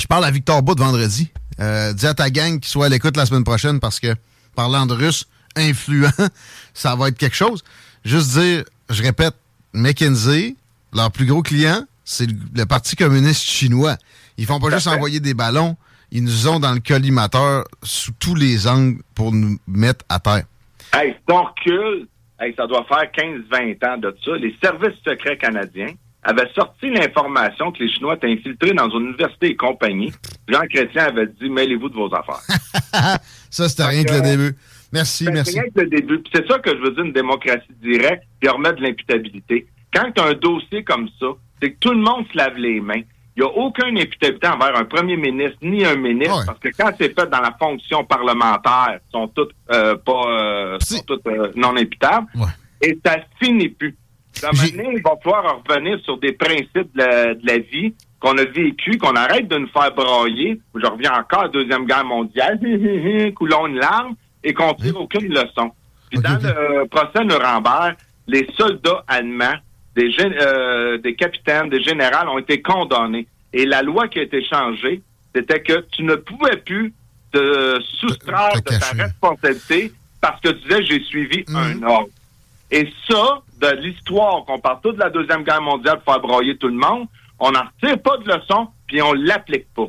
je 0.00 0.06
parle 0.06 0.24
à 0.24 0.30
Victor 0.30 0.62
Bout 0.62 0.78
vendredi. 0.78 1.30
Euh, 1.60 1.92
dis 1.92 2.06
à 2.06 2.14
ta 2.14 2.30
gang 2.30 2.60
qu'il 2.60 2.70
soit 2.70 2.86
à 2.86 2.88
l'écoute 2.88 3.16
la 3.16 3.26
semaine 3.26 3.44
prochaine 3.44 3.80
parce 3.80 4.00
que, 4.00 4.14
parlant 4.54 4.86
de 4.86 4.94
russe 4.94 5.26
influent, 5.56 6.12
ça 6.74 6.94
va 6.94 7.08
être 7.08 7.18
quelque 7.18 7.36
chose. 7.36 7.64
Juste 8.04 8.38
dire, 8.38 8.64
je 8.90 9.02
répète, 9.02 9.34
McKinsey, 9.72 10.56
leur 10.92 11.10
plus 11.10 11.26
gros 11.26 11.42
client, 11.42 11.84
c'est 12.04 12.26
le, 12.26 12.36
le 12.54 12.66
Parti 12.66 12.96
communiste 12.96 13.42
chinois. 13.42 13.96
Ils 14.36 14.46
font 14.46 14.60
pas 14.60 14.70
juste 14.70 14.86
envoyer 14.86 15.20
des 15.20 15.34
ballons, 15.34 15.76
ils 16.10 16.22
nous 16.22 16.48
ont 16.48 16.60
dans 16.60 16.72
le 16.72 16.80
collimateur 16.80 17.64
sous 17.82 18.12
tous 18.12 18.34
les 18.34 18.66
angles 18.66 19.02
pour 19.14 19.32
nous 19.32 19.58
mettre 19.66 20.04
à 20.08 20.20
terre. 20.20 20.44
Hey, 20.94 21.14
ton 21.26 21.44
recul, 21.44 22.06
hey, 22.40 22.54
ça 22.56 22.66
doit 22.66 22.84
faire 22.84 23.10
15-20 23.16 23.86
ans 23.86 23.98
de 23.98 24.16
ça. 24.24 24.36
Les 24.36 24.56
services 24.62 24.98
secrets 25.06 25.36
canadiens 25.36 25.92
avaient 26.22 26.50
sorti 26.54 26.90
l'information 26.90 27.72
que 27.72 27.82
les 27.82 27.90
Chinois 27.90 28.14
étaient 28.14 28.30
infiltrés 28.30 28.72
dans 28.72 28.88
une 28.90 29.08
université 29.08 29.48
et 29.48 29.56
compagnie. 29.56 30.12
Jean 30.48 30.62
Chrétien 30.72 31.04
avait 31.04 31.26
dit, 31.26 31.48
mêlez-vous 31.48 31.88
de 31.88 31.94
vos 31.94 32.12
affaires. 32.14 32.42
Ça, 33.50 33.68
c'était 33.68 33.84
rien 33.84 34.04
que 34.04 34.14
le 34.14 34.20
début. 34.20 34.56
Merci, 34.92 35.24
Ben, 35.26 35.34
merci. 35.34 35.52
C'est 35.52 35.60
rien 35.60 35.70
que 35.70 35.80
le 35.80 35.88
début. 35.88 36.22
C'est 36.34 36.46
ça 36.48 36.58
que 36.58 36.70
je 36.70 36.82
veux 36.82 36.92
dire, 36.92 37.04
une 37.04 37.12
démocratie 37.12 37.72
directe, 37.82 38.24
puis 38.40 38.48
remettre 38.48 38.76
de 38.76 38.82
l'imputabilité. 38.82 39.66
Quand 39.92 40.10
tu 40.12 40.20
as 40.20 40.26
un 40.26 40.34
dossier 40.34 40.82
comme 40.84 41.08
ça, 41.20 41.26
c'est 41.60 41.72
que 41.72 41.78
tout 41.78 41.92
le 41.92 42.00
monde 42.00 42.26
se 42.32 42.36
lave 42.36 42.56
les 42.56 42.80
mains. 42.80 43.02
Il 43.38 43.44
n'y 43.44 43.46
a 43.50 43.52
aucune 43.56 43.96
imputabilité 43.96 44.48
envers 44.48 44.76
un 44.76 44.84
premier 44.84 45.16
ministre 45.16 45.58
ni 45.62 45.84
un 45.84 45.94
ministre, 45.94 46.40
Ouais. 46.40 46.44
parce 46.44 46.58
que 46.58 46.70
quand 46.76 46.90
c'est 46.98 47.14
fait 47.16 47.30
dans 47.30 47.40
la 47.40 47.54
fonction 47.56 48.02
parlementaire, 48.04 48.98
ils 48.98 49.12
sont 49.12 49.28
toutes 49.28 49.52
euh, 49.70 49.94
pas 49.96 50.22
euh, 50.26 50.76
sont 50.80 51.04
toutes 51.06 51.24
euh, 51.28 51.52
non 51.54 51.76
imputables. 51.76 52.26
Ouais. 52.34 52.48
Et 52.82 52.98
ça 53.06 53.16
finit 53.40 53.68
plus. 53.68 53.96
À 54.42 54.48
un 54.48 54.50
moment 54.52 54.90
il 54.92 55.02
va 55.02 55.12
falloir 55.22 55.62
revenir 55.68 56.00
sur 56.00 56.18
des 56.18 56.32
principes 56.32 56.74
de 56.74 56.98
la, 56.98 57.34
de 57.34 57.46
la 57.46 57.58
vie 57.58 57.94
qu'on 58.18 58.36
a 58.38 58.44
vécu, 58.44 58.98
qu'on 58.98 59.14
arrête 59.14 59.46
de 59.46 59.56
nous 59.56 59.68
faire 59.68 59.94
brailler. 59.94 60.60
Je 60.74 60.86
reviens 60.86 61.12
encore 61.20 61.40
à 61.40 61.44
la 61.44 61.48
Deuxième 61.50 61.86
Guerre 61.86 62.04
mondiale, 62.04 62.58
coulons 63.36 63.68
une 63.68 63.76
larme, 63.78 64.16
et 64.42 64.52
qu'on 64.52 64.74
tire 64.74 65.00
aucune 65.00 65.28
leçon. 65.32 65.70
Puis 66.10 66.20
dans 66.20 66.38
le 66.42 66.86
procès 66.88 67.24
Nuremberg, 67.24 67.94
les 68.26 68.48
soldats 68.56 69.04
allemands, 69.06 69.54
des, 69.98 70.14
euh, 70.20 70.98
des 70.98 71.14
capitaines, 71.14 71.68
des 71.70 71.82
généraux 71.82 72.28
ont 72.34 72.38
été 72.38 72.62
condamnés. 72.62 73.26
Et 73.52 73.66
la 73.66 73.82
loi 73.82 74.08
qui 74.08 74.18
a 74.20 74.22
été 74.22 74.44
changée, 74.44 75.02
c'était 75.34 75.60
que 75.60 75.84
tu 75.92 76.02
ne 76.04 76.14
pouvais 76.14 76.56
plus 76.58 76.92
te 77.32 77.80
soustraire 78.00 78.54
de 78.54 78.78
ta 78.78 78.90
responsabilité 79.04 79.92
parce 80.20 80.40
que 80.40 80.50
tu 80.50 80.62
disais 80.68 80.84
j'ai 80.84 81.02
suivi 81.04 81.44
Mhm. 81.48 81.56
un 81.56 81.82
ordre. 81.86 82.08
Et 82.70 82.88
ça, 83.08 83.40
de 83.60 83.68
l'histoire, 83.82 84.44
qu'on 84.44 84.58
parle 84.60 84.78
tout 84.82 84.92
de 84.92 84.98
la 84.98 85.10
Deuxième 85.10 85.42
Guerre 85.42 85.62
mondiale 85.62 86.00
pour 86.04 86.12
faire 86.14 86.22
broyer 86.22 86.56
tout 86.56 86.68
le 86.68 86.74
monde, 86.74 87.06
on 87.40 87.50
n'en 87.50 87.62
retire 87.64 87.98
pas 88.00 88.16
de 88.18 88.28
leçon, 88.28 88.68
puis 88.86 89.00
on 89.02 89.12
l'applique 89.14 89.66
pas. 89.74 89.88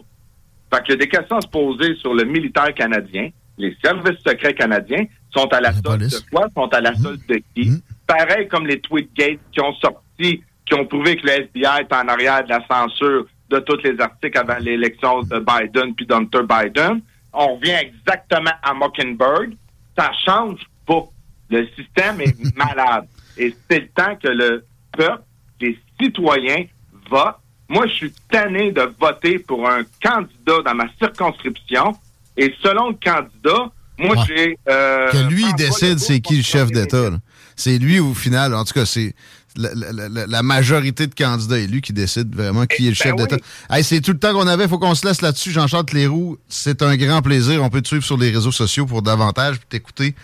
Fait 0.73 0.83
qu'il 0.83 0.91
y 0.91 0.93
a 0.93 0.97
des 0.97 1.09
questions 1.09 1.37
à 1.37 1.41
se 1.41 1.47
poser 1.47 1.95
sur 1.95 2.13
le 2.13 2.23
militaire 2.23 2.73
canadien. 2.73 3.29
Les 3.57 3.75
services 3.83 4.19
secrets 4.25 4.53
canadiens 4.53 5.05
sont 5.31 5.47
à 5.47 5.59
la 5.59 5.71
La 5.71 5.73
solde 5.73 6.03
de 6.03 6.29
quoi? 6.31 6.47
Sont 6.55 6.67
à 6.73 6.79
la 6.79 6.95
solde 6.95 7.19
de 7.27 7.41
qui? 7.53 7.69
Mhm. 7.69 7.81
Pareil 8.17 8.47
comme 8.47 8.65
les 8.65 8.79
Tweetgate 8.79 9.39
qui 9.51 9.61
ont 9.61 9.73
sorti, 9.75 10.41
qui 10.65 10.73
ont 10.73 10.85
prouvé 10.85 11.15
que 11.15 11.27
le 11.27 11.33
FBI 11.43 11.81
est 11.81 11.93
en 11.93 12.07
arrière 12.07 12.43
de 12.43 12.49
la 12.49 12.65
censure 12.67 13.25
de 13.49 13.59
tous 13.59 13.77
les 13.83 13.99
articles 13.99 14.37
avant 14.37 14.57
l'élection 14.59 15.21
de 15.21 15.39
Biden 15.39 15.93
puis 15.95 16.05
d'Hunter 16.07 16.41
Biden. 16.43 17.01
On 17.33 17.55
revient 17.55 17.77
exactement 17.81 18.51
à 18.63 18.73
Mockingbird. 18.73 19.53
Ça 19.97 20.11
change 20.25 20.59
pas. 20.87 21.03
Le 21.51 21.67
système 21.77 22.19
est 22.21 22.35
malade. 22.57 23.07
Et 23.37 23.53
c'est 23.69 23.79
le 23.81 23.87
temps 23.89 24.15
que 24.15 24.27
le 24.27 24.65
peuple, 24.91 25.23
les 25.61 25.77
citoyens, 26.01 26.63
votent 27.09 27.39
moi, 27.71 27.85
je 27.85 27.93
suis 27.93 28.13
tanné 28.31 28.71
de 28.71 28.81
voter 28.99 29.37
pour 29.37 29.69
un 29.69 29.83
candidat 30.03 30.63
dans 30.65 30.73
ma 30.73 30.85
circonscription. 30.97 31.95
Et 32.35 32.51
selon 32.63 32.87
le 32.89 32.95
candidat, 32.95 33.71
moi, 33.99 34.15
Ouais. 34.15 34.23
j'ai... 34.27 34.57
euh, 34.67 35.11
Que 35.11 35.29
lui, 35.31 35.43
il 35.47 35.53
décide 35.55 35.99
c'est 35.99 36.19
qui 36.19 36.37
le 36.37 36.41
chef 36.43 36.71
d'État. 36.71 37.11
C'est 37.59 37.77
lui, 37.77 37.99
au 37.99 38.13
final, 38.13 38.53
en 38.55 38.63
tout 38.63 38.73
cas, 38.73 38.85
c'est 38.85 39.13
la, 39.57 39.69
la- 39.75 40.07
la- 40.09 40.27
la 40.27 40.43
majorité 40.43 41.07
de 41.07 41.13
candidats 41.13 41.57
élus 41.59 41.81
qui 41.81 41.91
décide 41.91 42.33
vraiment 42.33 42.65
qui 42.65 42.83
est 42.87 42.91
le 42.91 42.91
ben 42.91 42.95
chef 42.95 43.13
oui. 43.17 43.21
d'État. 43.23 43.37
Hey, 43.69 43.83
c'est 43.83 43.99
tout 43.99 44.11
le 44.13 44.17
temps 44.19 44.31
qu'on 44.33 44.47
avait. 44.47 44.67
faut 44.69 44.79
qu'on 44.79 44.95
se 44.95 45.05
laisse 45.05 45.21
là-dessus. 45.21 45.51
Jean-Charles 45.51 45.85
Leroux, 45.93 46.37
c'est 46.47 46.81
un 46.83 46.95
grand 46.95 47.21
plaisir. 47.21 47.61
On 47.61 47.69
peut 47.69 47.81
te 47.81 47.87
suivre 47.89 48.03
sur 48.05 48.17
les 48.17 48.29
réseaux 48.31 48.51
sociaux 48.53 48.85
pour 48.85 49.01
davantage 49.01 49.57
puis 49.57 49.65
t'écouter 49.67 50.15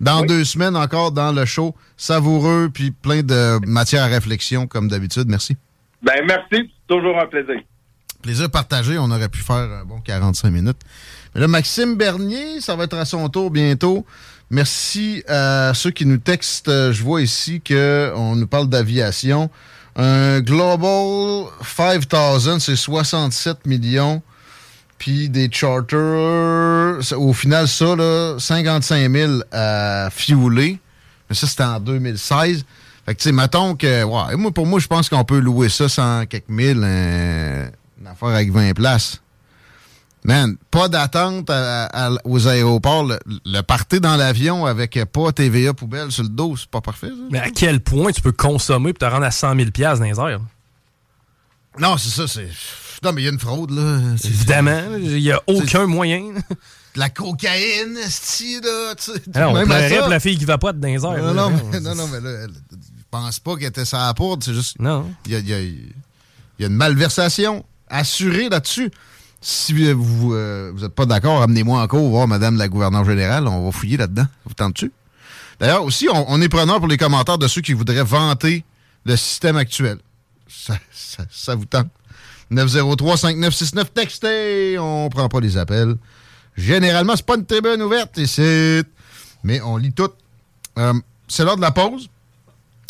dans 0.00 0.20
Oui. 0.20 0.28
deux 0.28 0.44
semaines 0.44 0.76
encore 0.76 1.10
dans 1.10 1.32
le 1.32 1.44
show. 1.46 1.74
Savoureux 1.96 2.70
puis 2.72 2.92
plein 2.92 3.22
de 3.22 3.58
matière 3.66 4.04
à 4.04 4.06
réflexion 4.06 4.66
comme 4.68 4.86
d'habitude. 4.88 5.24
Merci. 5.26 5.56
Ben, 6.02 6.22
merci. 6.28 6.70
Toujours 6.86 7.18
un 7.18 7.26
plaisir. 7.26 7.60
Plaisir 8.22 8.50
partagé. 8.50 8.98
On 8.98 9.10
aurait 9.10 9.28
pu 9.28 9.40
faire 9.40 9.56
un 9.56 9.84
bon 9.84 10.00
45 10.00 10.50
minutes. 10.50 10.78
Mais 11.34 11.40
là, 11.40 11.48
Maxime 11.48 11.96
Bernier, 11.96 12.60
ça 12.60 12.76
va 12.76 12.84
être 12.84 12.96
à 12.96 13.04
son 13.04 13.28
tour 13.28 13.50
bientôt. 13.50 14.06
Merci 14.50 15.22
à 15.28 15.72
ceux 15.74 15.90
qui 15.90 16.06
nous 16.06 16.18
textent. 16.18 16.68
Euh, 16.68 16.92
Je 16.92 17.02
vois 17.02 17.22
ici 17.22 17.60
qu'on 17.66 18.36
nous 18.36 18.46
parle 18.46 18.68
d'aviation. 18.68 19.50
Un 19.96 20.40
Global 20.40 21.46
5000, 21.62 22.60
c'est 22.60 22.76
67 22.76 23.66
millions. 23.66 24.22
Puis 24.98 25.28
des 25.28 25.50
charters, 25.50 26.98
au 27.18 27.32
final, 27.32 27.68
ça, 27.68 27.96
là, 27.96 28.36
55 28.38 29.10
000 29.10 29.32
à 29.52 30.08
fueler. 30.10 30.78
Mais 31.28 31.36
ça, 31.36 31.46
c'était 31.46 31.64
en 31.64 31.80
2016. 31.80 32.64
Fait 33.04 33.14
que, 33.14 33.20
tu 33.20 33.24
sais, 33.24 33.32
mettons 33.32 33.74
que, 33.74 34.04
pour 34.50 34.66
moi, 34.66 34.80
je 34.80 34.86
pense 34.86 35.08
qu'on 35.08 35.24
peut 35.24 35.38
louer 35.38 35.68
ça 35.68 35.88
100 35.88 36.26
quelques 36.26 36.48
mille, 36.48 36.80
euh, 36.82 37.68
une 38.00 38.06
affaire 38.06 38.28
avec 38.28 38.50
20 38.50 38.72
places. 38.74 39.20
Man, 40.26 40.56
pas 40.70 40.88
d'attente 40.88 41.50
aux 42.24 42.48
aéroports. 42.48 43.04
Le, 43.04 43.18
le 43.44 43.60
party 43.60 44.00
dans 44.00 44.16
l'avion 44.16 44.64
avec 44.64 44.98
pas 45.12 45.32
TVA 45.32 45.74
poubelle 45.74 46.10
sur 46.10 46.22
le 46.22 46.30
dos, 46.30 46.56
c'est 46.56 46.68
pas 46.70 46.80
parfait, 46.80 47.08
ça? 47.08 47.14
Mais 47.30 47.38
à 47.40 47.50
quel 47.50 47.80
point 47.80 48.10
tu 48.10 48.22
peux 48.22 48.32
consommer 48.32 48.94
pour 48.94 49.06
te 49.06 49.12
rendre 49.12 49.26
à 49.26 49.30
100 49.30 49.54
000 49.56 49.68
dans 49.70 50.00
les 50.02 50.18
airs? 50.32 50.40
Non, 51.78 51.96
c'est 51.98 52.08
ça, 52.08 52.26
c'est... 52.26 52.48
Non, 53.02 53.12
mais 53.12 53.20
il 53.22 53.24
y 53.26 53.28
a 53.28 53.32
une 53.32 53.38
fraude, 53.38 53.70
là. 53.72 54.00
Évidemment, 54.24 54.82
il 54.98 55.16
n'y 55.20 55.30
a 55.30 55.42
aucun 55.46 55.86
moyen. 55.86 56.22
De 56.94 57.00
la 57.00 57.10
cocaïne, 57.10 57.96
esti, 57.98 58.60
là, 58.62 58.94
tu 58.94 59.12
sais. 59.12 59.20
On 59.44 59.52
pleurait 59.64 59.90
ça. 59.90 59.98
pour 60.00 60.08
la 60.08 60.20
fille 60.20 60.38
qui 60.38 60.44
va 60.46 60.56
pas 60.56 60.72
dans 60.72 60.86
les 60.88 60.94
airs. 61.04 61.22
Non, 61.22 61.34
là. 61.34 61.50
non, 61.50 61.52
mais, 61.70 61.80
non, 61.80 61.94
non, 61.96 62.06
mais 62.08 62.20
là, 62.20 62.30
elle- 62.44 62.50
je 62.72 63.02
pense 63.10 63.40
pas 63.40 63.56
qu'elle 63.56 63.68
était 63.68 63.84
sa 63.84 64.14
poudre, 64.14 64.42
c'est 64.44 64.54
juste... 64.54 64.78
Non. 64.78 65.12
Il 65.26 65.32
y 65.32 65.34
a, 65.34 65.38
il 65.40 65.48
y 65.48 65.52
a- 65.54 65.60
il 65.60 65.92
y 66.60 66.64
a 66.64 66.68
une 66.68 66.76
malversation 66.76 67.64
assurée 67.88 68.48
là-dessus. 68.48 68.90
Si 69.46 69.74
vous 69.92 70.32
euh, 70.32 70.72
vous 70.74 70.86
êtes 70.86 70.94
pas 70.94 71.04
d'accord, 71.04 71.42
amenez-moi 71.42 71.86
en 71.86 72.08
voir 72.08 72.26
Madame 72.26 72.56
la 72.56 72.66
gouverneure 72.66 73.04
générale. 73.04 73.46
On 73.46 73.66
va 73.66 73.72
fouiller 73.72 73.98
là-dedans. 73.98 74.24
Vous 74.46 74.54
tentez-tu? 74.54 74.90
D'ailleurs, 75.60 75.84
aussi, 75.84 76.08
on, 76.10 76.24
on 76.32 76.40
est 76.40 76.48
preneur 76.48 76.78
pour 76.78 76.88
les 76.88 76.96
commentaires 76.96 77.36
de 77.36 77.46
ceux 77.46 77.60
qui 77.60 77.74
voudraient 77.74 78.02
vanter 78.02 78.64
le 79.04 79.16
système 79.16 79.58
actuel. 79.58 79.98
Ça, 80.48 80.78
ça, 80.90 81.24
ça 81.30 81.54
vous 81.56 81.66
tente. 81.66 81.88
903-5969, 82.52 83.84
textez! 83.92 84.78
On 84.78 85.10
prend 85.10 85.28
pas 85.28 85.40
les 85.40 85.58
appels. 85.58 85.96
Généralement, 86.56 87.14
c'est 87.14 87.26
pas 87.26 87.36
une 87.36 87.44
tribune 87.44 87.82
ouverte 87.82 88.16
ici, 88.16 88.82
mais 89.42 89.60
on 89.60 89.76
lit 89.76 89.92
tout. 89.92 90.10
Euh, 90.78 90.94
c'est 91.28 91.44
l'heure 91.44 91.56
de 91.56 91.60
la 91.60 91.70
pause. 91.70 92.08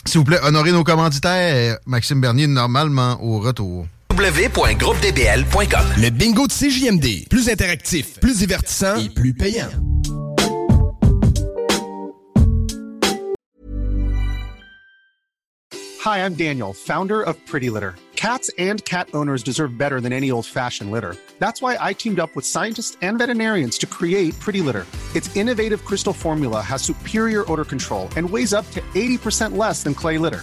S'il 0.04 0.18
vous 0.18 0.24
plaît, 0.24 0.38
honorez 0.44 0.70
nos 0.70 0.84
commanditaires. 0.84 1.78
Maxime 1.84 2.20
Bernier, 2.20 2.46
normalement, 2.46 3.20
au 3.20 3.40
retour. 3.40 3.88
www.groupedbl.com. 4.14 5.86
Le 6.00 6.10
bingo 6.10 6.46
de 6.46 6.52
CJMD. 6.52 7.28
Plus 7.28 7.48
interactif, 7.48 8.20
plus 8.20 8.38
divertissant 8.38 8.96
et 8.96 9.08
plus 9.08 9.32
payant. 9.32 9.70
Hi, 16.02 16.18
I'm 16.18 16.34
Daniel, 16.34 16.74
founder 16.74 17.22
of 17.22 17.34
Pretty 17.46 17.70
Litter. 17.70 17.94
Cats 18.14 18.50
and 18.58 18.84
cat 18.84 19.08
owners 19.14 19.42
deserve 19.42 19.76
better 19.76 20.00
than 20.00 20.12
any 20.12 20.30
old 20.30 20.46
fashioned 20.46 20.90
litter. 20.90 21.16
That's 21.38 21.60
why 21.60 21.76
I 21.80 21.92
teamed 21.92 22.20
up 22.20 22.36
with 22.36 22.46
scientists 22.46 22.96
and 23.02 23.18
veterinarians 23.18 23.78
to 23.78 23.86
create 23.86 24.38
Pretty 24.38 24.60
Litter. 24.60 24.86
Its 25.14 25.34
innovative 25.34 25.84
crystal 25.84 26.12
formula 26.12 26.60
has 26.60 26.82
superior 26.82 27.50
odor 27.50 27.64
control 27.64 28.08
and 28.16 28.28
weighs 28.28 28.52
up 28.54 28.70
to 28.72 28.80
80% 28.94 29.56
less 29.56 29.82
than 29.82 29.94
clay 29.94 30.18
litter. 30.18 30.42